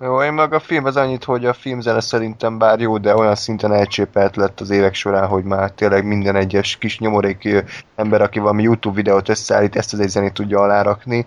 [0.02, 3.36] Jó, én meg a film az annyit, hogy a filmzene szerintem bár jó, de olyan
[3.36, 7.64] szinten elcsépelt lett az évek során, hogy már tényleg minden egyes kis nyomorék
[7.96, 11.26] ember, aki valami YouTube videót összeállít, ezt az egy zenét tudja alárakni.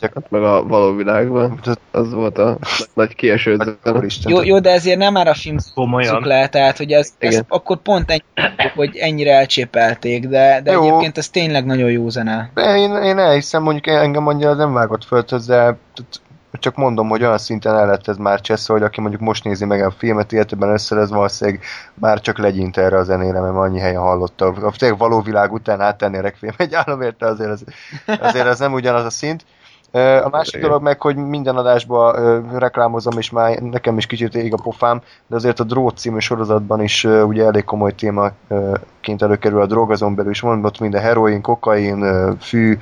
[0.00, 1.60] Hát meg a való világban.
[1.90, 2.58] Az volt a
[2.94, 3.56] nagy kieső.
[4.24, 6.22] Jó, jó, de ezért nem már a film Komolyan.
[6.24, 7.44] le, tehát hogy ez, ez Igen.
[7.48, 10.82] akkor pont ennyi, hogy ennyire elcsépelték, de, de Jó.
[10.82, 12.50] egyébként ez tényleg nagyon jó zene.
[12.54, 15.76] De én, én elhiszem, mondjuk engem annyira nem vágott föl, de
[16.58, 19.64] csak mondom, hogy olyan szinten el lett ez már csessze, hogy aki mondjuk most nézi
[19.64, 21.60] meg a filmet, életében össze, ez valószínűleg
[21.94, 24.46] már csak legyint erre a zenére, mert annyi helyen hallotta.
[24.46, 27.64] A tényleg való világ után áttenni a rekvém egy államérte, azért az,
[28.20, 29.44] azért az nem ugyanaz a szint.
[30.22, 32.14] A másik dolog meg, hogy minden adásban
[32.58, 36.82] reklámozom, és már nekem is kicsit ég a pofám, de azért a Drót című sorozatban
[36.82, 41.40] is ugye elég komoly témaként előkerül a drog, azon belül is van ott minden heroin,
[41.40, 42.04] kokain,
[42.40, 42.78] fű,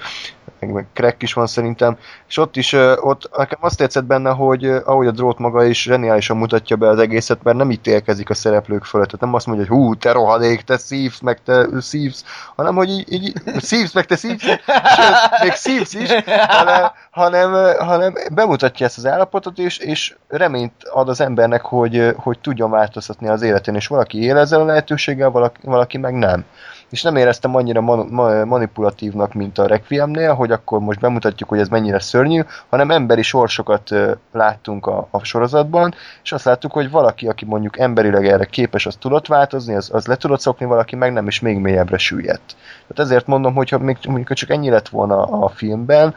[0.60, 1.98] meg, meg crack is van szerintem,
[2.28, 6.36] és ott is, ott nekem azt tetszett benne, hogy ahogy a drót maga is zseniálisan
[6.36, 9.76] mutatja be az egészet, mert nem ítélkezik a szereplők fölött, tehát nem azt mondja, hogy
[9.76, 12.24] hú, te rohadék, te szívsz, meg te szívsz,
[12.56, 16.10] hanem hogy így, így szívsz, meg te szívsz, sőt, még szívsz is,
[16.48, 22.38] hanem, hanem, hanem bemutatja ezt az állapotot, és, és reményt ad az embernek, hogy, hogy
[22.38, 26.44] tudjon változtatni az életén, és valaki él ezzel a lehetőséggel, valaki, valaki meg nem
[26.90, 31.58] és nem éreztem annyira man- ma- manipulatívnak, mint a Requiemnél, hogy akkor most bemutatjuk, hogy
[31.58, 33.90] ez mennyire szörnyű, hanem emberi sorsokat
[34.32, 38.96] láttunk a, a sorozatban, és azt láttuk, hogy valaki, aki mondjuk emberileg erre képes, az
[38.96, 42.56] tudott változni, az, az le tudott szokni, valaki meg nem, és még mélyebbre süllyedt.
[42.86, 46.14] Tehát ezért mondom, hogy ha még mondjuk csak ennyi lett volna a filmben,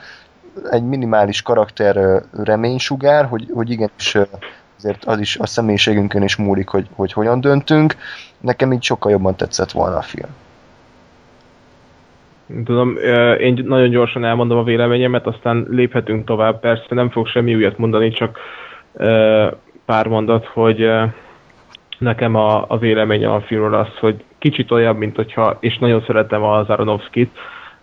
[0.69, 4.17] egy minimális karakter reménysugár, hogy, hogy igenis
[4.77, 7.95] azért az is a személyiségünkön is múlik, hogy, hogy hogyan döntünk.
[8.39, 10.29] Nekem így sokkal jobban tetszett volna a film.
[12.65, 12.97] Tudom,
[13.39, 16.59] én nagyon gyorsan elmondom a véleményemet, aztán léphetünk tovább.
[16.59, 18.39] Persze nem fog semmi újat mondani, csak
[19.85, 20.89] pár mondat, hogy
[21.97, 26.43] nekem a, a véleményem a filmről az, hogy kicsit olyan, mint hogyha, és nagyon szeretem
[26.43, 27.31] az Aronofskit,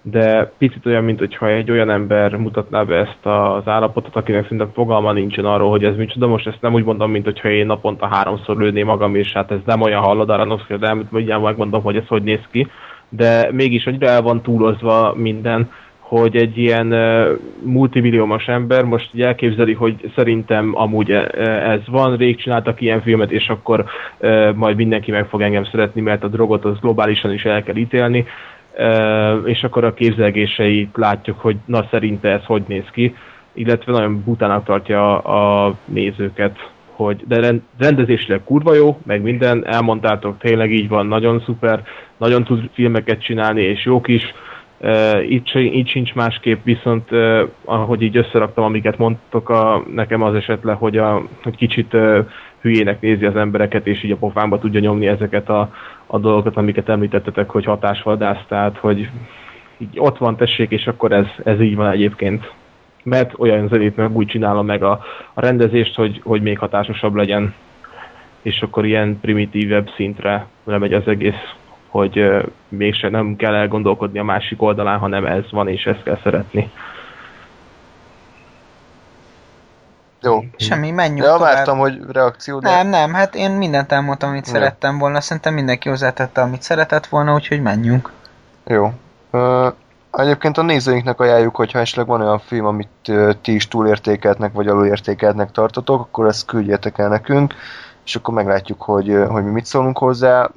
[0.02, 4.70] de picit olyan, mint hogyha egy olyan ember mutatná be ezt az állapotot, akinek szerintem
[4.74, 6.26] fogalma nincsen arról, hogy ez micsoda.
[6.26, 9.58] Most ezt nem úgy mondom, mint hogyha én naponta háromszor lőném magam, és hát ez
[9.64, 12.70] nem olyan hallod Aronofsky, de nem mindjárt megmondom, hogy ez hogy néz ki.
[13.16, 19.22] De mégis annyira el van túlozva minden, hogy egy ilyen uh, multimilliómos ember most így
[19.22, 23.84] elképzeli, hogy szerintem amúgy e- e- ez van, rég csináltak ilyen filmet, és akkor
[24.18, 27.76] uh, majd mindenki meg fog engem szeretni, mert a drogot az globálisan is el kell
[27.76, 28.26] ítélni,
[28.78, 33.14] uh, és akkor a képzelgéseit látjuk, hogy na szerinte ez hogy néz ki,
[33.52, 39.66] illetve nagyon butának tartja a, a nézőket, hogy de rend, rendezésileg kurva jó, meg minden,
[39.66, 41.82] elmondtátok, tényleg így van, nagyon szuper,
[42.16, 44.34] nagyon tud filmeket csinálni, és jók is,
[44.80, 47.08] Uh, itt, itt sincs másképp, viszont
[47.64, 52.26] ahogy így összeraktam, amiket mondtok, a, nekem az esett le, hogy, a, hogy kicsit uh,
[52.60, 55.72] hülyének nézi az embereket, és így a pofámba tudja nyomni ezeket a,
[56.06, 59.10] a dolgokat, amiket említettetek, hogy hatásvadász, tehát hogy
[59.78, 62.52] így ott van, tessék, és akkor ez, ez így van egyébként.
[63.04, 65.00] Mert olyan zenét meg úgy csinálom meg a,
[65.34, 67.54] a rendezést, hogy, hogy még hatásosabb legyen,
[68.42, 71.54] és akkor ilyen primitívebb szintre lemegy az egész
[71.88, 76.18] hogy uh, mégse nem kell elgondolkodni a másik oldalán, hanem ez van, és ezt kell
[76.22, 76.70] szeretni.
[80.22, 80.44] Jó.
[80.56, 81.54] Semmi, menjünk Ja, tovább.
[81.54, 82.70] vártam, hogy reakció, de...
[82.70, 84.52] Nem, nem, hát én mindent elmondtam, amit Ja.
[84.52, 85.20] szerettem volna.
[85.20, 88.12] Szerintem mindenki hozzátette, amit szeretett volna, úgyhogy menjünk.
[88.66, 88.92] Jó.
[90.16, 94.68] Egyébként a nézőinknek ajánljuk, hogyha esetleg van olyan film, amit ö, ti is túlértékeltnek, vagy
[94.68, 97.54] alulértékeltnek tartotok, akkor ezt küldjetek el nekünk,
[98.04, 100.50] és akkor meglátjuk, hogy, hogy mi mit szólunk hozzá.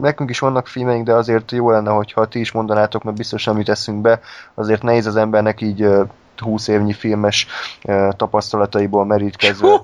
[0.00, 3.56] Nekünk is vannak filmeink, de azért jó lenne, hogyha ti is mondanátok, mert biztos nem
[3.56, 4.20] jut eszünk be.
[4.54, 6.02] Azért nehéz az embernek így ö,
[6.36, 7.46] 20 évnyi filmes
[8.16, 9.68] tapasztalataiból merítkezve.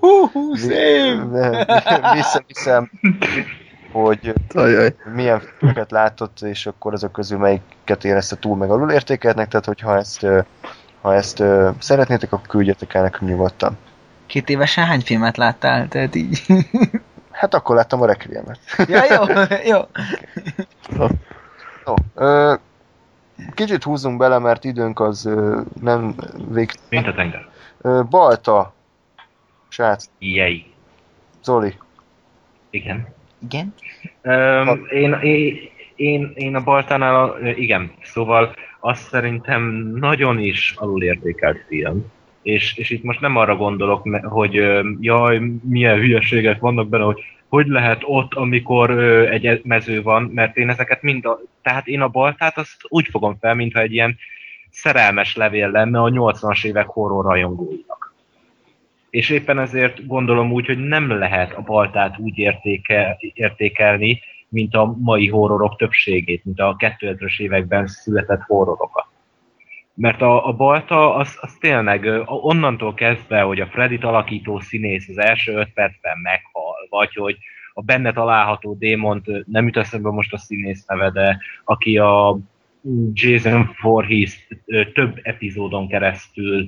[2.14, 2.90] Visszaviszem,
[3.92, 4.94] hogy Ajaj.
[5.14, 9.96] milyen filmeket látott, és akkor azok közül melyiket érezte túl meg alul értékeltnek, tehát hogyha
[9.96, 10.26] ezt,
[11.00, 11.42] ha ezt
[11.78, 13.76] szeretnétek, akkor küldjetek el nekünk nyugodtan.
[14.26, 15.88] Két évesen hány filmet láttál?
[15.88, 16.42] Tehát így.
[17.30, 18.58] Hát akkor láttam a Requiemet.
[18.88, 19.24] ja, jó,
[19.64, 19.80] jó.
[21.86, 22.54] Jó, ö,
[23.54, 26.14] kicsit húzzunk bele, mert időnk az ö, nem
[26.48, 26.70] vég...
[26.88, 27.48] Mint a tenger.
[27.80, 28.72] Ö, Balta,
[29.68, 30.66] srác, Jej.
[31.42, 31.78] Zoli,
[32.70, 33.06] Igen.
[33.44, 33.74] Igen?
[34.22, 35.58] Um, én, én,
[35.96, 39.62] én, én a Baltánál, a, igen, szóval azt szerintem
[39.94, 42.06] nagyon is alulértékelt film.
[42.42, 44.54] És, és itt most nem arra gondolok, hogy
[45.00, 50.22] jaj, milyen hülyeségek vannak benne, hogy hogy lehet ott, amikor ö, egy e- mező van,
[50.22, 53.92] mert én ezeket mind, a, tehát én a Baltát azt úgy fogom fel, mintha egy
[53.92, 54.16] ilyen
[54.70, 57.99] szerelmes levél lenne a 80-as évek horror rajongóinak.
[59.10, 64.96] És éppen ezért gondolom úgy, hogy nem lehet a baltát úgy értéke, értékelni, mint a
[64.98, 69.06] mai horrorok többségét, mint a 2000-es években született horrorokat.
[69.94, 75.18] Mert a, a balta az, az tényleg onnantól kezdve, hogy a Freddy alakító színész az
[75.18, 77.36] első öt percben meghal, vagy hogy
[77.74, 82.38] a benne található démont, nem jut eszembe most a színész neve, de aki a
[83.12, 84.46] Jason Voorhees
[84.92, 86.66] több epizódon keresztül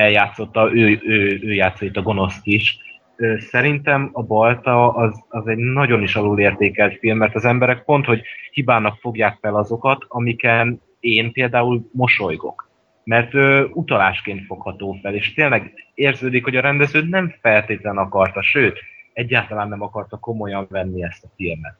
[0.00, 2.78] eljátszotta, ő, ő, ő játszott itt a gonoszt is.
[3.16, 8.04] Ö, Szerintem a Balta az, az egy nagyon is alulértékelt film, mert az emberek pont,
[8.04, 12.68] hogy hibának fogják fel azokat, amiken én például mosolygok.
[13.04, 18.78] Mert ö, utalásként fogható fel, és tényleg érződik, hogy a rendező nem feltétlen akarta, sőt,
[19.12, 21.74] egyáltalán nem akarta komolyan venni ezt a filmet.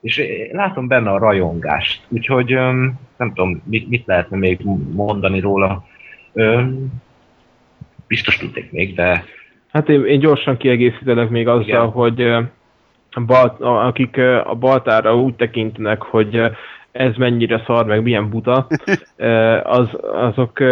[0.00, 0.22] És
[0.52, 4.60] látom benne a rajongást, úgyhogy öm, nem tudom, mit, mit lehetne még
[4.94, 5.86] mondani róla.
[6.32, 6.92] Öm,
[8.06, 9.24] biztos tudnék még, de
[9.76, 11.90] Hát én, én gyorsan kiegészítelek még azzal, Igen.
[11.90, 12.34] hogy
[13.26, 16.40] Balt, akik a Baltára úgy tekintenek, hogy
[16.92, 18.66] ez mennyire szar, meg milyen buta,
[19.62, 20.62] az, azok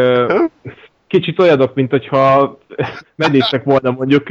[1.07, 2.59] kicsit olyanok, mint hogyha
[3.17, 4.27] megnéztek volna mondjuk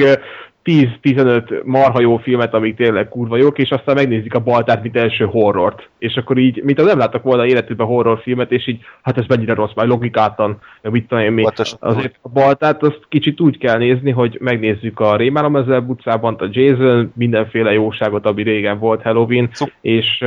[0.64, 5.26] 10-15 marha jó filmet, amik tényleg kurva jók, és aztán megnézik a Baltát, mint első
[5.26, 5.90] horrort.
[5.98, 9.54] És akkor így, mint ha nem láttak volna életükben horrorfilmet, és így, hát ez mennyire
[9.54, 11.36] rossz, már logikátlan, meg mit tudom én.
[11.36, 11.78] Pontosan.
[11.82, 16.48] Azért a Baltát azt kicsit úgy kell nézni, hogy megnézzük a Rémálom ezzel utcában, a
[16.52, 19.72] Jason, mindenféle jóságot, ami régen volt, Halloween, Szup.
[19.82, 20.24] és,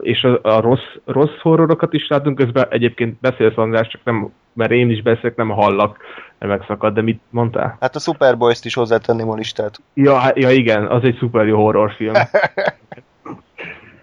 [0.00, 4.70] és a, a rossz, rossz horrorokat is látunk, közben egyébként beszélsz András, csak nem, mert
[4.70, 5.98] én is beszélek, nem hallak,
[6.38, 7.76] nem megszakad, de mit mondtál?
[7.80, 9.80] Hát a Superboys-t is hozzátenném a listát.
[9.94, 12.14] Ja, hát- ja igen, az egy szuper jó horrorfilm.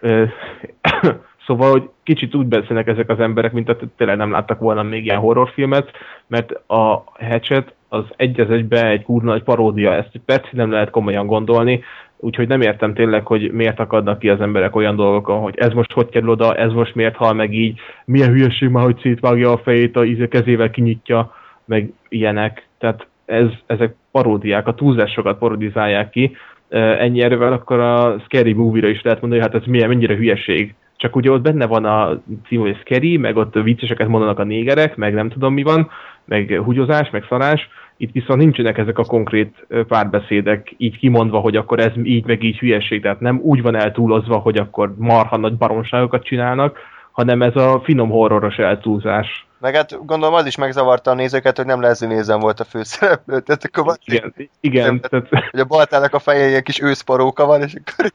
[1.48, 5.06] Szóval, hogy kicsit úgy beszélnek ezek az emberek, mint hogy tényleg nem láttak volna még
[5.06, 5.91] ilyen horrorfilmet,
[6.28, 10.90] mert a Hatchet az egy az egybe egy kurva nagy paródia, ezt percig nem lehet
[10.90, 11.84] komolyan gondolni,
[12.19, 15.91] úgyhogy nem értem tényleg, hogy miért akadnak ki az emberek olyan dolgokon, hogy ez most
[15.91, 19.57] hogy kerül oda, ez most miért hal meg így, milyen hülyeség már, hogy szétvágja a
[19.57, 21.34] fejét, a íze kezével kinyitja,
[21.65, 22.68] meg ilyenek.
[22.77, 26.35] Tehát ez, ezek paródiák, a túlzásokat parodizálják ki,
[26.69, 30.76] ennyi erővel akkor a Scary Movie-ra is lehet mondani, hogy hát ez milyen, mennyire hülyeség.
[30.95, 34.95] Csak ugye ott benne van a cím, hogy Scary, meg ott vicceseket mondanak a négerek,
[34.95, 35.89] meg nem tudom mi van,
[36.26, 37.69] meg húgyozás, meg szarás.
[37.98, 42.57] Itt viszont nincsenek ezek a konkrét párbeszédek így kimondva, hogy akkor ez így meg így
[42.57, 43.02] hülyeség.
[43.02, 46.78] Tehát nem úgy van eltúlozva, hogy akkor marha nagy baromságokat csinálnak,
[47.11, 49.48] hanem ez a finom horroros eltúlzás.
[49.60, 53.40] Meg hát gondolom az is megzavarta a nézőket, hogy nem Leslie Nézen volt a főszereplő.
[53.40, 57.61] Tehát akkor van, Igen, igen tehát, hogy a baltának a fején ilyen kis őszparóka van,
[57.61, 58.11] és akkor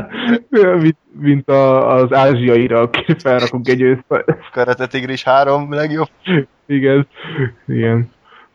[0.82, 4.04] mint, mint a, az ázsiaira, aki felrakunk egy ősz,
[4.52, 6.08] Karate Tigris 3 legjobb.
[6.66, 7.06] Igen,
[7.66, 8.10] igen.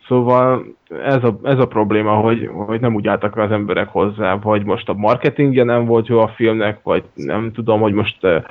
[0.08, 0.64] Szóval
[1.04, 4.88] ez a, ez a probléma, hogy, hogy nem úgy álltak az emberek hozzá, vagy most
[4.88, 8.42] a marketingje nem volt jó a filmnek, vagy nem tudom, hogy most eh,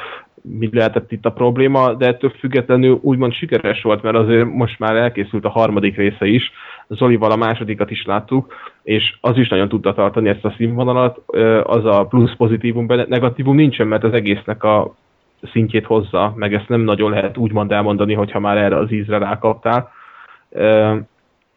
[0.41, 4.95] mi lehetett itt a probléma, de ettől függetlenül úgymond sikeres volt, mert azért most már
[4.95, 6.51] elkészült a harmadik része is,
[6.95, 8.53] Zolival a másodikat is láttuk,
[8.83, 11.17] és az is nagyon tudta tartani ezt a színvonalat,
[11.63, 14.95] az a plusz pozitívum negatívum nincsen, mert az egésznek a
[15.51, 19.91] szintjét hozza, meg ezt nem nagyon lehet úgymond elmondani, hogyha már erre az ízre rákaptál.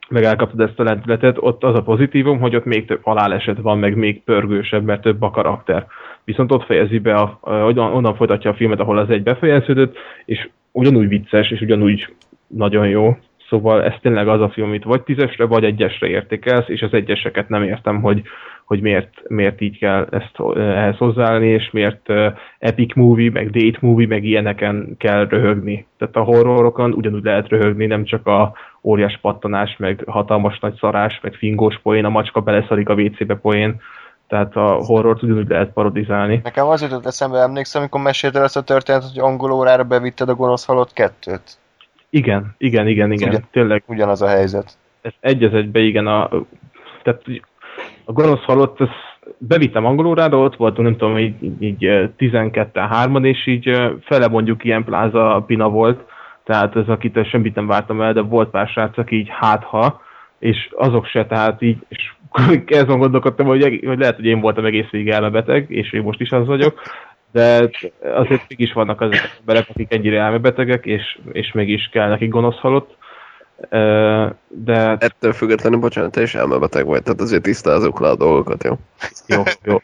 [0.08, 3.78] Meg elkaptad ezt a lendületet, ott az a pozitívum, hogy ott még több haláleset van,
[3.78, 5.86] meg még pörgősebb, mert több a karakter.
[6.24, 7.38] Viszont ott fejezi be, a,
[7.74, 12.14] onnan folytatja a filmet, ahol az egy befejeződött, és ugyanúgy vicces, és ugyanúgy
[12.46, 13.16] nagyon jó.
[13.54, 17.48] Szóval ez tényleg az a film, amit vagy tízesre, vagy egyesre értékelsz, és az egyeseket
[17.48, 18.22] nem értem, hogy,
[18.64, 22.26] hogy miért, miért így kell ezt eh, ehhez hozzáállni, és miért uh,
[22.58, 25.86] epic movie, meg date movie, meg ilyeneken kell röhögni.
[25.98, 28.52] Tehát a horrorokon ugyanúgy lehet röhögni, nem csak a
[28.82, 33.80] óriás pattanás, meg hatalmas nagy szarás, meg fingós poén, a macska beleszarik a WC-be poén.
[34.28, 36.40] Tehát a horrort ugyanúgy lehet parodizálni.
[36.44, 40.34] Nekem az jutott eszembe, emlékszem, amikor meséltél ezt a történetet, hogy angol órára bevitted a
[40.34, 41.58] gonosz halott kettőt.
[42.14, 43.28] Igen, igen, igen, igen.
[43.28, 43.38] Ugye?
[43.50, 44.78] Tényleg Ugyanaz a helyzet.
[45.02, 46.28] ez egy az egybe, igen, a,
[47.02, 47.22] tehát
[48.04, 48.88] a gonosz halott, ez
[49.38, 53.70] bevittem angolórára, ott voltunk, nem tudom, így, így, így 12-3-an, és így
[54.00, 56.00] fele mondjuk ilyen pláza pina volt,
[56.44, 60.00] tehát ez akitől semmit nem vártam el, de volt pár srác, aki így hátha,
[60.38, 62.12] és azok se, tehát így, és
[62.82, 66.30] azon gondolkodtam, hogy, hogy lehet, hogy én voltam egész végig elmebeteg, és én most is
[66.30, 66.80] az vagyok,
[67.34, 67.70] de
[68.00, 72.58] azért mégis vannak azok az emberek, akik ennyire elmebetegek, és, és mégis kell nekik gonosz
[72.58, 72.96] halott.
[74.48, 78.78] De Ettől függetlenül, bocsánat, te is elmebeteg vagy, tehát azért tisztázunk le a dolgokat, jó?
[79.26, 79.76] jó, jó.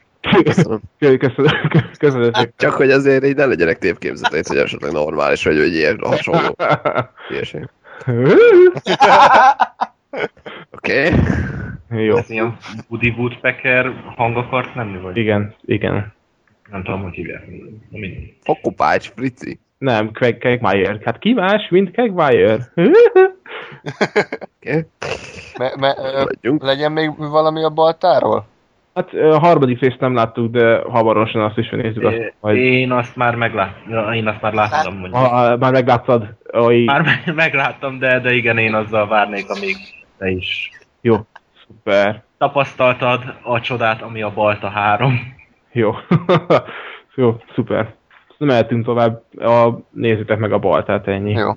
[0.42, 0.80] Köszönöm.
[0.98, 1.52] Köszönöm,
[1.98, 2.52] köszönöm szépen.
[2.56, 6.56] Csak hogy azért így ne legyenek tévképzeteit, hogy esetleg normális, vagy hogy ilyen hasonló
[7.30, 7.60] ilyesmi.
[10.70, 11.06] Oké.
[11.06, 12.04] Okay.
[12.04, 12.56] Jó, ez ilyen
[12.88, 16.12] Woody Woodpecker hang akart lenni, vagy igen, igen.
[16.70, 17.46] Nem tudom, hogy hívják.
[17.90, 18.34] Na mindegy.
[18.42, 19.58] Fakopács, frici.
[19.78, 20.98] Nem, Craig Quagmire.
[21.04, 21.98] Hát ki más, mint.
[21.98, 22.10] Okay.
[25.58, 25.94] Me, me,
[26.42, 28.46] ö, legyen még valami a baltáról?
[28.94, 32.04] Hát a harmadik részt nem láttuk, de hamarosan azt is nézzük.
[32.04, 35.14] Azt, É, majd, Én azt már megláttam, én azt már láttam, mondjuk.
[35.16, 39.76] ha, már megláttad, hogy Már me- megláttam, de, de igen, én azzal várnék, amíg
[40.18, 40.70] te is
[41.00, 41.16] jó,
[41.66, 45.38] szuper, tapasztaltad a csodát, ami a Balta 3.
[45.72, 45.94] jó,
[47.14, 47.94] jó, szuper.
[48.38, 51.32] Nem mehetünk tovább, a, nézzétek meg a baltát, ennyi.
[51.32, 51.50] Jó.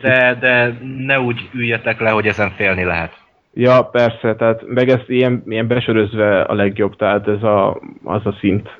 [0.00, 3.24] De, de ne úgy üljetek le, hogy ezen félni lehet.
[3.58, 8.36] Ja, persze, tehát meg ezt ilyen, ilyen besörözve a legjobb, tehát ez a, az a
[8.40, 8.76] szint,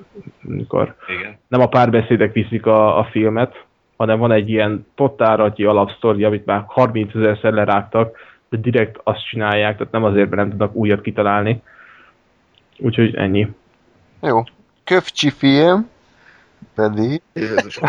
[0.48, 1.38] amikor Igen.
[1.48, 3.64] nem a párbeszédek viszik a, a filmet,
[3.96, 8.16] hanem van egy ilyen tottáratnyi alapsztori, amit már 30 ezerszer lerágtak,
[8.48, 11.62] de direkt azt csinálják, tehát nem azért, mert nem tudnak újat kitalálni.
[12.78, 13.48] Úgyhogy ennyi.
[14.26, 14.42] Jó.
[14.84, 15.88] Kövcsi film
[16.74, 17.80] pedig Jézus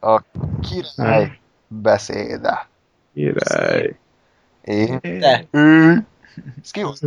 [0.00, 0.22] a
[0.60, 2.68] király beszéde.
[3.14, 3.96] Király.
[4.64, 4.98] Én?
[5.00, 5.44] De.
[5.50, 6.06] Ő.
[6.62, 7.06] Ezt ki hozta?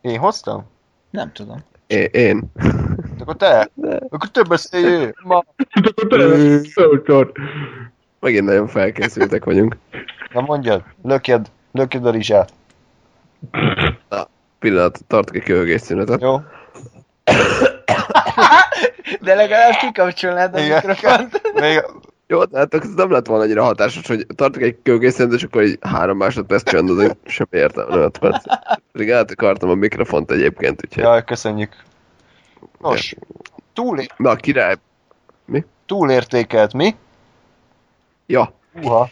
[0.00, 0.66] Én hoztam?
[1.10, 1.58] Nem tudom.
[1.86, 2.52] Én, én.
[3.18, 3.68] Akkor te?
[4.08, 5.12] Akkor te beszéljél!
[5.22, 5.44] Ma.
[6.74, 7.32] Szóval,
[8.20, 9.76] Megint nagyon felkészültek vagyunk.
[10.32, 12.52] Na mondjad, lökjed, lökjed a rizsát.
[14.58, 16.20] Pillanat, tartok egy köhögés szünetet.
[16.20, 16.40] Jó?
[19.20, 20.82] De legalább kikapcsolnád a Igen.
[20.86, 21.40] mikrofont.
[21.54, 21.84] Még,
[22.26, 25.62] Jó, tehát ez nem lett volna annyira hatásos, hogy tartok egy köhögés szünetet, és akkor
[25.62, 28.42] így három másodperc csöndezik, semmi értelme nem lett perc.
[28.92, 31.02] Pedig át akartam a mikrofont egyébként, úgyhogy...
[31.02, 31.76] jaj, köszönjük.
[32.80, 33.14] Nos,
[33.72, 34.74] túl, Na, király.
[35.86, 36.94] túlértékelt mi?
[38.26, 38.52] Ja,
[38.82, 39.08] Uha.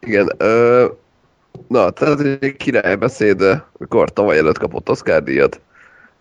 [0.00, 0.28] igen.
[0.36, 0.86] Ö,
[1.68, 5.60] na, tehát egy királybeszéd, mikor tavaly előtt kapott Oscar díjat,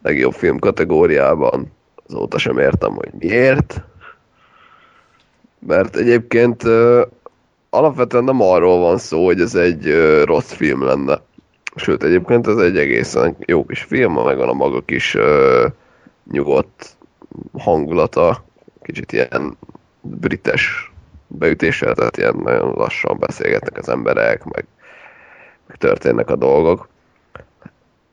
[0.01, 1.71] legjobb film kategóriában.
[2.07, 3.83] Azóta sem értem, hogy miért.
[5.59, 7.05] Mert egyébként ö,
[7.69, 11.21] alapvetően nem arról van szó, hogy ez egy ö, rossz film lenne.
[11.75, 15.67] Sőt, egyébként ez egy egészen jó kis film, megvan a maga kis ö,
[16.31, 16.97] nyugodt
[17.57, 18.45] hangulata,
[18.81, 19.57] kicsit ilyen
[20.01, 20.91] brites
[21.27, 24.65] beütéssel, tehát ilyen nagyon lassan beszélgetnek az emberek, meg,
[25.67, 26.87] meg történnek a dolgok.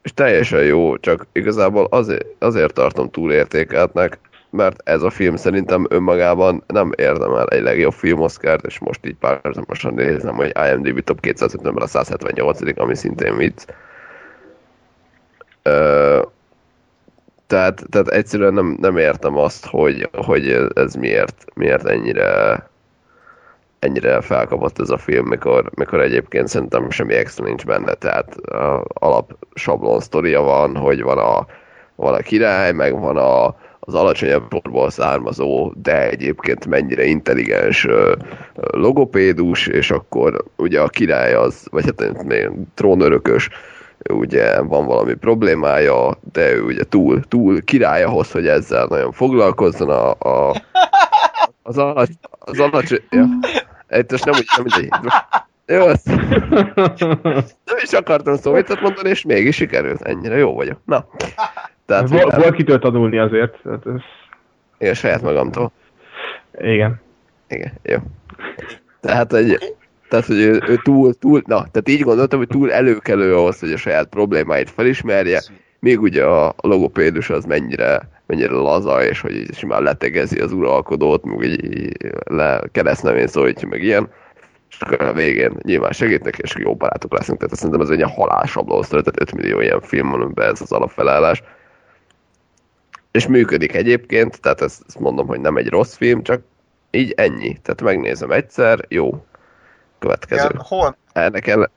[0.02, 4.18] És teljesen jó, csak igazából azért, azért tartom túlértékeltnek,
[4.50, 9.16] mert ez a film szerintem önmagában nem érdemel egy legjobb film Oscart, és most így
[9.16, 13.64] párhuzamosan nézem, hogy IMDb top 250-ben a 178 ami szintén vicc.
[15.62, 16.22] Ö,
[17.46, 22.62] tehát, tehát egyszerűen nem, nem értem azt, hogy, hogy ez miért, miért ennyire
[23.84, 28.36] ennyire felkapott ez a film, mikor, mikor egyébként szerintem semmi extra nincs benne, tehát
[28.86, 31.46] alap sablon sztoria van, hogy van a,
[31.94, 33.46] van a király, meg van a,
[33.80, 37.86] az alacsonyabb sorból származó, de egyébként mennyire intelligens
[38.54, 42.12] logopédus, és akkor ugye a király az, vagy hát
[42.74, 43.48] trónörökös,
[44.12, 49.90] ugye van valami problémája, de ő ugye túl, túl király ahhoz, hogy ezzel nagyon foglalkozzon
[49.90, 50.62] a, a
[51.66, 53.24] az alacs, az alacs, ja.
[53.94, 55.12] Egy, most nem úgy, nem mindegy.
[55.66, 56.06] Jó, azt
[57.64, 60.02] nem is akartam szóvitat mondani, és mégis sikerült.
[60.02, 60.78] Ennyire jó vagyok.
[60.84, 61.06] Na.
[61.86, 63.58] Tehát, Vol, hogy volt kitől tanulni azért.
[63.62, 64.00] Tehát ez,
[64.78, 65.72] én saját magamtól.
[66.58, 67.00] igen.
[67.48, 67.96] Igen, jó.
[69.00, 69.74] Tehát, egy,
[70.08, 73.72] tehát hogy ő, ő túl, túl, na, tehát így gondoltam, hogy túl előkelő ahhoz, hogy
[73.72, 75.42] a saját problémáit felismerje,
[75.78, 80.52] még ugye a, a logopédus az mennyire, mennyire laza, és hogy így simán letegezi az
[80.52, 84.10] uralkodót, meg így, le keresztnevén szólítja, meg ilyen.
[84.70, 87.38] És akkor a végén nyilván segít neki, és jó barátok leszünk.
[87.38, 90.72] Tehát szerintem ez egy ilyen halálsabló tehát 5 millió ilyen film van, amiben ez az
[90.72, 91.42] alapfelállás.
[93.10, 96.42] És működik egyébként, tehát ezt, ezt mondom, hogy nem egy rossz film, csak
[96.90, 97.58] így ennyi.
[97.62, 99.24] Tehát megnézem egyszer, jó.
[99.98, 100.48] Következő.
[100.52, 101.70] Ja, hol, Ennek el...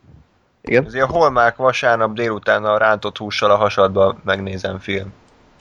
[0.61, 0.85] Igen?
[0.85, 5.13] ez ilyen holmák vasárnap délután a rántott hússal a hasadba megnézem film.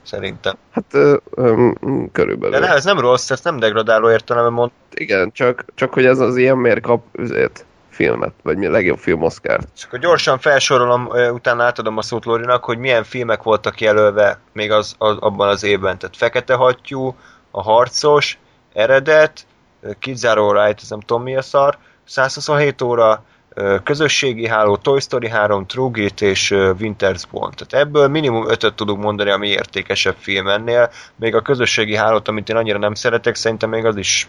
[0.07, 0.57] Szerintem.
[0.71, 1.71] Hát ö, ö,
[2.13, 2.61] körülbelül.
[2.61, 4.71] De ne, ez nem rossz, ezt nem degradáló értelemben mond.
[4.95, 8.99] Igen, csak, csak hogy ez az ilyen miért kap üzét, filmet, vagy mi a legjobb
[8.99, 9.69] film Oscar-t.
[9.77, 14.71] És akkor gyorsan felsorolom, utána átadom a szót Lórinak, hogy milyen filmek voltak jelölve még
[14.71, 15.99] az, az, abban az évben.
[15.99, 17.17] Tehát Fekete Hattyú,
[17.51, 18.39] A Harcos,
[18.73, 19.47] Eredet,
[19.99, 23.25] Kids Are Alright, ez nem tudom mi a szar, 127 óra,
[23.85, 27.55] Közösségi Háló, Toy Story 3, True Grit és Winter's Bone.
[27.55, 30.91] Tehát ebből minimum ötöt tudunk mondani, ami értékesebb film ennél.
[31.17, 34.29] Még a Közösségi Hálót, amit én annyira nem szeretek, szerintem még az is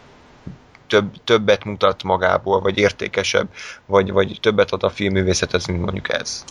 [0.88, 3.48] több, többet mutat magából, vagy értékesebb,
[3.86, 6.44] vagy, vagy többet ad a filmművészethez, mint mondjuk ez.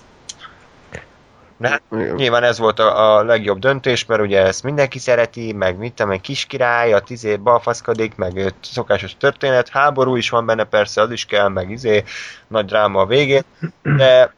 [1.56, 2.14] De hát Igen.
[2.14, 6.12] nyilván ez volt a, a legjobb döntés, mert ugye ezt mindenki szereti, meg mit tudom,
[6.12, 11.10] egy kis király, a tizé balfaszkodik, meg szokásos történet, háború is van benne persze, az
[11.10, 12.04] is kell, meg izé,
[12.48, 13.42] nagy dráma a végén,
[13.96, 14.34] de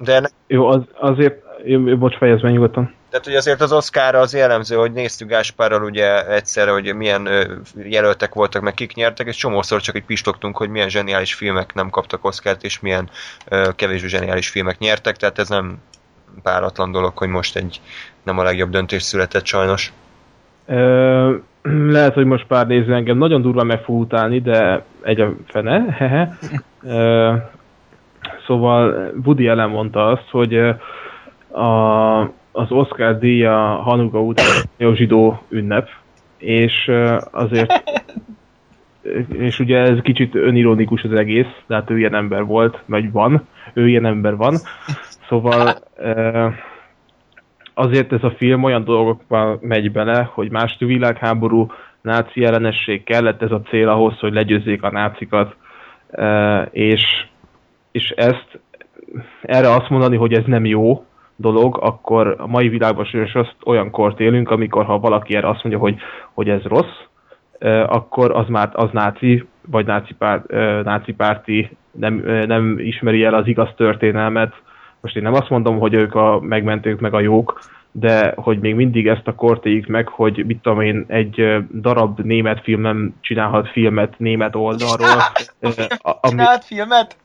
[0.00, 2.94] De ne, Jó, az, azért, jó, bocs, fejezd meg nyugodtan.
[3.10, 7.28] Tehát, hogy azért az Oscar az jellemző, hogy néztük Gáspárral ugye egyszerre, hogy milyen
[7.84, 11.90] jelöltek voltak, meg kik nyertek, és csomószor csak így pistogtunk, hogy milyen zseniális filmek nem
[11.90, 13.08] kaptak Oscárt, és milyen
[13.76, 15.78] kevésbé zseniális filmek nyertek, tehát ez nem
[16.42, 17.80] páratlan dolog, hogy most egy
[18.22, 19.92] nem a legjobb döntés született sajnos.
[20.66, 25.32] Ö, lehet, hogy most pár néző engem nagyon durva meg fog utálni, de egy a
[25.46, 26.38] fene, hehe.
[28.46, 30.56] Szóval Woody Allen mondta azt, hogy
[31.52, 32.20] a,
[32.52, 34.46] az Oscar díja Hanuka után
[34.78, 35.88] a zsidó ünnep,
[36.38, 36.90] és
[37.30, 37.82] azért
[39.32, 43.46] és ugye ez kicsit önironikus az egész, de hát ő ilyen ember volt, vagy van,
[43.72, 44.54] ő ilyen ember van.
[45.28, 45.74] Szóval
[47.74, 53.50] azért ez a film olyan dolgokban megy bele, hogy második világháború, náci ellenesség kellett ez
[53.50, 55.56] a cél ahhoz, hogy legyőzzék a nácikat,
[56.70, 57.02] és,
[57.92, 58.60] és ezt
[59.42, 61.04] erre azt mondani, hogy ez nem jó
[61.40, 65.62] dolog, akkor a mai világban sajnos azt olyan kort élünk, amikor ha valaki erre azt
[65.62, 65.96] mondja, hogy,
[66.32, 66.96] hogy ez rossz,
[67.86, 70.50] akkor az már az náci, vagy náci, párt,
[70.84, 74.52] náci párti nem, nem ismeri el az igaz történelmet.
[75.00, 77.60] Most én nem azt mondom, hogy ők a megmentők meg a jók,
[77.92, 82.20] de hogy még mindig ezt a kort éljük meg, hogy mit tudom én, egy darab
[82.20, 85.18] német film nem csinálhat filmet német oldalról.
[85.98, 87.16] a- ami, Csinált filmet?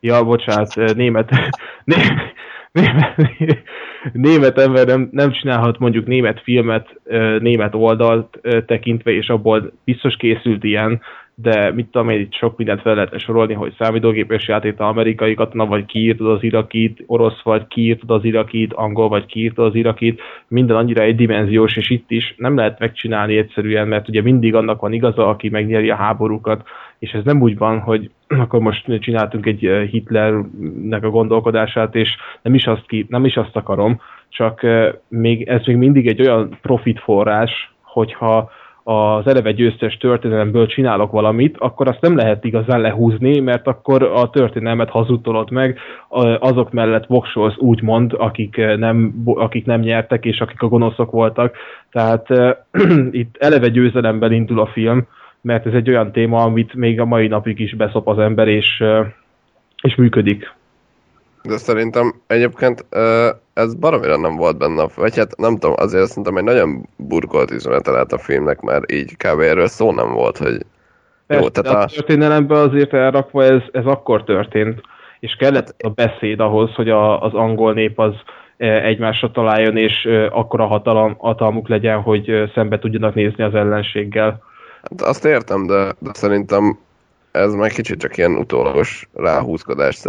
[0.00, 1.30] ja, bocsánat, német,
[1.84, 1.96] né,
[2.74, 3.62] német,
[4.12, 7.00] német ember nem, nem csinálhat mondjuk német filmet
[7.38, 11.00] német oldalt tekintve, és abból biztos készült ilyen,
[11.34, 15.66] de mit tudom én, itt sok mindent fel lehetne sorolni, hogy számítógépes játék amerikai katona,
[15.66, 20.76] vagy kiírtad az irakit, orosz vagy kiírtad az irakit, angol vagy kiírtad az irakit, minden
[20.76, 25.28] annyira egydimenziós, és itt is nem lehet megcsinálni egyszerűen, mert ugye mindig annak van igaza,
[25.28, 26.68] aki megnyeri a háborúkat,
[26.98, 28.10] és ez nem úgy van, hogy
[28.40, 32.08] akkor most csináltunk egy eh, Hitlernek a gondolkodását, és
[32.42, 36.20] nem is azt, ki, nem is azt akarom, csak eh, még, ez még mindig egy
[36.20, 38.50] olyan profit forrás, hogyha
[38.84, 44.30] az eleve győztes történelemből csinálok valamit, akkor azt nem lehet igazán lehúzni, mert akkor a
[44.30, 45.78] történelmet hazudtolod meg,
[46.38, 51.56] azok mellett voksolsz úgymond, akik eh, nem, akik nem nyertek, és akik a gonoszok voltak.
[51.90, 52.56] Tehát eh,
[53.10, 55.06] itt eleve győzelemből indul a film,
[55.44, 58.84] mert ez egy olyan téma, amit még a mai napig is beszop az ember, és,
[59.82, 60.52] és működik.
[61.42, 62.86] De szerintem egyébként
[63.54, 67.50] ez baromira nem volt benne, a- vagy hát nem tudom, azért szerintem egy nagyon burkolt
[67.50, 69.40] üzenete lett a filmnek, mert így kb.
[69.40, 70.58] erről szó nem volt, hogy
[71.26, 74.80] Persze, Jó, tehát a a- történelemben azért elrakva ez, ez akkor történt,
[75.20, 78.12] és kellett a beszéd ahhoz, hogy a, az angol nép az
[78.56, 84.42] egymásra találjon, és eh, akkora hatalom, hatalmuk legyen, hogy szembe tudjanak nézni az ellenséggel.
[84.90, 86.78] Hát azt értem, de, de szerintem
[87.32, 90.02] ez meg kicsit csak ilyen utólagos ráhúzkodás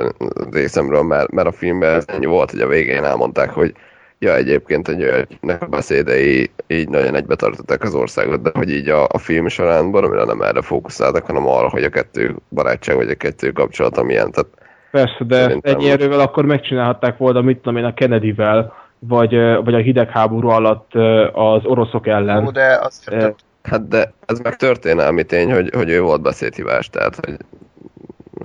[0.51, 3.73] részemről, mert, mert a filmben ez ennyi volt, hogy a végén elmondták, hogy
[4.19, 8.89] ja, egyébként egy olyannek a beszédei így nagyon egybe tartották az országot, de hogy így
[8.89, 13.09] a, a film során baromira nem erre fókuszáltak, hanem arra, hogy a kettő barátság, vagy
[13.09, 14.31] a kettő kapcsolata milyen.
[14.31, 14.49] Tehát
[14.91, 19.73] Persze, de Szerintem ennyi erővel akkor megcsinálhatták volna, mit tudom én, a Kennedyvel, vagy, vagy
[19.73, 20.93] a hidegháború alatt
[21.33, 22.43] az oroszok ellen.
[22.43, 27.15] Jó, de tehát, Hát de ez meg történelmi tény, hogy, hogy ő volt beszédhibás, tehát
[27.15, 27.37] hogy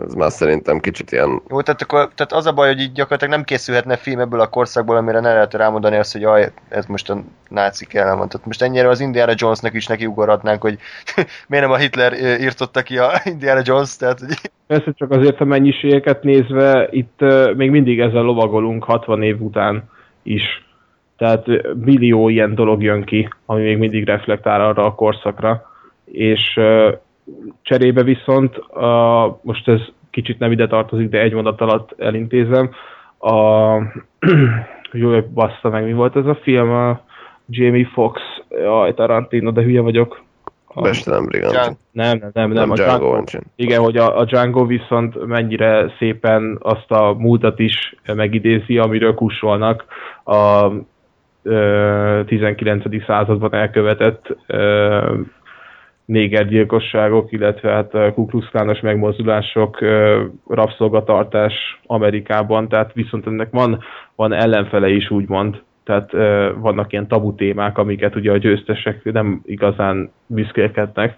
[0.05, 3.35] ez már szerintem kicsit ilyen, jó, tehát, akkor, tehát az a baj, hogy így gyakorlatilag
[3.35, 7.11] nem készülhetne film ebből a korszakból, amire ne lehet rámondani azt, hogy jaj, ez most
[7.11, 8.29] a nácik ellen van.
[8.29, 10.79] Tehát most ennyire az Indiana Jonesnak is neki ugorhatnánk, hogy
[11.49, 15.45] miért nem a Hitler írtotta ki a Indiana Jones, tehát hogy Persze csak azért a
[15.45, 19.91] mennyiségeket nézve, itt uh, még mindig ezzel lovagolunk 60 év után
[20.23, 20.43] is.
[21.21, 21.47] Tehát
[21.85, 25.63] millió ilyen dolog jön ki, ami még mindig reflektál arra a korszakra.
[26.05, 26.61] És
[27.63, 29.81] cserébe viszont, uh, most ez
[30.11, 32.71] kicsit nem ide tartozik, de egy mondat alatt elintézem,
[33.19, 33.77] a
[34.93, 36.71] jó, bassza meg, mi volt ez a film?
[36.71, 37.01] A
[37.49, 38.21] Jamie Fox,
[38.51, 40.23] jaj, Tarantino, de hülye vagyok.
[40.75, 41.53] A, Brigant.
[41.53, 41.77] Django.
[41.93, 43.49] nem, nem, nem, nem, Nem a Django Django, Unchained.
[43.57, 49.85] igen, hogy a, a Django viszont mennyire szépen azt a múltat is megidézi, amiről kussolnak
[50.25, 50.69] a
[51.43, 53.05] 19.
[53.07, 54.37] században elkövetett
[56.05, 59.79] négergyilkosságok, illetve hát a Ku Klux Klános megmozdulások,
[60.49, 63.85] rabszolgatartás Amerikában, tehát viszont ennek van,
[64.15, 66.11] van ellenfele is úgymond, tehát
[66.55, 71.17] vannak ilyen tabu témák, amiket ugye a győztesek nem igazán büszkélkednek.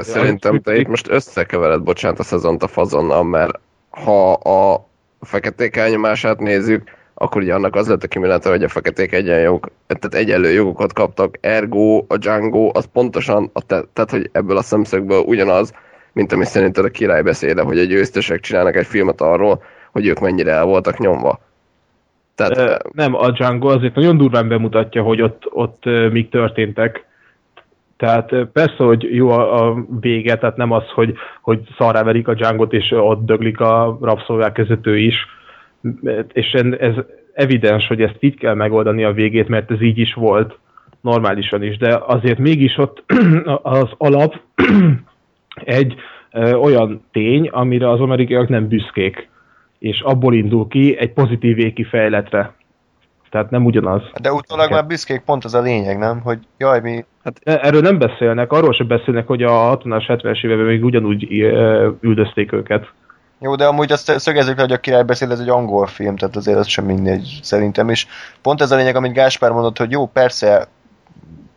[0.00, 3.60] Szerintem te itt most összekevered, bocsánat, a szezont a fazonnal, mert
[3.90, 4.86] ha a
[5.20, 10.14] feketék elnyomását nézzük, akkor ugye annak az lett a kimenete, hogy a feketék egyenjog, tehát
[10.14, 15.18] egyenlő jogokat kaptak, ergo a Django az pontosan, a te, tehát hogy ebből a szemszögből
[15.18, 15.72] ugyanaz,
[16.12, 19.62] mint ami szerinted a király beszéde, hogy a győztesek csinálnak egy filmet arról,
[19.92, 21.40] hogy ők mennyire el voltak nyomva.
[22.34, 27.04] Tehát, Ö, nem, a Django azért nagyon durván bemutatja, hogy ott, ott mik történtek.
[27.96, 32.34] Tehát persze, hogy jó a, a vége, tehát nem az, hogy, hogy szarrá verik a
[32.34, 35.14] Django-t, és ott döglik a rabszolgák között ő is.
[36.32, 36.94] És ez
[37.32, 40.58] evidens, hogy ezt így kell megoldani a végét, mert ez így is volt,
[41.00, 43.04] normálisan is, de azért mégis ott
[43.62, 44.40] az alap
[45.78, 45.94] egy
[46.60, 49.28] olyan tény, amire az amerikaiak nem büszkék,
[49.78, 52.54] és abból indul ki egy pozitív végkifejletre.
[53.30, 54.02] Tehát nem ugyanaz.
[54.20, 56.20] De utólag már büszkék pont az a lényeg, nem?
[56.20, 60.44] Hogy jaj, mi Hát e- erről nem beszélnek, arról sem beszélnek, hogy a 60-as, 70-es
[60.44, 61.30] években még ugyanúgy
[62.00, 62.92] üldözték őket.
[63.38, 66.36] Jó, de amúgy azt szögezzük le, hogy a király beszél, ez egy angol film, tehát
[66.36, 68.06] azért az sem mindegy szerintem is.
[68.42, 70.68] Pont ez a lényeg, amit Gáspár mondott, hogy jó, persze,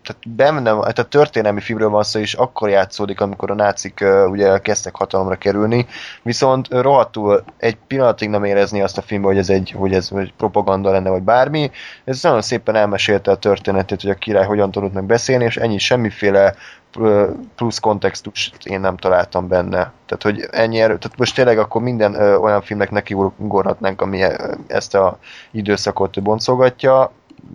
[0.03, 4.29] tehát benne, hát a történelmi filmről van szó, és akkor játszódik, amikor a nácik uh,
[4.29, 5.87] ugye kezdtek hatalomra kerülni,
[6.21, 10.33] viszont rohadtul egy pillanatig nem érezni azt a filmben, hogy ez egy, hogy ez egy
[10.37, 11.71] propaganda lenne, vagy bármi.
[12.05, 15.77] Ez nagyon szépen elmesélte a történetét, hogy a király hogyan tudott meg beszélni, és ennyi
[15.77, 16.55] semmiféle
[17.55, 19.91] plusz kontextust én nem találtam benne.
[20.05, 24.21] Tehát, hogy ennyi erő, tehát most tényleg akkor minden ö, olyan filmnek neki ugorhatnánk, ami
[24.67, 25.17] ezt a
[25.51, 27.11] időszakot boncolgatja.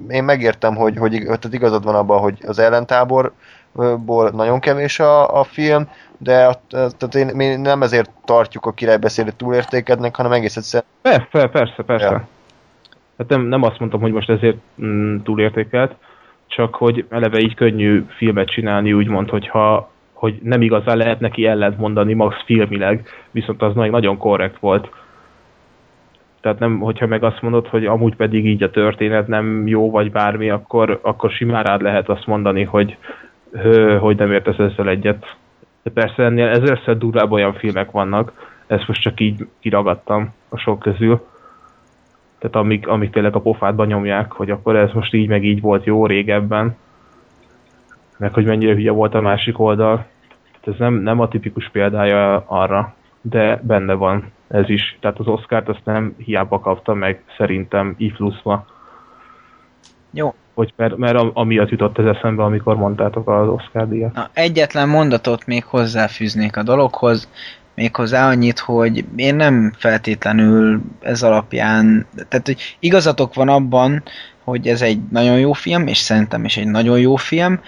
[0.08, 5.44] Én megértem, hogy, hogy tehát igazad van abban, hogy az ellentáborból nagyon kevés a, a
[5.44, 5.88] film,
[6.18, 11.48] de a, tehát én, mi nem ezért tartjuk a királybeszédet túlértékednek, hanem egész egyszerűen Persze,
[11.48, 12.10] persze, persze.
[12.10, 12.28] Ja.
[13.18, 15.94] Hát nem, nem azt mondtam, hogy most ezért mm, túlértékelt,
[16.46, 21.78] csak hogy eleve így könnyű filmet csinálni, úgymond, hogyha hogy nem igazán lehet neki ellent
[21.78, 24.90] mondani max filmileg, viszont az nagyon korrekt volt.
[26.40, 30.10] Tehát nem, hogyha meg azt mondod, hogy amúgy pedig így a történet nem jó, vagy
[30.10, 32.96] bármi, akkor, akkor simán rád lehet azt mondani, hogy,
[33.52, 35.36] hő, hogy nem értesz ezzel egyet.
[35.82, 40.78] De persze ennél ezerszer durvább olyan filmek vannak, ezt most csak így kiragadtam a sok
[40.78, 41.26] közül.
[42.44, 45.84] Tehát amik, amik tényleg a pofádba nyomják, hogy akkor ez most így meg így volt
[45.84, 46.76] jó régebben.
[48.18, 50.06] Meg hogy mennyire hülye volt a másik oldal.
[50.60, 54.98] Tehát ez nem, nem a tipikus példája arra, de benne van ez is.
[55.00, 58.66] Tehát az Oscárt azt nem hiába kapta meg szerintem pluszba.
[60.10, 60.34] Jó.
[60.54, 64.14] Hogy mert, mert am- amiatt jutott ez eszembe, amikor mondtátok az Oscar díjat.
[64.14, 67.28] Na, egyetlen mondatot még hozzáfűznék a dologhoz,
[67.74, 74.02] méghozzá annyit, hogy én nem feltétlenül ez alapján, tehát hogy igazatok van abban,
[74.44, 77.60] hogy ez egy nagyon jó film, és szerintem is egy nagyon jó film.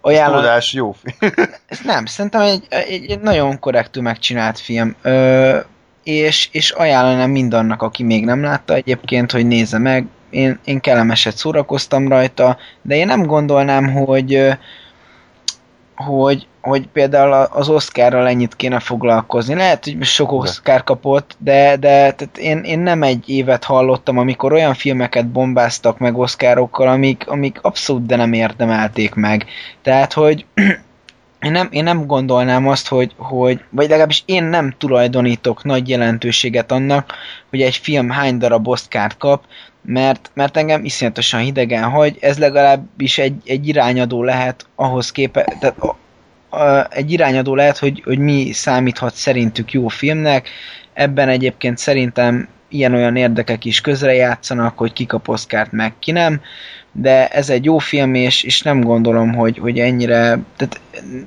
[0.00, 1.32] Ajánlom, tudás jó film.
[1.66, 4.94] ez nem, szerintem egy, egy, egy nagyon korrektül megcsinált film.
[5.02, 5.58] Ö,
[6.02, 10.06] és, és ajánlanám mindannak, aki még nem látta egyébként, hogy nézze meg.
[10.30, 14.56] Én, én kellemeset szórakoztam rajta, de én nem gondolnám, hogy
[15.98, 19.54] hogy, hogy például az Oscarral ennyit kéne foglalkozni.
[19.54, 24.52] Lehet, hogy sok Oscar kapott, de, de tehát én, én nem egy évet hallottam, amikor
[24.52, 29.46] olyan filmeket bombáztak meg Oscarokkal, amik, amik abszolút de nem érdemelték meg.
[29.82, 30.46] Tehát, hogy
[31.46, 36.72] én nem, én nem gondolnám azt, hogy, hogy, vagy legalábbis én nem tulajdonítok nagy jelentőséget
[36.72, 37.14] annak,
[37.50, 39.44] hogy egy film hány darab Oscárt kap,
[39.82, 45.76] mert, mert engem iszonyatosan hidegen hagy, ez legalábbis egy, egy irányadó lehet ahhoz képest, tehát
[46.90, 50.48] egy irányadó lehet, hogy, hogy mi számíthat szerintük jó filmnek,
[50.92, 56.40] ebben egyébként szerintem ilyen-olyan érdekek is közrejátszanak, hogy ki kap Oscárt, meg ki nem,
[56.92, 60.80] de ez egy jó film, és, és nem gondolom, hogy, hogy ennyire, tehát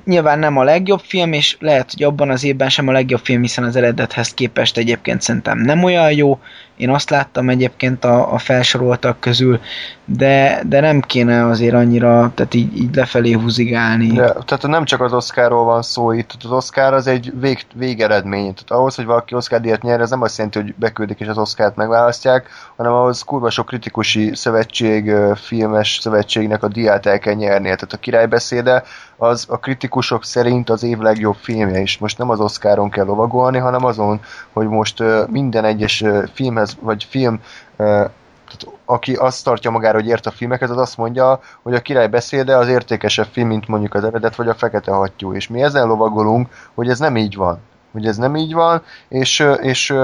[0.04, 3.40] nyilván nem a legjobb film, és lehet, hogy abban az évben sem a legjobb film,
[3.40, 6.38] hiszen az eredethez képest egyébként szerintem nem olyan jó,
[6.76, 9.60] én azt láttam egyébként a, a felsoroltak közül,
[10.04, 14.06] de, de nem kéne azért annyira, tehát így, így lefelé húzigálni.
[14.06, 18.54] De, tehát nem csak az Oscarról van szó itt, az Oscar az egy vég, végeredmény.
[18.54, 21.38] Tehát ahhoz, hogy valaki Oscar díjat nyer, ez nem azt jelenti, hogy beküldik és az
[21.38, 27.74] Oscárt megválasztják, hanem ahhoz kurva sok kritikusi szövetség, filmes szövetségnek a díját el kell nyernie.
[27.74, 28.82] Tehát a királybeszéde
[29.22, 31.98] az a kritikusok szerint az év legjobb filmje is.
[31.98, 34.20] Most nem az Oscaron kell lovagolni, hanem azon,
[34.52, 37.40] hogy most minden egyes filmhez, vagy film
[37.76, 42.08] tehát aki azt tartja magára, hogy ért a filmekhez, az azt mondja, hogy a király
[42.08, 45.32] beszéde az értékesebb film, mint mondjuk az eredet, vagy a fekete hattyú.
[45.32, 47.58] És mi ezzel lovagolunk, hogy ez nem így van.
[47.92, 49.94] Hogy ez nem így van, és, és,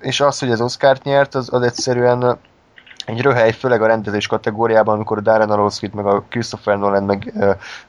[0.00, 2.38] és az, hogy ez Oscárt nyert, az, az egyszerűen
[3.08, 7.32] egy röhely, főleg a rendezés kategóriában, amikor a Darren Aronofsky-t, meg a Christopher Nolan, meg,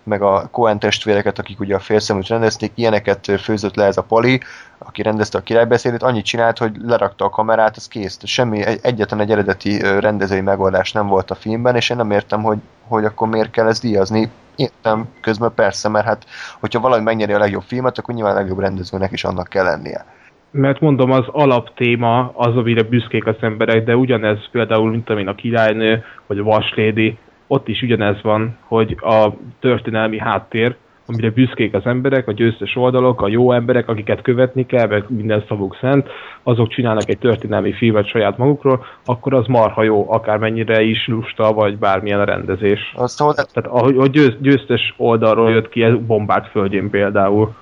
[0.04, 4.42] meg a Coen testvéreket, akik ugye a félszeműt rendezték, ilyeneket főzött le ez a Pali,
[4.78, 8.18] aki rendezte a királybeszédét, annyit csinált, hogy lerakta a kamerát, az kész.
[8.24, 12.42] Semmi, egy, egyetlen egy eredeti rendezői megoldás nem volt a filmben, és én nem értem,
[12.42, 14.32] hogy, hogy akkor miért kell ezt díjazni.
[14.56, 16.26] Értem közben persze, mert hát,
[16.60, 20.06] hogyha valami megnyeri a legjobb filmet, akkor nyilván a legjobb rendezőnek is annak kell lennie.
[20.52, 25.36] Mert mondom, az alaptéma az, amire büszkék az emberek, de ugyanez például, mint amin a
[25.36, 27.18] királynő, vagy a vaslédi,
[27.48, 30.76] ott is ugyanez van, hogy a történelmi háttér,
[31.10, 35.44] amire büszkék az emberek, a győztes oldalok, a jó emberek, akiket követni kell, meg minden
[35.48, 36.08] szavuk szent,
[36.44, 41.78] azok csinálnak egy történelmi filmet saját magukról, akkor az marha jó, akármennyire is lusta, vagy
[41.78, 42.94] bármilyen a rendezés.
[42.96, 43.18] Azt.
[43.18, 47.54] Tehát ahogy a győz, győztes oldalról jött ki, ez bombák földjén például.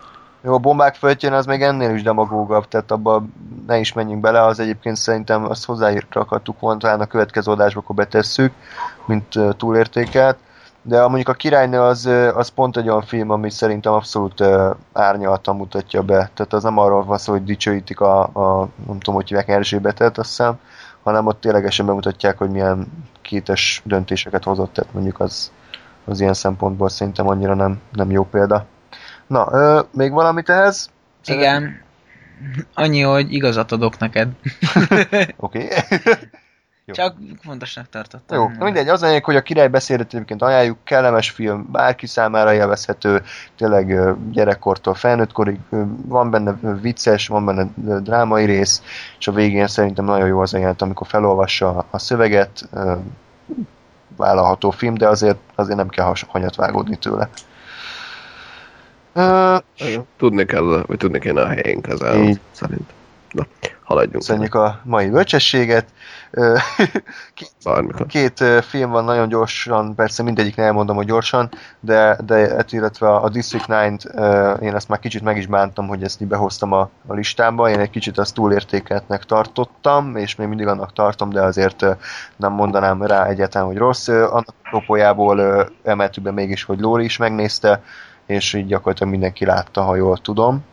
[0.48, 3.24] Jó, a bombák földjén az még ennél is demagógabb, tehát abba
[3.68, 7.96] ne is menjünk bele, az egyébként szerintem azt hozzáírtakadtuk volna, talán a következő adásba, akkor
[7.96, 8.54] betesszük,
[9.06, 10.38] mint uh, túlértékelt.
[10.82, 12.06] De mondjuk a királynő az,
[12.36, 16.30] az pont egy olyan film, ami szerintem abszolút uh, árnyaltan mutatja be.
[16.34, 20.18] Tehát az nem arról van szó, hogy dicsőítik a, a nem tudom, hogy hívják Erzsébetet,
[20.18, 20.60] azt hiszem,
[21.04, 22.88] hanem ott ténylegesen bemutatják, hogy milyen
[23.22, 25.52] kétes döntéseket hozott, tehát mondjuk az,
[26.06, 28.66] az ilyen szempontból szerintem annyira nem, nem jó példa.
[29.28, 30.90] Na, ö, még valamit ehhez?
[31.26, 31.82] Igen.
[32.74, 34.28] Annyi, hogy igazat adok neked.
[35.38, 35.68] Oké.
[36.88, 36.94] Jó.
[36.94, 38.38] Csak fontosnak tartottam.
[38.38, 42.54] Jó, na mindegy, az lényeg, hogy a király beszédet egyébként ajánljuk, kellemes film, bárki számára
[42.54, 43.24] élvezhető,
[43.58, 45.60] tényleg gyerekkortól felnőttkorig,
[46.06, 47.68] van benne vicces, van benne
[48.00, 48.82] drámai rész,
[49.20, 52.70] és a végén szerintem nagyon jó az a jelent, amikor felolvassa a szöveget,
[54.18, 57.30] vállalható film, de azért, azért nem kell hanyat vágódni tőle.
[59.18, 59.58] Ö,
[60.18, 61.82] Tudni kell, vagy tudni kéne a helyén
[62.16, 62.40] Így.
[62.52, 62.90] szerint.
[63.32, 63.48] Na,
[63.84, 64.16] haladjunk.
[64.16, 65.86] Köszönjük a mai bölcsességet.
[67.34, 68.06] Két, Bármikor.
[68.06, 71.50] két film van nagyon gyorsan, persze mindegyik nem elmondom, hogy gyorsan,
[71.80, 76.04] de, de illetve a District 9 ö, én ezt már kicsit meg is bántam, hogy
[76.04, 77.70] ezt így behoztam a, a listámba.
[77.70, 81.86] Én egy kicsit azt túlértékeltnek tartottam, és még mindig annak tartom, de azért
[82.36, 84.08] nem mondanám rá egyáltalán, hogy rossz.
[84.08, 87.82] Annak apropójából emeltük be mégis, hogy Lóri is megnézte,
[88.28, 90.66] és így gyakorlatilag mindenki látta, ha jól tudom.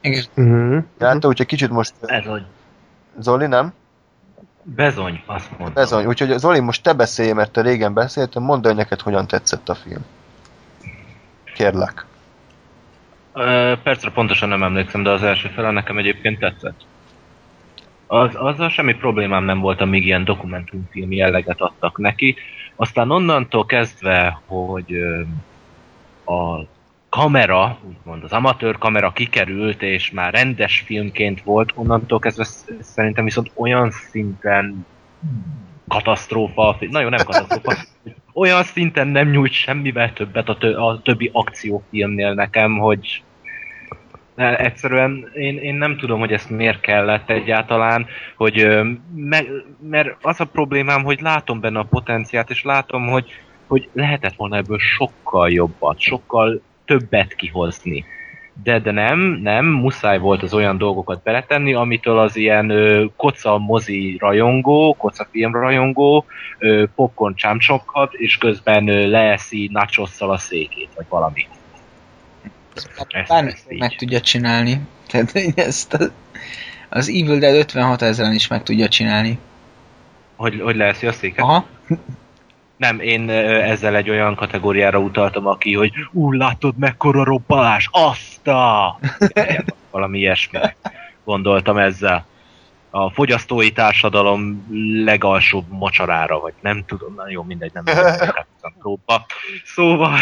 [0.00, 0.24] Igen.
[0.34, 0.84] Uh-huh.
[0.98, 1.94] Látta, úgyhogy kicsit most...
[2.00, 2.42] Ez, hogy
[3.18, 3.72] Zoli, nem?
[4.64, 5.74] bezony, azt mondom.
[5.74, 6.06] Bezony.
[6.06, 9.74] Úgyhogy Zoli, most te beszélj, mert te régen beszéltem, mondd el neked, hogyan tetszett a
[9.74, 10.04] film.
[11.54, 12.06] Kérlek.
[13.32, 16.80] Ö, percre pontosan nem emlékszem, de az első fele nekem egyébként tetszett.
[18.06, 22.36] Az, azzal semmi problémám nem volt, amíg ilyen dokumentumfilm jelleget adtak neki.
[22.76, 25.20] Aztán onnantól kezdve, hogy ö,
[26.32, 26.66] a
[27.14, 33.24] kamera, úgymond az amatőr kamera kikerült, és már rendes filmként volt, onnantól kezdve sz- szerintem
[33.24, 34.86] viszont olyan szinten
[35.88, 37.76] katasztrófa, a film- nagyon nem katasztrófa,
[38.42, 43.22] olyan szinten nem nyújt semmivel többet a, tö- a többi akciófilmnél nekem, hogy
[44.34, 48.68] Ne, egyszerűen én, én nem tudom, hogy ezt miért kellett egyáltalán, hogy
[49.14, 49.42] me,
[49.90, 53.30] mert az a problémám, hogy látom benne a potenciát, és látom, hogy,
[53.66, 58.04] hogy lehetett volna ebből sokkal jobbat, sokkal többet kihozni.
[58.62, 63.58] De, de nem, nem, muszáj volt az olyan dolgokat beletenni, amitől az ilyen ö, koca
[63.58, 66.24] mozi rajongó, koca film rajongó
[66.58, 71.46] ö, popcorn csámcsokhat, és közben ö, leeszi nachosszal a székét, vagy valami.
[73.08, 73.78] Ezt- ezt így.
[73.78, 74.80] meg tudja csinálni.
[75.08, 76.04] Tehát ezt a,
[76.88, 79.38] az Evil Dead 56 ezeren is meg tudja csinálni.
[80.36, 81.44] Hogy, hogy leeszi a széket?
[81.44, 81.66] Aha.
[82.84, 88.98] Nem, én ezzel egy olyan kategóriára utaltam, aki, hogy ú, látod mekkora robbanás, azt a...
[89.90, 90.58] Valami ilyesmi
[91.24, 92.26] gondoltam ezzel.
[92.90, 94.66] A fogyasztói társadalom
[95.04, 99.00] legalsóbb mocsarára, vagy nem tudom, na jó, mindegy, nem tudom.
[99.64, 100.18] Szóval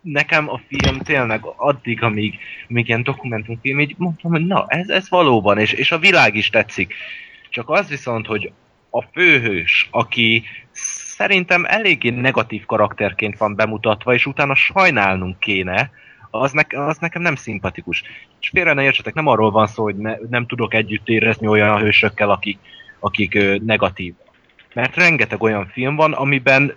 [0.00, 5.08] nekem a film tényleg addig, amíg, amíg ilyen dokumentumfilm, így mondtam, hogy na, ez, ez
[5.08, 6.94] valóban, és, és a világ is tetszik.
[7.48, 8.52] Csak az viszont, hogy
[8.90, 10.44] a főhős, aki
[11.20, 15.90] szerintem eléggé negatív karakterként van bemutatva, és utána sajnálnunk kéne,
[16.30, 18.02] az, ne, az nekem nem szimpatikus.
[18.40, 21.78] És félre ne értsetek, nem arról van szó, hogy ne, nem tudok együtt érezni olyan
[21.78, 22.58] hősökkel, akik,
[22.98, 24.14] akik ö, negatív.
[24.74, 26.74] Mert rengeteg olyan film van, amiben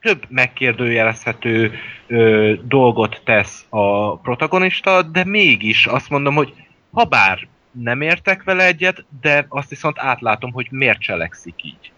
[0.00, 1.72] több megkérdőjelezhető
[2.06, 6.52] ö, dolgot tesz a protagonista, de mégis azt mondom, hogy
[6.92, 11.93] ha bár nem értek vele egyet, de azt viszont átlátom, hogy miért cselekszik így.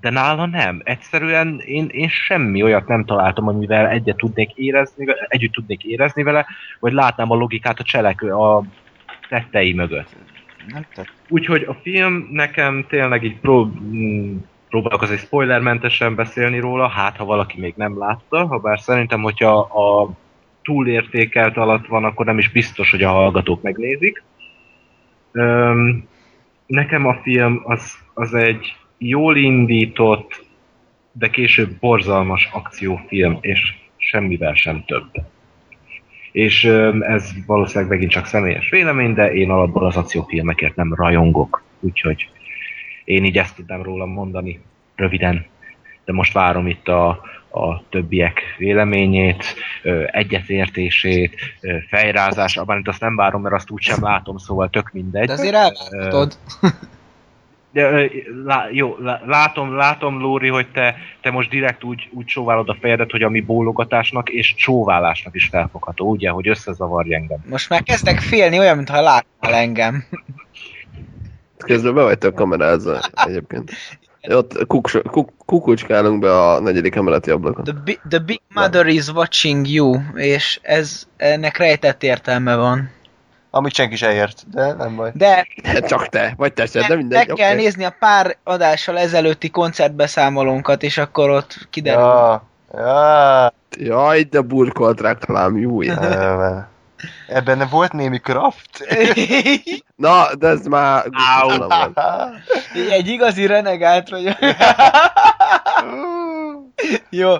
[0.00, 0.80] De nála nem.
[0.84, 6.46] Egyszerűen én, én semmi olyat nem találtam, amivel egyet tudnék érezni, együtt tudnék érezni vele,
[6.80, 8.62] vagy látnám a logikát a cselekvő, a
[9.28, 10.16] tettei mögött.
[10.94, 11.12] Tett.
[11.28, 13.72] Úgyhogy a film nekem tényleg így pró-
[14.68, 19.58] próbálok azért spoilermentesen beszélni róla, hát ha valaki még nem látta, ha bár szerintem, hogyha
[19.58, 20.10] a
[20.62, 24.22] túlértékelt alatt van, akkor nem is biztos, hogy a hallgatók megnézik.
[25.32, 26.08] Öm,
[26.66, 30.44] nekem a film az, az egy jól indított,
[31.12, 35.10] de később borzalmas akciófilm, és semmivel sem több.
[36.32, 36.64] És
[37.00, 41.62] ez valószínűleg megint csak személyes vélemény, de én alapból az akciófilmekért nem rajongok.
[41.80, 42.28] Úgyhogy
[43.04, 44.60] én így ezt tudnám róla mondani
[44.94, 45.46] röviden.
[46.04, 47.08] De most várom itt a,
[47.50, 49.44] a többiek véleményét,
[50.06, 51.36] egyetértését,
[51.88, 55.26] fejrázás, abban azt nem várom, mert azt úgysem látom, szóval tök mindegy.
[55.26, 56.38] De azért elváltod.
[57.76, 58.10] De,
[58.44, 62.76] lá, jó, lá, látom, látom, Lóri, hogy te, te most direkt úgy, úgy csóválod a
[62.80, 67.38] fejedet, hogy ami bólogatásnak és csóválásnak is felfogható, ugye, hogy összezavarj engem.
[67.48, 70.04] Most már kezdek félni, olyan, mintha látnál engem.
[71.56, 73.70] Közben be vagytok kamerázva egyébként.
[74.28, 77.64] Ott kuks, kuk, kukucskálunk be a negyedik emeleti ablakon.
[77.64, 82.90] The, bi- the Big Mother is watching you, és ez ennek rejtett értelme van.
[83.56, 85.10] Amit senki se ért, de nem baj.
[85.14, 85.46] De
[85.86, 87.26] Csak te, vagy te se, de meg, mindegy.
[87.26, 87.62] meg kell oké.
[87.62, 92.00] nézni a pár adással ezelőtti koncertbeszámolónkat, és akkor ott kiderül.
[92.00, 92.42] Ja,
[92.74, 95.80] ja, Jaj, de burkolt reklám, jó
[97.28, 98.86] Ebben volt némi kraft.
[99.96, 101.04] Na, de ez már.
[102.90, 104.36] Egy igazi renegált vagy.
[107.10, 107.34] Jó.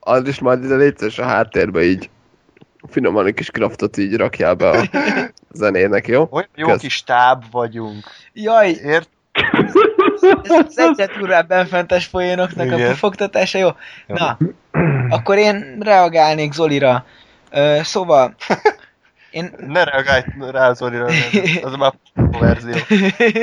[0.00, 2.10] Az is majd ide létszes a háttérbe így
[2.88, 4.84] finoman egy kis kraftot így rakjál be a
[5.60, 6.28] zenének, jó?
[6.30, 6.80] Olyan jó Kösz.
[6.80, 8.04] kis táb vagyunk.
[8.32, 9.08] Jaj, Ért?
[10.74, 12.90] ez durvább benfentes poénoknak a Igen.
[12.92, 13.68] kifogtatása, jó?
[14.06, 14.38] Na,
[15.08, 17.04] akkor én reagálnék Zolira.
[17.50, 18.34] Ö, szóval,
[19.30, 19.54] én...
[19.66, 21.06] Ne reagálj rá Zolira,
[21.62, 22.74] az már verzió.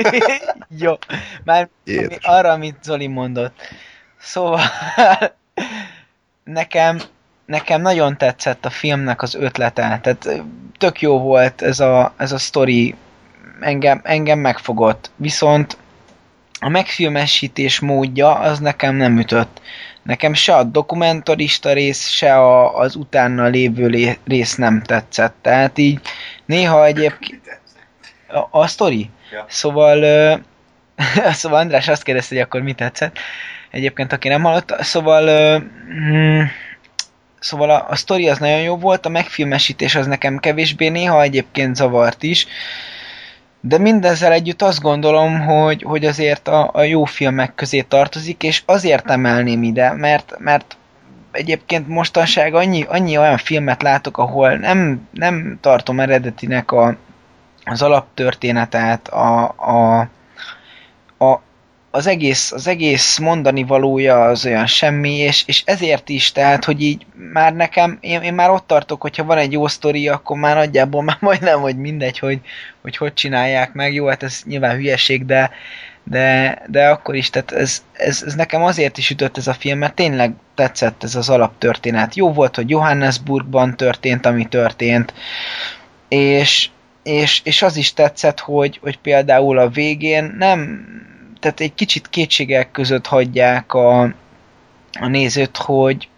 [0.84, 0.94] jó,
[1.44, 3.54] már ami, arra, amit Zoli mondott.
[4.18, 4.60] Szóval,
[6.44, 7.00] nekem,
[7.50, 10.42] nekem nagyon tetszett a filmnek az ötlete, tehát
[10.78, 12.94] tök jó volt ez a, ez a sztori,
[13.60, 15.76] engem, engem megfogott, viszont
[16.60, 19.60] a megfilmesítés módja az nekem nem ütött.
[20.02, 25.34] Nekem se a dokumentarista rész, se a, az utána lévő lé- rész nem tetszett.
[25.42, 26.00] Tehát így
[26.44, 27.60] néha egyébként...
[28.28, 29.10] A, a sztori?
[29.32, 29.44] Ja.
[29.48, 30.34] Szóval, ö,
[31.40, 33.18] szóval András azt kérdezte, hogy akkor mi tetszett.
[33.70, 34.82] Egyébként, aki nem hallotta.
[34.82, 35.58] Szóval, ö,
[35.92, 36.42] mm,
[37.40, 41.76] szóval a, a sztori az nagyon jó volt, a megfilmesítés az nekem kevésbé, néha egyébként
[41.76, 42.46] zavart is.
[43.60, 48.62] De mindezzel együtt azt gondolom, hogy, hogy azért a, a jó filmek közé tartozik, és
[48.66, 50.76] azért emelném ide, mert, mert
[51.32, 56.96] egyébként mostanság annyi, annyi olyan filmet látok, ahol nem, nem tartom eredetinek a,
[57.64, 60.08] az alaptörténetet, a, a,
[61.90, 66.82] az, egész, az egész mondani valója az olyan semmi, és, és ezért is, tehát, hogy
[66.82, 70.56] így már nekem, én, én már ott tartok, hogyha van egy jó sztori, akkor már
[70.56, 72.40] nagyjából már majdnem, hogy mindegy, hogy
[72.82, 73.94] hogy, hogy csinálják meg.
[73.94, 75.50] Jó, hát ez nyilván hülyeség, de,
[76.04, 79.78] de, de akkor is, tehát ez, ez, ez, nekem azért is ütött ez a film,
[79.78, 82.14] mert tényleg tetszett ez az alaptörténet.
[82.14, 85.14] Jó volt, hogy Johannesburgban történt, ami történt,
[86.08, 86.68] és,
[87.02, 90.86] és, és az is tetszett, hogy, hogy például a végén nem,
[91.40, 94.02] tehát egy kicsit kétségek között hagyják a,
[95.00, 96.08] a nézőt, hogy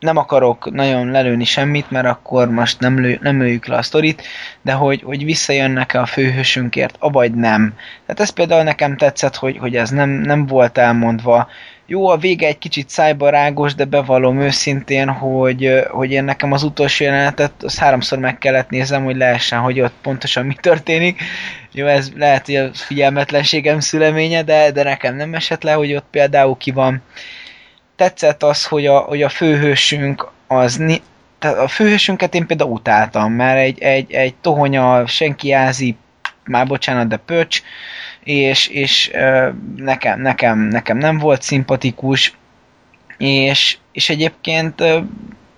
[0.00, 4.22] nem akarok nagyon lelőni semmit, mert akkor most nem, lő, nem lőjük le a sztorit,
[4.62, 7.74] de hogy, hogy visszajönnek-e a főhősünkért, avagy nem.
[8.06, 11.48] Tehát ez például nekem tetszett, hogy, hogy ez nem, nem volt elmondva.
[11.90, 17.04] Jó, a vége egy kicsit szájbarágos, de bevallom őszintén, hogy, hogy én nekem az utolsó
[17.04, 21.22] jelenetet, az háromszor meg kellett nézem, hogy lehessen, hogy ott pontosan mi történik.
[21.72, 26.06] Jó, ez lehet, hogy a figyelmetlenségem szüleménye, de, de nekem nem esett le, hogy ott
[26.10, 27.02] például ki van.
[27.96, 31.02] Tetszett az, hogy a, hogy a főhősünk az ni-
[31.38, 35.96] tehát a főhősünket én például utáltam, mert egy, egy, egy tohonya, senki ázi,
[36.44, 37.62] már bocsánat, de pöcs,
[38.24, 39.10] és, és
[39.76, 42.34] nekem, nekem, nekem nem volt szimpatikus,
[43.18, 44.82] és, és egyébként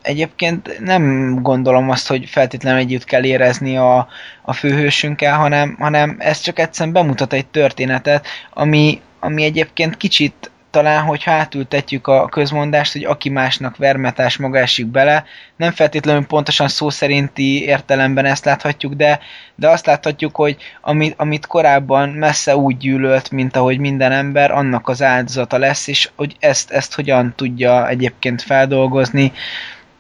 [0.02, 4.08] egyébként nem gondolom azt, hogy feltétlenül együtt kell érezni a,
[4.42, 11.04] a főhősünkkel, hanem, hanem ez csak egyszerűen bemutat egy történetet, ami, ami egyébként kicsit talán,
[11.04, 15.24] hogy átültetjük a közmondást, hogy aki másnak vermetás magásjuk bele,
[15.56, 19.20] nem feltétlenül pontosan szó szerinti értelemben ezt láthatjuk, de,
[19.54, 24.88] de azt láthatjuk, hogy amit, amit korábban messze úgy gyűlölt, mint ahogy minden ember, annak
[24.88, 29.32] az áldozata lesz, és hogy ezt, ezt hogyan tudja egyébként feldolgozni.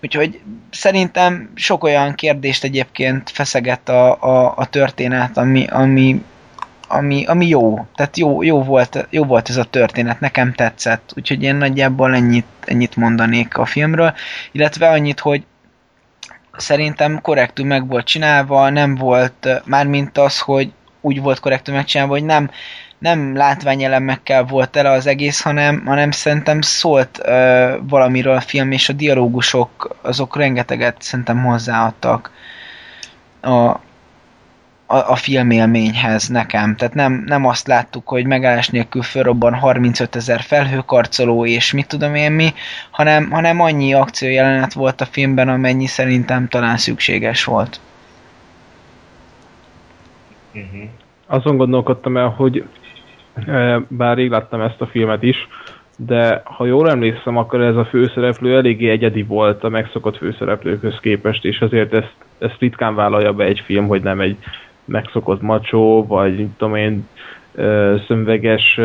[0.02, 0.40] Úgyhogy
[0.70, 6.22] szerintem sok olyan kérdést egyébként feszegett a, a, a történet, ami, ami,
[6.92, 7.86] ami, ami jó.
[7.94, 11.12] Tehát jó, jó, volt, jó volt ez a történet, nekem tetszett.
[11.16, 14.14] Úgyhogy én nagyjából ennyit, ennyit mondanék a filmről.
[14.52, 15.44] Illetve annyit, hogy
[16.56, 22.24] szerintem korrektül meg volt csinálva, nem volt, mármint az, hogy úgy volt korrektül megcsinálva, hogy
[22.24, 22.50] nem,
[22.98, 28.88] nem látványelemekkel volt tele az egész, hanem, hanem szerintem szólt ö, valamiről a film, és
[28.88, 32.30] a dialógusok azok rengeteget szerintem hozzáadtak
[33.40, 33.80] a,
[34.92, 36.76] a, a filmélményhez nekem.
[36.76, 42.14] Tehát nem, nem azt láttuk, hogy megállás nélkül fölrobban 35 ezer felhőkarcoló és mit tudom
[42.14, 42.48] én mi,
[42.90, 47.80] hanem, hanem annyi akciójelenet volt a filmben, amennyi szerintem talán szükséges volt.
[50.54, 50.88] Uh-huh.
[51.26, 52.64] Azon gondolkodtam el, hogy
[53.46, 55.36] e, bár rég láttam ezt a filmet is,
[55.96, 61.44] de ha jól emlékszem, akkor ez a főszereplő eléggé egyedi volt a megszokott főszereplőkhöz képest,
[61.44, 64.36] és azért ezt, ezt ritkán vállalja be egy film, hogy nem egy
[64.84, 67.08] megszokott macsó, vagy tudom én,
[68.06, 68.80] szömveges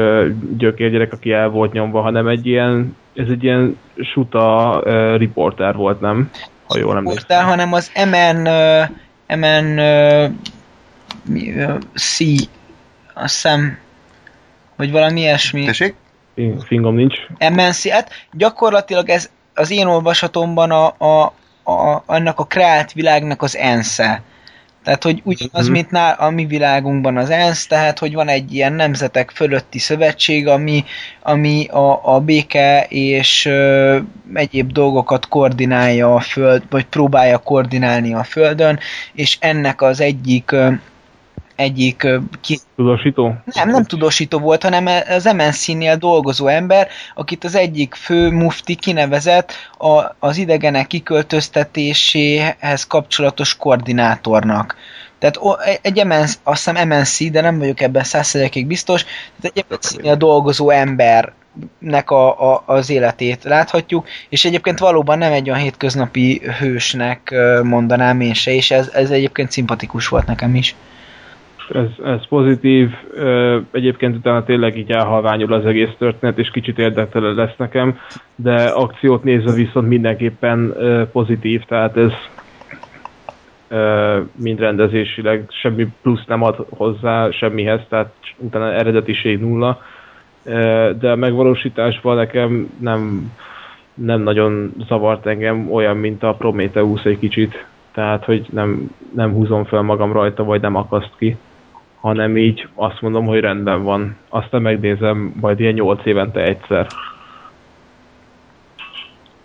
[0.58, 4.82] gyökérgyerek, aki el volt nyomva, hanem egy ilyen, ez egy ilyen suta
[5.18, 6.32] riporter volt, nem?
[6.68, 6.96] Ha jól.
[6.96, 8.50] Riporter, hanem az MN,
[9.38, 9.80] MN
[11.94, 12.20] C,
[13.14, 13.78] azt hiszem,
[14.76, 15.66] vagy valami ilyesmi.
[15.66, 15.96] Tessék?
[16.66, 17.16] Fingom nincs.
[17.40, 21.34] MNC, hát gyakorlatilag ez az én olvasatomban a, a,
[21.72, 24.22] a, annak a kreált világnak az ensze.
[24.88, 25.72] Tehát, hogy ugyanaz, mm-hmm.
[25.72, 30.48] mint nál, a mi világunkban az ENSZ, tehát, hogy van egy ilyen nemzetek fölötti szövetség,
[30.48, 30.84] ami,
[31.22, 33.98] ami a, a béke és ö,
[34.34, 38.80] egyéb dolgokat koordinálja a föld, vagy próbálja koordinálni a földön,
[39.14, 40.72] és ennek az egyik ö,
[41.58, 42.08] egyik...
[42.42, 42.60] Ki...
[42.76, 43.36] Tudósító?
[43.46, 49.52] Nem, nem tudósító volt, hanem az MNC-nél dolgozó ember, akit az egyik fő mufti kinevezett
[49.78, 54.76] a, az idegenek kiköltöztetéséhez kapcsolatos koordinátornak.
[55.20, 55.40] Tehát
[55.82, 59.06] egy MNC, azt hiszem MNC, de nem vagyok ebben százszerzékig biztos,
[59.42, 61.34] tehát egy MNC-nél dolgozó ember
[61.80, 68.22] nek a, a, az életét láthatjuk, és egyébként valóban nem egy olyan hétköznapi hősnek mondanám
[68.22, 70.76] én se, és ez, ez egyébként szimpatikus volt nekem is
[71.70, 72.90] ez, ez pozitív.
[73.72, 77.98] Egyébként utána tényleg így elhalványul az egész történet, és kicsit érdektelen lesz nekem,
[78.36, 80.74] de akciót nézve viszont mindenképpen
[81.12, 82.12] pozitív, tehát ez
[84.36, 89.82] mind rendezésileg semmi plusz nem ad hozzá semmihez, tehát utána eredetiség nulla,
[91.00, 93.32] de a megvalósításban nekem nem,
[93.94, 99.66] nem nagyon zavart engem olyan, mint a Prometheus egy kicsit, tehát hogy nem, nem húzom
[99.66, 101.38] fel magam rajta, vagy nem akaszt ki
[102.08, 104.16] hanem így azt mondom, hogy rendben van.
[104.30, 106.88] Aztán megnézem majd ilyen 8 évente egyszer.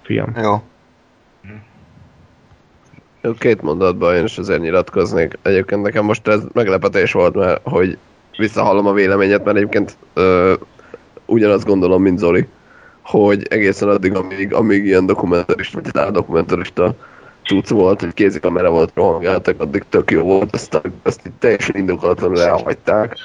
[0.03, 0.33] Film.
[0.43, 0.63] Jó.
[3.23, 5.39] Jó, két mondatban én is azért nyilatkoznék.
[5.43, 7.99] Egyébként nekem most ez meglepetés volt, mert hogy
[8.37, 10.55] visszahallom a véleményet, mert egyébként ö,
[11.27, 12.49] ugyanazt gondolom, mint Zoli,
[13.03, 16.95] hogy egészen addig, amíg, amíg ilyen dokumentarista, vagy dokumentarista
[17.45, 22.43] cucc volt, hogy kézikamera volt rohangáltak, addig tök jó volt, aztán azt itt teljesen indokolatlanul
[22.43, 23.17] elhagyták.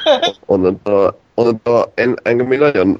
[0.45, 2.99] Onnantól, onnantól en, engem még nagyon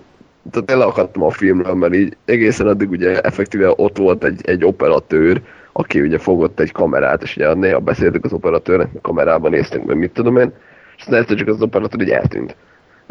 [0.52, 5.42] tehát elakadtam a filmről, mert így egészen addig ugye effektíve ott volt egy, egy operatőr,
[5.72, 9.98] aki ugye fogott egy kamerát, és ugye néha beszéltük az operatőrnek, a kamerában néztünk, meg
[9.98, 10.54] mit tudom én,
[10.98, 12.56] és aztán egyszer csak az operatőr így eltűnt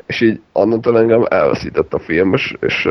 [0.06, 2.82] és így annantól engem elveszített a film, és, és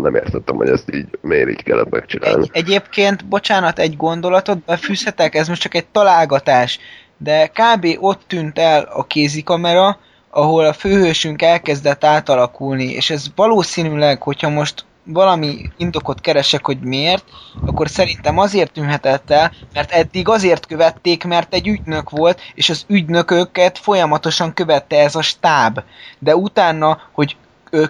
[0.00, 2.42] nem értettem, hogy ezt így miért így kellett megcsinálni.
[2.52, 6.78] Egy, egyébként, bocsánat, egy gondolatot befűzhetek, ez most csak egy találgatás,
[7.16, 7.86] de kb.
[8.00, 9.98] ott tűnt el a kézikamera,
[10.30, 17.24] ahol a főhősünk elkezdett átalakulni, és ez valószínűleg, hogyha most valami indokot keresek, hogy miért,
[17.66, 22.84] akkor szerintem azért tűnhetett el, mert eddig azért követték, mert egy ügynök volt, és az
[22.88, 25.80] ügynököket folyamatosan követte ez a stáb.
[26.18, 27.36] De utána, hogy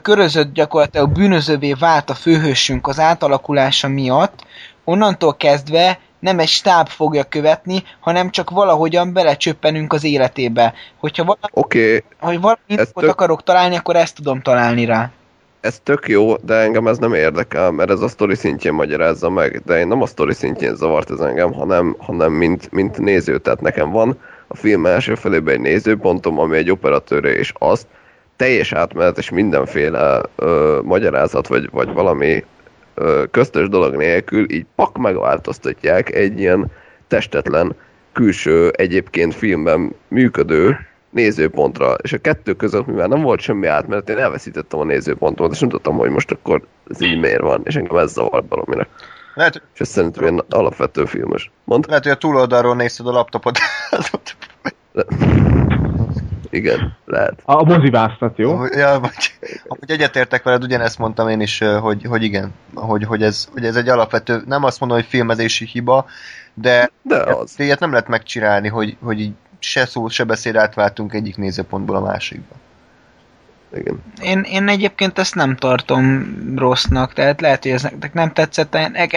[0.02, 4.46] körözött gyakorlatilag bűnözővé vált a főhősünk az átalakulása miatt,
[4.84, 10.74] onnantól kezdve nem egy stáb fogja követni, hanem csak valahogyan belecsöppenünk az életébe.
[10.98, 12.04] Hogyha valami, okay.
[12.20, 12.58] hogy valami
[12.94, 13.08] tök...
[13.08, 15.10] akarok találni, akkor ezt tudom találni rá
[15.64, 19.62] ez tök jó, de engem ez nem érdekel, mert ez a sztori szintjén magyarázza meg,
[19.64, 23.60] de én nem a sztori szintjén zavart ez engem, hanem, hanem mint, mint néző, tehát
[23.60, 27.86] nekem van a film első felében egy nézőpontom, ami egy operatőre, és azt
[28.36, 32.44] teljes átmenet és mindenféle ö, magyarázat, vagy, vagy valami
[32.94, 36.66] ö, köztes dolog nélkül így pak megváltoztatják egy ilyen
[37.08, 37.74] testetlen,
[38.12, 40.78] külső, egyébként filmben működő
[41.14, 45.60] nézőpontra, és a kettő között, mivel nem volt semmi átmenet, én elveszítettem a nézőpontomat, és
[45.60, 48.88] nem tudtam, hogy most akkor ez így miért van, és engem ez zavart valaminek.
[49.34, 51.50] Lehet, és ez szerintem ilyen alapvető filmes.
[51.64, 51.82] Mondd?
[51.86, 53.58] Lehet, hogy a túloldalról nézted a laptopot.
[56.50, 57.40] Igen, lehet.
[57.44, 58.64] A mozivásztat, jó?
[58.64, 59.34] Ja, vagy,
[59.66, 63.76] hogy egyetértek veled, ugyanezt mondtam én is, hogy, hogy igen, hogy, hogy, ez, hogy ez
[63.76, 66.06] egy alapvető, nem azt mondom, hogy filmezési hiba,
[66.54, 67.54] de, de az.
[67.56, 69.32] ilyet nem lehet megcsinálni, hogy, hogy így
[69.64, 72.54] se szó, se beszéd átváltunk egyik nézőpontból a másikba.
[73.76, 74.02] Igen.
[74.22, 78.76] Én, én egyébként ezt nem tartom rossznak, tehát lehet, hogy ez nektek nem tetszett,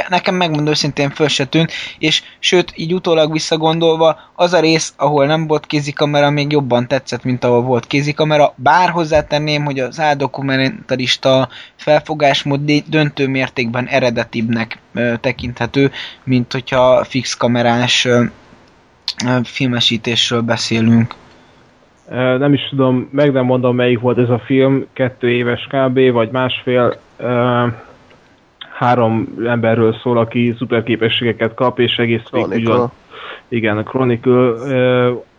[0.09, 5.25] nekem megmondom szintén föl se tűnt, és sőt, így utólag visszagondolva, az a rész, ahol
[5.25, 11.49] nem volt kézikamera, még jobban tetszett, mint ahol volt kézikamera, bár hozzátenném, hogy az áldokumentarista
[11.75, 14.79] felfogásmód döntő mértékben eredetibbnek
[15.21, 15.91] tekinthető,
[16.23, 18.07] mint hogyha fix kamerás
[19.43, 21.13] filmesítésről beszélünk.
[22.37, 26.11] Nem is tudom, meg nem mondom melyik volt ez a film, kettő éves kb.
[26.11, 26.95] vagy másfél.
[28.73, 32.91] Három emberről szól, aki szuperképességeket kap, és egész végig ugyan,
[33.47, 34.53] igen, a Chronicle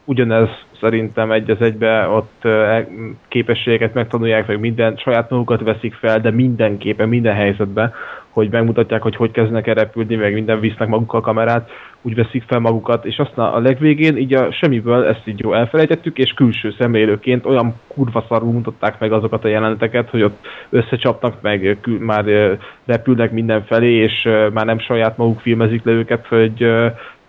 [0.05, 0.49] ugyanez
[0.81, 2.89] szerintem egy az egybe ott e-
[3.29, 7.93] képességeket megtanulják, meg minden, saját magukat veszik fel, de mindenképpen, minden helyzetben,
[8.39, 11.71] hogy megmutatják, hogy hogy kezdenek el repülni, meg minden visznek magukkal kamerát,
[12.03, 16.19] úgy veszik fel magukat, és aztán a legvégén így a semmiből ezt így jó elfelejtettük,
[16.19, 21.79] és külső szemlélőként olyan kurva szarul mutatták meg azokat a jeleneteket, hogy ott összecsapnak, meg
[21.81, 22.25] kül, már
[22.85, 26.67] repülnek mindenfelé, és már nem saját maguk filmezik le őket, hogy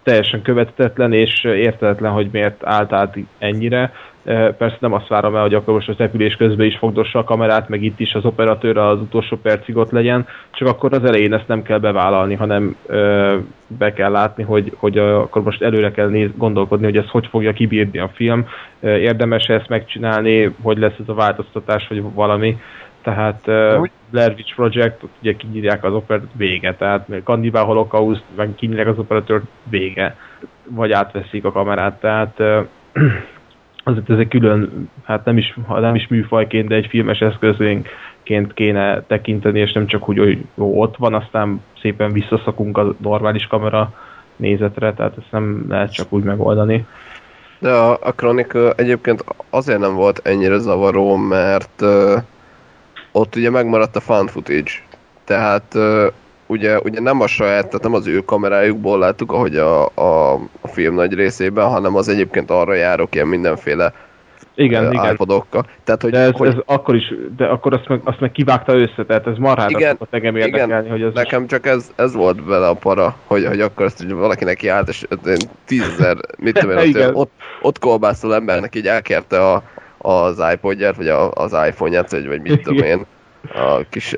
[0.04, 3.92] teljesen követhetetlen és értetlen, hogy miért állt át ennyire.
[4.30, 7.24] E, Persze nem azt várom el, hogy akkor most az repülés közben is fogdossa a
[7.24, 11.34] kamerát, meg itt is az operatőr az utolsó percig ott legyen, csak akkor az elején
[11.34, 13.38] ezt nem kell bevállalni, hanem ö,
[13.68, 17.54] be kell látni, hogy, hogy akkor most előre kell néz, gondolkodni, hogy ez hogy fogja
[17.54, 18.48] kibírni a film,
[18.80, 22.58] Ö, érdemes ezt megcsinálni, hogy lesz ez a változtatás, vagy valami.
[23.02, 26.76] Tehát uh, Úgy- Blair Witch Project, ugye kinyírják az operatőrt, vége.
[26.76, 30.16] Tehát Cannibal Holocaust, meg kinyírják az operatőrt, vége.
[30.64, 32.00] Vagy átveszik a kamerát.
[32.00, 32.68] Tehát uh,
[33.92, 39.02] azért ez egy külön, hát nem is, nem is műfajként, de egy filmes eszközénként kéne
[39.02, 43.94] tekinteni, és nem csak úgy, hogy jó, ott van, aztán szépen visszaszakunk a normális kamera
[44.36, 46.86] nézetre, tehát ezt nem lehet csak úgy megoldani.
[47.60, 52.14] De a, a Chronicle egyébként azért nem volt ennyire zavaró, mert uh,
[53.12, 54.72] ott ugye megmaradt a fan footage.
[55.24, 56.08] Tehát uh,
[56.50, 60.68] ugye, ugye nem a saját, tehát nem az ő kamerájukból láttuk, ahogy a, a, a
[60.68, 63.94] film nagy részében, hanem az egyébként arra járok ilyen mindenféle
[64.56, 65.14] Igen, uh, igen.
[65.14, 65.66] iPodokkal.
[65.84, 68.74] Tehát, hogy, De ez, hogy ez akkor is, de akkor azt meg, azt meg kivágta
[68.74, 72.46] össze, tehát ez marhára Igen, szokott engem érdekelni, hogy az Nekem csak ez, ez volt
[72.46, 75.08] vele a para, hogy, hogy akkor ezt hogy valaki neki állt, és
[75.66, 77.10] tízezer, mit tudom én, Igen.
[77.10, 77.32] ott, ott,
[77.62, 79.64] ott kolbászol embernek így elkérte a,
[79.98, 83.06] az iPodját, vagy a, az iPhone-ját, vagy, vagy mit tudom én,
[83.54, 84.16] a kis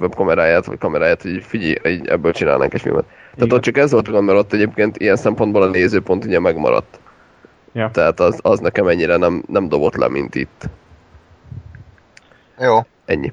[0.00, 3.04] webkameráját, vagy kameráját, hogy így figyelj, így ebből csinálnánk egy filmet.
[3.04, 3.52] Tehát Igen.
[3.56, 7.00] ott csak ez volt gond, mert ott egyébként ilyen szempontból a nézőpont ugye megmaradt.
[7.72, 7.90] Ja.
[7.90, 10.68] Tehát az, az nekem ennyire nem, nem dobott le, mint itt.
[12.58, 12.78] Jó.
[13.04, 13.32] Ennyi.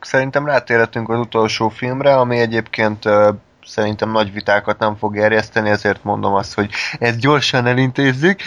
[0.00, 3.04] Szerintem rátérhetünk az utolsó filmre, ami egyébként
[3.66, 8.40] szerintem nagy vitákat nem fog gerjeszteni, ezért mondom azt, hogy ezt gyorsan elintézzük.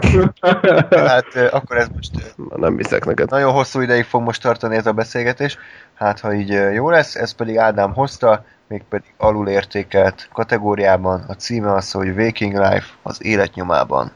[0.88, 3.30] Tehát ö, akkor ez most nem viszek neked.
[3.30, 5.58] nagyon hosszú ideig fog most tartani ez a beszélgetés.
[5.94, 11.24] Hát, ha így jó lesz, ez pedig Ádám hozta, mégpedig alulértékelt kategóriában.
[11.28, 14.10] A címe az, hogy Waking Life az életnyomában.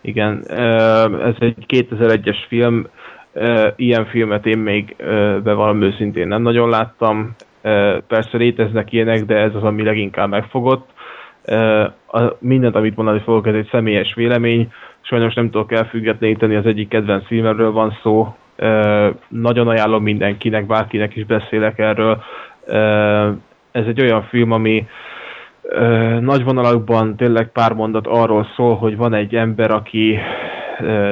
[0.00, 0.44] Igen,
[1.22, 2.86] ez egy 2001-es film,
[3.76, 4.96] ilyen filmet én még
[5.42, 7.34] bevallom őszintén nem nagyon láttam.
[8.06, 10.90] Persze léteznek ilyenek, de ez az, ami leginkább megfogott.
[12.38, 14.72] Mindent, amit mondani fogok, ez egy személyes vélemény.
[15.00, 18.34] Sajnos nem tudok elfüggetleníteni, az egyik kedvenc filmemről van szó.
[19.28, 22.22] Nagyon ajánlom mindenkinek, bárkinek is beszélek erről.
[23.72, 24.86] Ez egy olyan film, ami
[26.20, 30.18] nagy vonalakban tényleg pár mondat arról szól, hogy van egy ember, aki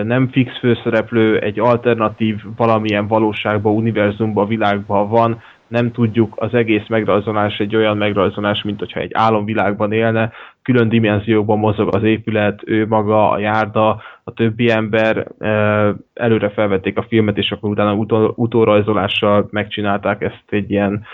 [0.02, 5.42] nem fix főszereplő, egy alternatív valamilyen valóságban, univerzumban, világban van,
[5.74, 10.32] nem tudjuk, az egész megrajzolás egy olyan megrajzolás, mint hogyha egy álomvilágban élne,
[10.62, 15.26] külön dimenziókban mozog az épület, ő maga, a járda, a többi ember,
[16.14, 21.04] előre felvették a filmet, és akkor utána utó, utórajzolással megcsinálták ezt egy ilyen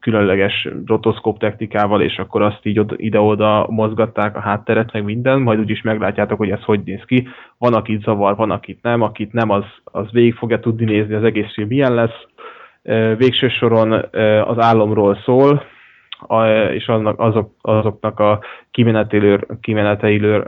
[0.00, 5.58] különleges rotoszkóp technikával, és akkor azt így oda- ide-oda mozgatták a hátteret, meg minden, majd
[5.58, 7.28] úgyis meglátjátok, hogy ez hogy néz ki.
[7.58, 11.24] Van, akit zavar, van, akit nem, akit nem, az, az végig fogja tudni nézni, az
[11.24, 12.26] egész film milyen lesz.
[13.16, 13.92] Végső soron
[14.44, 15.64] az álomról szól,
[16.72, 18.40] és annak, azok, azoknak a
[18.70, 20.46] kimenetelő, kimeneteilő,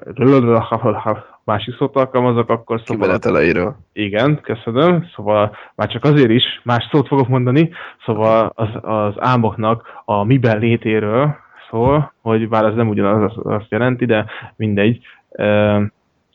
[1.44, 3.76] másik szót alkalmazok, akkor szóval Kimeneteleiről.
[3.92, 5.08] igen, köszönöm.
[5.14, 7.70] Szóval már csak azért is más szót fogok mondani,
[8.04, 11.36] szóval az, az álmoknak a miben létéről
[11.70, 14.24] szól, hogy bár ez nem ugyanaz azt jelenti, de
[14.56, 14.98] mindegy.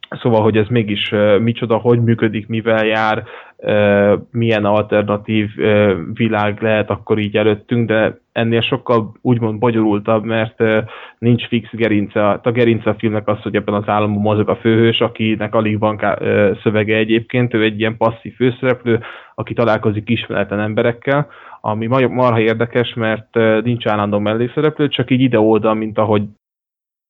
[0.09, 3.23] Szóval, hogy ez mégis micsoda, hogy működik, mivel jár,
[4.31, 5.49] milyen alternatív
[6.13, 10.63] világ lehet akkor így előttünk, de ennél sokkal úgymond bonyolultabb, mert
[11.17, 12.29] nincs fix gerince.
[12.29, 15.97] A gerince a filmnek az, hogy ebben az államban mozog a főhős, akinek alig van
[15.97, 16.21] ká-
[16.63, 18.99] szövege egyébként, ő egy ilyen passzív főszereplő,
[19.35, 21.27] aki találkozik ismeretlen emberekkel,
[21.61, 26.23] ami ma- marha érdekes, mert nincs állandó mellészereplő, csak így ide-oda, mint ahogy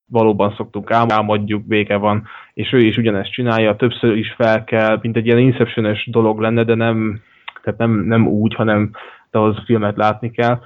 [0.10, 2.24] valóban szoktunk álmodjuk, béke van,
[2.54, 6.64] és ő is ugyanezt csinálja, többször is fel kell, mint egy ilyen inception dolog lenne,
[6.64, 7.22] de nem,
[7.64, 8.92] tehát nem, nem úgy, hanem
[9.32, 10.60] de ahhoz a filmet látni kell.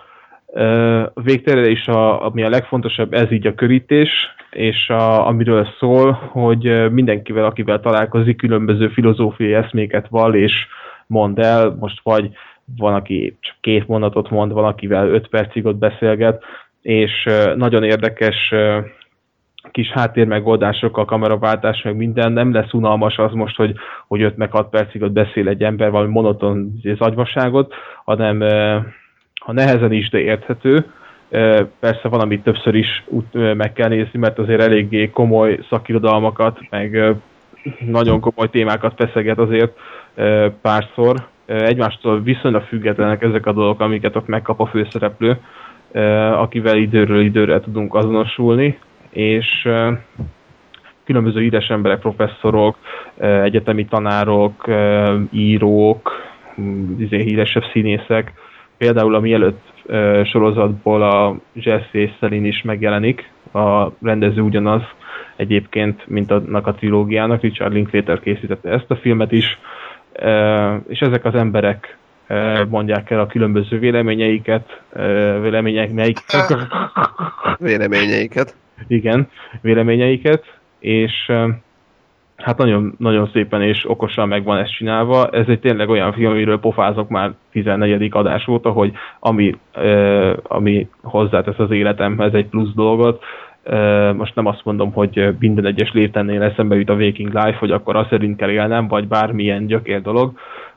[1.13, 4.09] Végtére is, a, ami a legfontosabb, ez így a körítés,
[4.51, 10.53] és a, amiről szól, hogy mindenkivel, akivel találkozik, különböző filozófiai eszméket val, és
[11.07, 12.29] mond el, most vagy
[12.77, 16.43] van, aki csak két mondatot mond, van, akivel öt percig ott beszélget,
[16.81, 18.53] és nagyon érdekes
[19.71, 23.75] kis háttérmegoldásokkal, kameraváltás, meg minden, nem lesz unalmas az most, hogy,
[24.07, 27.73] hogy 5 meg 6 percig ott beszél egy ember valami monoton agyvaságot,
[28.03, 28.39] hanem
[29.41, 30.85] ha nehezen is, de érthető.
[31.79, 37.15] Persze van, amit többször is meg kell nézni, mert azért eléggé komoly szakirodalmakat, meg
[37.85, 39.77] nagyon komoly témákat feszeget azért
[40.61, 41.27] párszor.
[41.45, 45.37] Egymástól viszonylag függetlenek ezek a dolgok, amiket ott megkap a főszereplő,
[46.33, 48.77] akivel időről időre tudunk azonosulni,
[49.11, 49.69] és
[51.05, 52.77] különböző híres emberek, professzorok,
[53.17, 54.69] egyetemi tanárok,
[55.31, 56.11] írók,
[56.97, 58.33] izé híresebb színészek,
[58.77, 59.71] például a mielőtt
[60.25, 64.81] sorozatból a Jesse és is megjelenik, a rendező ugyanaz
[65.35, 69.59] egyébként, mint annak a trilógiának, Richard Linklater készítette ezt a filmet is,
[70.87, 71.97] és ezek az emberek
[72.69, 74.81] mondják el a különböző véleményeiket,
[75.41, 76.17] vélemények, melyik...
[77.59, 78.55] Véleményeiket.
[78.87, 79.27] Igen,
[79.61, 81.31] véleményeiket, és
[82.35, 85.29] hát nagyon, nagyon szépen és okosan meg van ez csinálva.
[85.29, 88.09] Ez egy tényleg olyan film, amiről pofázok már 14.
[88.11, 93.23] adás óta, hogy ami, ö, ami hozzátesz az életemhez egy plusz dolgot,
[94.15, 97.95] most nem azt mondom, hogy minden egyes léptennél eszembe jut a Waking Life, hogy akkor
[97.95, 100.31] azt szerint kell élnem, vagy bármilyen gyökér dolog,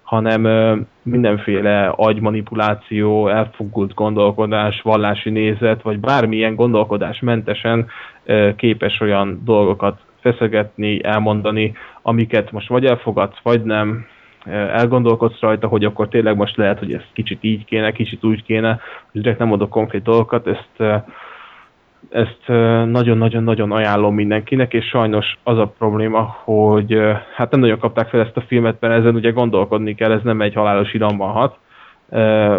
[0.04, 0.46] hanem
[1.02, 7.86] mindenféle agymanipuláció, elfogult gondolkodás, vallási nézet, vagy bármilyen gondolkodás mentesen
[8.56, 11.72] képes olyan dolgokat feszegetni, elmondani,
[12.02, 14.06] amiket most vagy elfogadsz, vagy nem,
[14.52, 18.80] elgondolkodsz rajta, hogy akkor tényleg most lehet, hogy ez kicsit így kéne, kicsit úgy kéne,
[19.12, 21.04] és direkt nem mondok konkrét dolgokat, ezt
[22.10, 22.42] ezt
[22.90, 26.98] nagyon-nagyon-nagyon ajánlom mindenkinek, és sajnos az a probléma, hogy
[27.34, 30.40] hát nem nagyon kapták fel ezt a filmet, mert ezen ugye gondolkodni kell, ez nem
[30.40, 31.58] egy halálos iramban hat,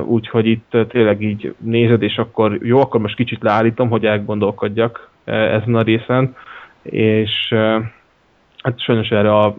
[0.06, 5.76] úgyhogy itt tényleg így nézed, és akkor jó, akkor most kicsit leállítom, hogy elgondolkodjak ezen
[5.76, 6.36] a részen,
[6.82, 7.54] és
[8.64, 9.56] hát sajnos erre a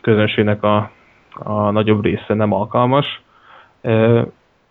[0.00, 0.90] közönségnek a,
[1.32, 3.22] a nagyobb része nem alkalmas.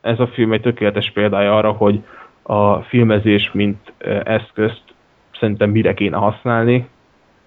[0.02, 2.04] Ez a film egy tökéletes példája arra, hogy
[2.52, 3.94] a filmezés, mint
[4.24, 4.84] eszközt
[5.40, 6.88] szerintem mire kéne használni,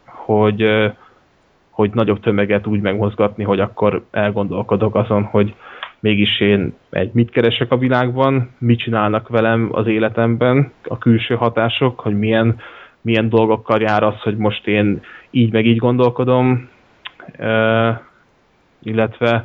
[0.04, 0.64] hogy,
[1.70, 5.54] hogy nagyobb tömeget úgy megmozgatni, hogy akkor elgondolkodok azon, hogy
[6.00, 12.00] mégis én egy mit keresek a világban, mit csinálnak velem az életemben, a külső hatások,
[12.00, 12.58] hogy milyen,
[13.00, 15.00] milyen dolgokkal jár az, hogy most én
[15.30, 16.68] így meg így gondolkodom,
[18.82, 19.44] illetve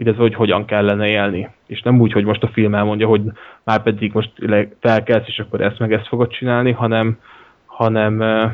[0.00, 1.50] illetve hogy hogyan kellene élni.
[1.66, 3.22] És nem úgy, hogy most a film elmondja, hogy
[3.62, 4.32] már pedig most
[4.80, 7.18] felkelsz, és akkor ezt meg ezt fogod csinálni, hanem,
[7.66, 8.46] hanem ö,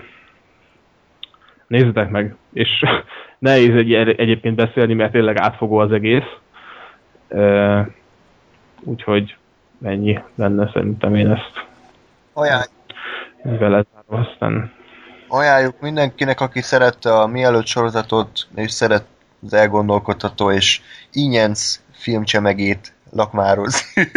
[1.67, 2.35] nézzétek meg.
[2.53, 2.85] És
[3.39, 6.29] nehéz egy, egyébként beszélni, mert tényleg átfogó az egész.
[8.81, 9.37] Úgyhogy
[9.83, 11.65] ennyi lenne szerintem én ezt
[12.33, 12.65] Ajánl,
[13.43, 14.73] vele zárva, aztán
[15.29, 19.05] ajánljuk mindenkinek, aki szerette a mielőtt sorozatot, és szeret
[19.47, 20.81] az elgondolkodható és
[21.13, 24.11] Inyenc filmcsemegét lakmározni.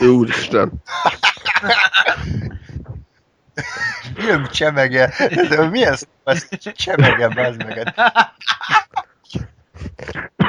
[0.00, 0.72] Úristen.
[4.14, 5.12] Filmcsemege?
[5.48, 6.48] De milyen szó ez?
[6.74, 7.94] Csemege, bazd meg.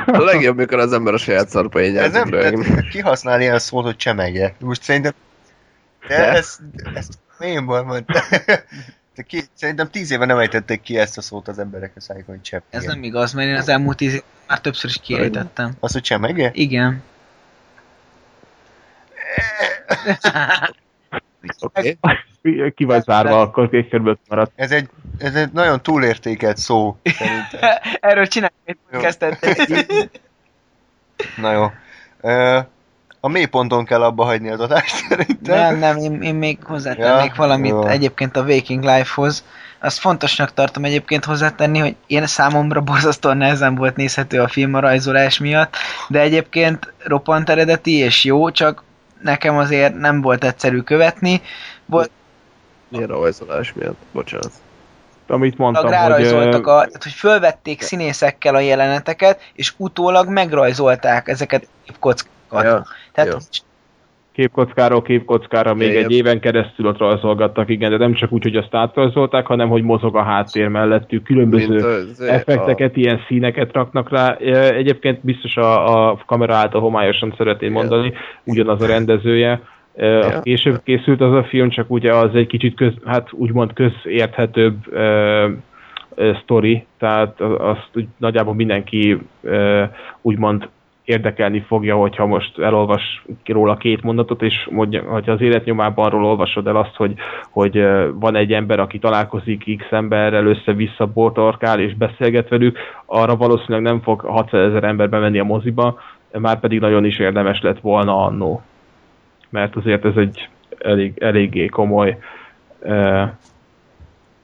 [0.06, 3.96] A legjobb, mikor az ember a saját Ez szarpaényát nem, tehát kihasznál ilyen szót, hogy
[3.96, 4.56] csemege.
[4.60, 5.14] Most szerintem...
[6.08, 6.32] De, De?
[6.32, 6.58] ez,
[6.94, 8.24] ezt mémból mondta.
[9.18, 12.36] De ki, szerintem tíz éve nem ejtették ki ezt a szót az emberek a szájukon,
[12.36, 12.68] hogy csemege.
[12.70, 15.74] Ez nem igaz, mert én az elmúlt tíz év már többször is kiejtettem.
[15.80, 16.52] Az, hogy csemege?
[16.54, 17.04] Igen.
[21.60, 21.98] Oké.
[22.76, 24.52] ki vagy zárva, akkor két körülbelül maradt.
[24.56, 27.60] Ez egy, ez egy nagyon túlértékelt szó, szerintem.
[28.10, 28.78] Erről csinálj egy.
[31.42, 31.72] Na jó.
[32.22, 32.60] Ö,
[33.20, 35.58] A mélyponton kell abba hagyni az adást szerintem.
[35.58, 37.88] Nem, nem, én, én még hozzátennék Ja, valamit jó.
[37.88, 39.44] egyébként a Waking Life-hoz.
[39.80, 44.80] Azt fontosnak tartom egyébként hozzátenni, hogy én számomra borzasztóan nehezen volt nézhető a film a
[44.80, 45.76] rajzolás miatt,
[46.08, 48.84] de egyébként roppant eredeti és jó, csak
[49.22, 51.42] nekem azért nem volt egyszerű követni.
[51.86, 52.10] Volt,
[52.90, 53.98] Milyen rajzolás miatt?
[54.12, 54.52] Bocsánat.
[55.28, 55.94] Amit mondtam, hogy...
[55.94, 61.92] rárajzoltak, ö, a, tehát, hogy fölvették színészekkel a jeleneteket, és utólag megrajzolták ezeket a
[62.50, 62.88] képkockákat.
[62.88, 63.38] Ja, Tehát jó.
[64.38, 68.56] képkockáról képkockára még Ja, egy éven keresztül ott rajzolgattak, igen, de nem csak úgy, hogy
[68.56, 74.36] azt átrajzolták, hanem hogy mozog a háttér mellettük, különböző az- effekteket, ilyen színeket raknak rá.
[74.72, 78.14] Egyébként biztos a, a kamera által homályosan szeretném mondani,
[78.44, 79.62] ugyanaz a rendezője.
[79.98, 80.42] Ja.
[80.42, 85.02] Később készült az a film, csak ugye az egy kicsit köz, hát úgymond közérthetőbb e,
[85.02, 85.50] e,
[86.44, 89.92] sztori, tehát azt úgy nagyjából mindenki e,
[90.22, 90.70] úgymond
[91.08, 96.68] érdekelni fogja, hogyha most elolvas róla két mondatot, és mondja, hogyha az életnyomában arról olvasod
[96.68, 97.14] el azt, hogy,
[97.50, 103.82] hogy van egy ember, aki találkozik X emberrel, össze-vissza bortorkál és beszélget velük, arra valószínűleg
[103.82, 106.00] nem fog 600 ezer ember bemenni a moziba,
[106.32, 108.62] már pedig nagyon is érdemes lett volna annó.
[109.50, 112.18] Mert azért ez egy elég, eléggé komoly
[112.80, 113.24] ö,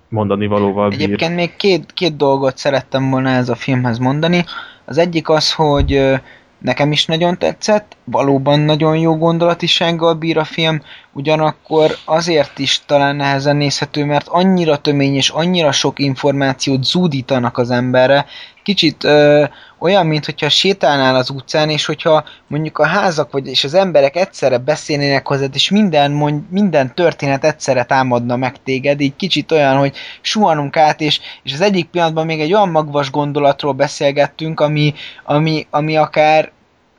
[0.10, 1.02] mondani valóval bír.
[1.02, 4.44] Egyébként még két, két dolgot szerettem volna ez a filmhez mondani.
[4.86, 6.22] Az egyik az, hogy
[6.64, 10.82] nekem is nagyon tetszett, valóban nagyon jó gondolatisággal bír a film,
[11.14, 17.72] ugyanakkor azért is talán nehezen nézhető, mert annyira tömény és annyira sok információt zúdítanak az
[17.72, 18.26] emberre,
[18.64, 19.44] kicsit ö,
[19.80, 24.16] olyan, mint hogyha sétálnál az utcán, és hogyha mondjuk a házak vagy és az emberek
[24.16, 29.78] egyszerre beszélnének hozzád, és minden, mond, minden történet egyszerre támadna meg téged, így kicsit olyan,
[29.78, 34.94] hogy suhanunk át, és, és az egyik pillanatban még egy olyan magvas gondolatról beszélgettünk, ami,
[35.24, 36.52] ami, ami akár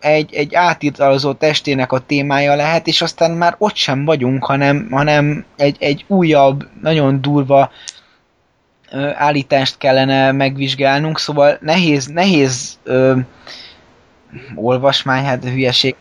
[0.05, 5.45] egy, egy átitalozott testének a témája lehet, és aztán már ott sem vagyunk, hanem, hanem
[5.57, 7.71] egy, egy újabb, nagyon durva
[8.93, 13.19] ö, állítást kellene megvizsgálnunk, szóval nehéz, nehéz ö,
[14.55, 15.95] olvasmány, hát hülyeség.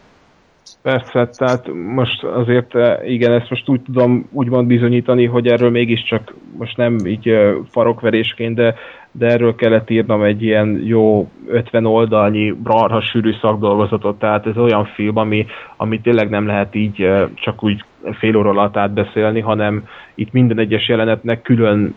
[0.81, 6.33] Persze, tehát most azért eh, igen, ezt most úgy tudom úgymond bizonyítani, hogy erről mégiscsak
[6.57, 7.31] most nem így
[7.69, 8.75] farokverésként, de,
[9.15, 14.85] de erről kellett írnom egy ilyen jó 50 oldalnyi brarha sűrű szakdolgozatot, tehát ez olyan
[14.85, 15.45] film, ami,
[15.77, 20.87] ami tényleg nem lehet így csak úgy fél óra alatt átbeszélni, hanem itt minden egyes
[20.87, 21.95] jelenetnek külön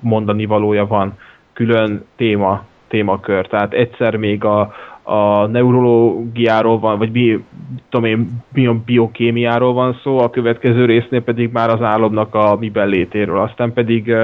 [0.00, 1.18] mondani valója van,
[1.52, 4.72] külön téma, témakör, tehát egyszer még a,
[5.08, 7.44] a neurológiáról van, vagy bi,
[7.88, 12.56] tudom én, bi- a biokémiáról van szó, a következő résznél pedig már az álomnak a
[12.60, 14.14] miben létéről, aztán pedig,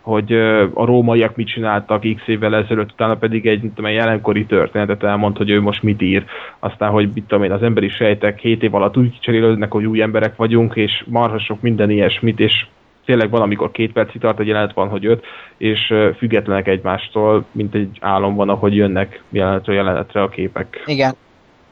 [0.00, 0.32] hogy
[0.74, 5.36] a rómaiak mit csináltak x évvel ezelőtt, utána pedig egy tudom, én, jelenkori történetet elmond,
[5.36, 6.24] hogy ő most mit ír,
[6.58, 10.02] aztán, hogy mit tudom én, az emberi sejtek 7 év alatt úgy cserélődnek, hogy új
[10.02, 12.66] emberek vagyunk, és marha sok minden ilyesmit, és
[13.06, 15.24] tényleg van, amikor két percig tart egy jelenet, van, hogy öt,
[15.56, 20.82] és függetlenek egymástól, mint egy álom van, ahogy jönnek jelenetről jelenetre a képek.
[20.86, 21.14] Igen.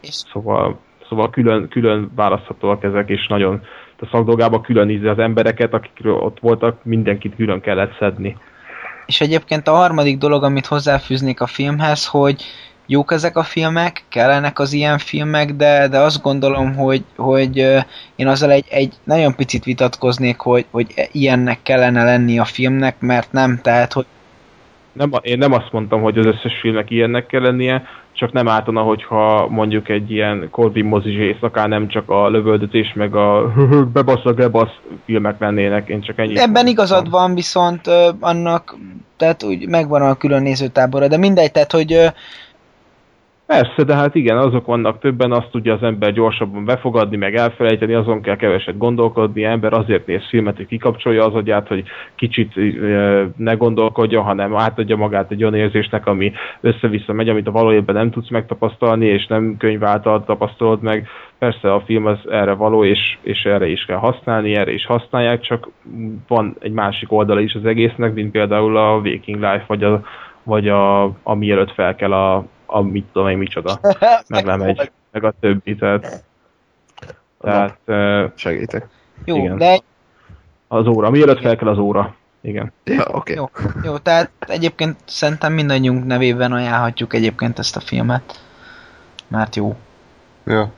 [0.01, 0.78] És Szóval,
[1.09, 3.61] szóval külön, külön választhatóak ezek, és nagyon
[4.05, 8.36] a szakdolgában külön ízni az embereket, akik ott voltak, mindenkit külön kellett szedni.
[9.06, 12.43] És egyébként a harmadik dolog, amit hozzáfűznék a filmhez, hogy
[12.86, 17.56] jók ezek a filmek, kellenek az ilyen filmek, de, de azt gondolom, hogy, hogy
[18.16, 23.32] én azzal egy, egy nagyon picit vitatkoznék, hogy, hogy ilyennek kellene lenni a filmnek, mert
[23.32, 24.06] nem, tehát hogy
[24.93, 27.82] Nem, én nem azt mondtam, hogy az összes filmnek ilyennek kell lennie,
[28.12, 33.15] csak nem ártana, hogyha mondjuk egy ilyen Corbin mozis éjszakán nem csak a lövöldözés, meg
[33.15, 33.52] a
[33.93, 34.73] bebasz a gebasz
[35.05, 38.77] filmek lennének, én csak ennyit ebben igazad van, viszont ö, annak,
[39.16, 42.06] tehát úgy megvan a külön nézőtábora, de mindegy, tehát hogy ö,
[43.46, 47.94] Persze, de hát igen, azok vannak többen, azt tudja az ember gyorsabban befogadni, meg elfelejteni,
[47.94, 51.84] azon kell keveset gondolkodni, ember azért néz filmet, hogy kikapcsolja az agyát, hogy
[52.14, 52.54] kicsit
[53.36, 58.10] ne gondolkodja, hanem átadja magát egy olyan érzésnek, ami össze-vissza megy, amit a valójában nem
[58.10, 61.08] tudsz megtapasztalni, és nem könyv által tapasztalod meg.
[61.38, 65.40] Persze a film az erre való, és, és erre is kell használni, erre is használják,
[65.40, 65.68] csak
[66.28, 70.02] van egy másik oldala is az egésznek, mint például a Waking Life, vagy a,
[70.42, 73.81] vagy a, a mielőtt fel kell a, a mit tudom én micsoda,
[74.28, 76.24] meg nem egy, meg a többi, tehát,
[77.41, 77.78] tehát
[78.36, 78.89] Segítek.
[79.24, 79.57] jó, Igen.
[79.57, 79.81] de
[80.69, 82.73] az óra, mielőtt fel kell az óra, igen.
[82.85, 83.35] Ja, oké.
[83.35, 83.51] Jó,
[83.82, 88.41] jó, tehát egyébként szerintem mindannyiunk nevében ajánlhatjuk egyébként ezt a filmet.
[89.28, 89.77] Mert jó.
[90.45, 90.65] Jó.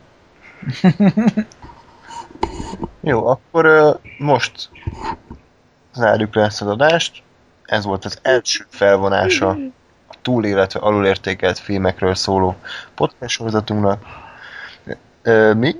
[3.01, 4.71] Jó, akkor ö, most
[5.93, 7.23] zárjuk le ezt az adást.
[7.65, 9.57] Ez volt az első felvonása
[10.27, 12.57] túl, illetve alulértékelt filmekről szóló
[12.95, 14.03] podcast sorozatunknak.
[15.23, 15.77] Ö, mi?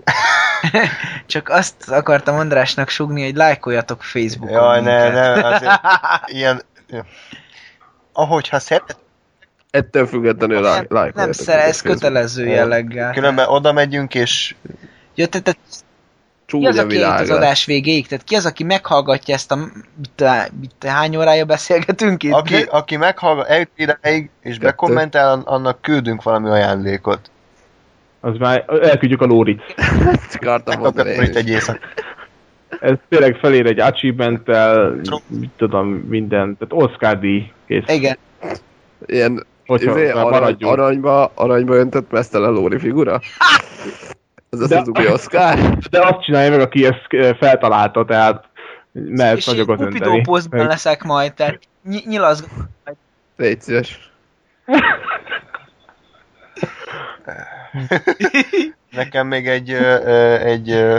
[1.27, 5.13] Csak azt akartam Andrásnak sugni, hogy lájkoljatok Facebookon Jaj, ne, minket.
[5.35, 5.81] ne, azért
[6.39, 6.63] ilyen...
[8.13, 8.97] Ahogy ha szeret,
[9.71, 11.15] Ettől függetlenül nem, lá- lájkoljatok.
[11.15, 13.13] nem szer, ez kötelező jelleggel.
[13.13, 14.55] különben oda megyünk, és
[15.15, 15.55] Ja, te, te,
[16.61, 18.07] ki az, aki az adás végéig?
[18.07, 19.57] Tehát ki az, aki meghallgatja ezt a...
[19.57, 20.25] Mit,
[20.61, 22.33] mit, hány órája beszélgetünk itt?
[22.33, 24.67] aki, aki meghallgat, eljut idáig, és Kettő.
[24.67, 27.31] bekommentál, annak küldünk valami ajándékot.
[28.21, 29.63] Az már elküldjük a Lórit.
[29.77, 31.79] Ezt akartam mondani egy éjszak.
[32.81, 37.85] Ez tényleg felér egy achievement-tel, mit tudom, minden, tehát Oscar díj, kész.
[37.87, 38.19] Igen.
[39.07, 43.21] Ilyen Hogyha izé, arany, aranyba, aranyba öntött mesztelen Lóri figura?
[44.61, 45.59] Ez az De- Oscar?
[45.91, 48.45] De azt csinálja meg, aki ezt eh, feltalálta, tehát
[48.93, 49.99] mehet és nagyokat önteni.
[49.99, 52.45] Cupido posztban leszek majd, tehát ny- nyilazg...
[53.37, 54.11] Légy szíves.
[58.91, 60.97] Nekem még egy, ö, ö, egy ö,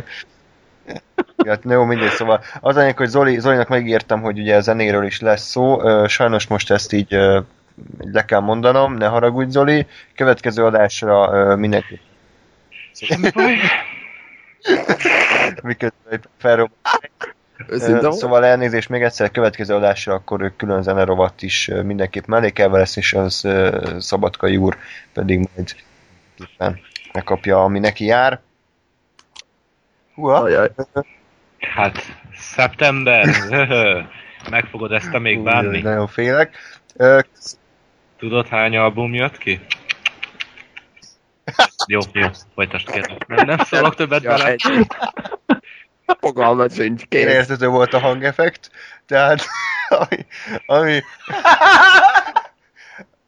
[1.47, 5.05] Hát jó, mindegy, szóval az a lényeg, hogy Zoli, Zolinak megírtam, hogy ugye a zenéről
[5.05, 7.11] is lesz szó, sajnos most ezt így
[8.11, 11.55] le kell mondanom, ne haragudj Zoli, következő adásra
[13.01, 13.67] ö, mindenki
[15.63, 16.71] miközben felrobb.
[18.09, 23.13] Szóval elnézést még egyszer, következő adásra akkor ők külön zenerovat is mindenképp mellékelve lesz, és
[23.13, 23.47] az
[23.99, 24.77] Szabadkai úr
[25.13, 25.75] pedig majd
[26.39, 26.79] éppen
[27.13, 28.39] megkapja, ami neki jár.
[30.13, 30.41] Húha!
[30.41, 30.71] Ajaj.
[31.59, 31.97] Hát,
[32.35, 33.25] szeptember,
[34.49, 35.81] meg fogod ezt te még bánni?
[35.81, 36.57] Nagyon félek.
[38.17, 39.59] Tudod hány album jött ki?
[41.87, 43.27] Jó, jó, folytasd kérlek.
[43.27, 44.45] Nem, nem szólok többet Ja, bele.
[44.45, 44.61] egy.
[46.19, 47.25] Fogalmat sincs, kész.
[47.25, 48.71] értető volt a hangeffekt,
[49.05, 49.45] tehát
[49.89, 50.25] ami,
[50.65, 51.01] ami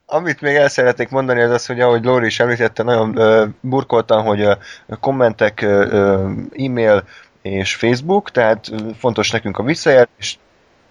[0.05, 4.25] amit még el szeretnék mondani, az az, hogy ahogy Lóri is említette, nagyon ö, burkoltam,
[4.25, 4.53] hogy ö,
[4.99, 7.03] kommentek, ö, ö, e-mail
[7.41, 10.39] és Facebook, tehát fontos nekünk a visszajelzés.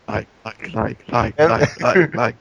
[0.06, 2.36] Like, like, like, like, like, like, like.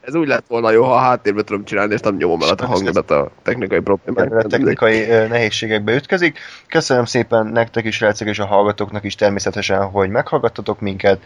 [0.00, 2.66] Ez úgy lett volna jó, ha a háttérbe tudom csinálni, és nem nyomom el a
[2.66, 4.44] hangodat a technikai problémák.
[4.44, 6.38] a technikai nehézségekbe ütközik.
[6.66, 11.18] Köszönöm szépen nektek is, Rácek, és a hallgatóknak is természetesen, hogy meghallgattatok minket.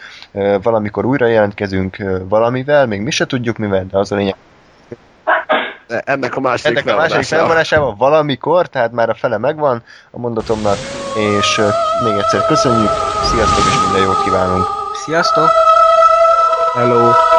[0.63, 1.97] Valamikor újra jelentkezünk
[2.29, 4.35] valamivel, még mi se tudjuk mivel, de az a lényeg,
[5.87, 10.19] De Ennek a másik Ennek a második felvonásában valamikor, tehát már a fele megvan a
[10.19, 10.77] mondatomnak,
[11.39, 11.61] és
[12.05, 12.91] még egyszer köszönjük,
[13.23, 14.67] sziasztok és minden jót kívánunk!
[14.95, 15.49] Sziasztok!
[16.75, 17.32] Hello!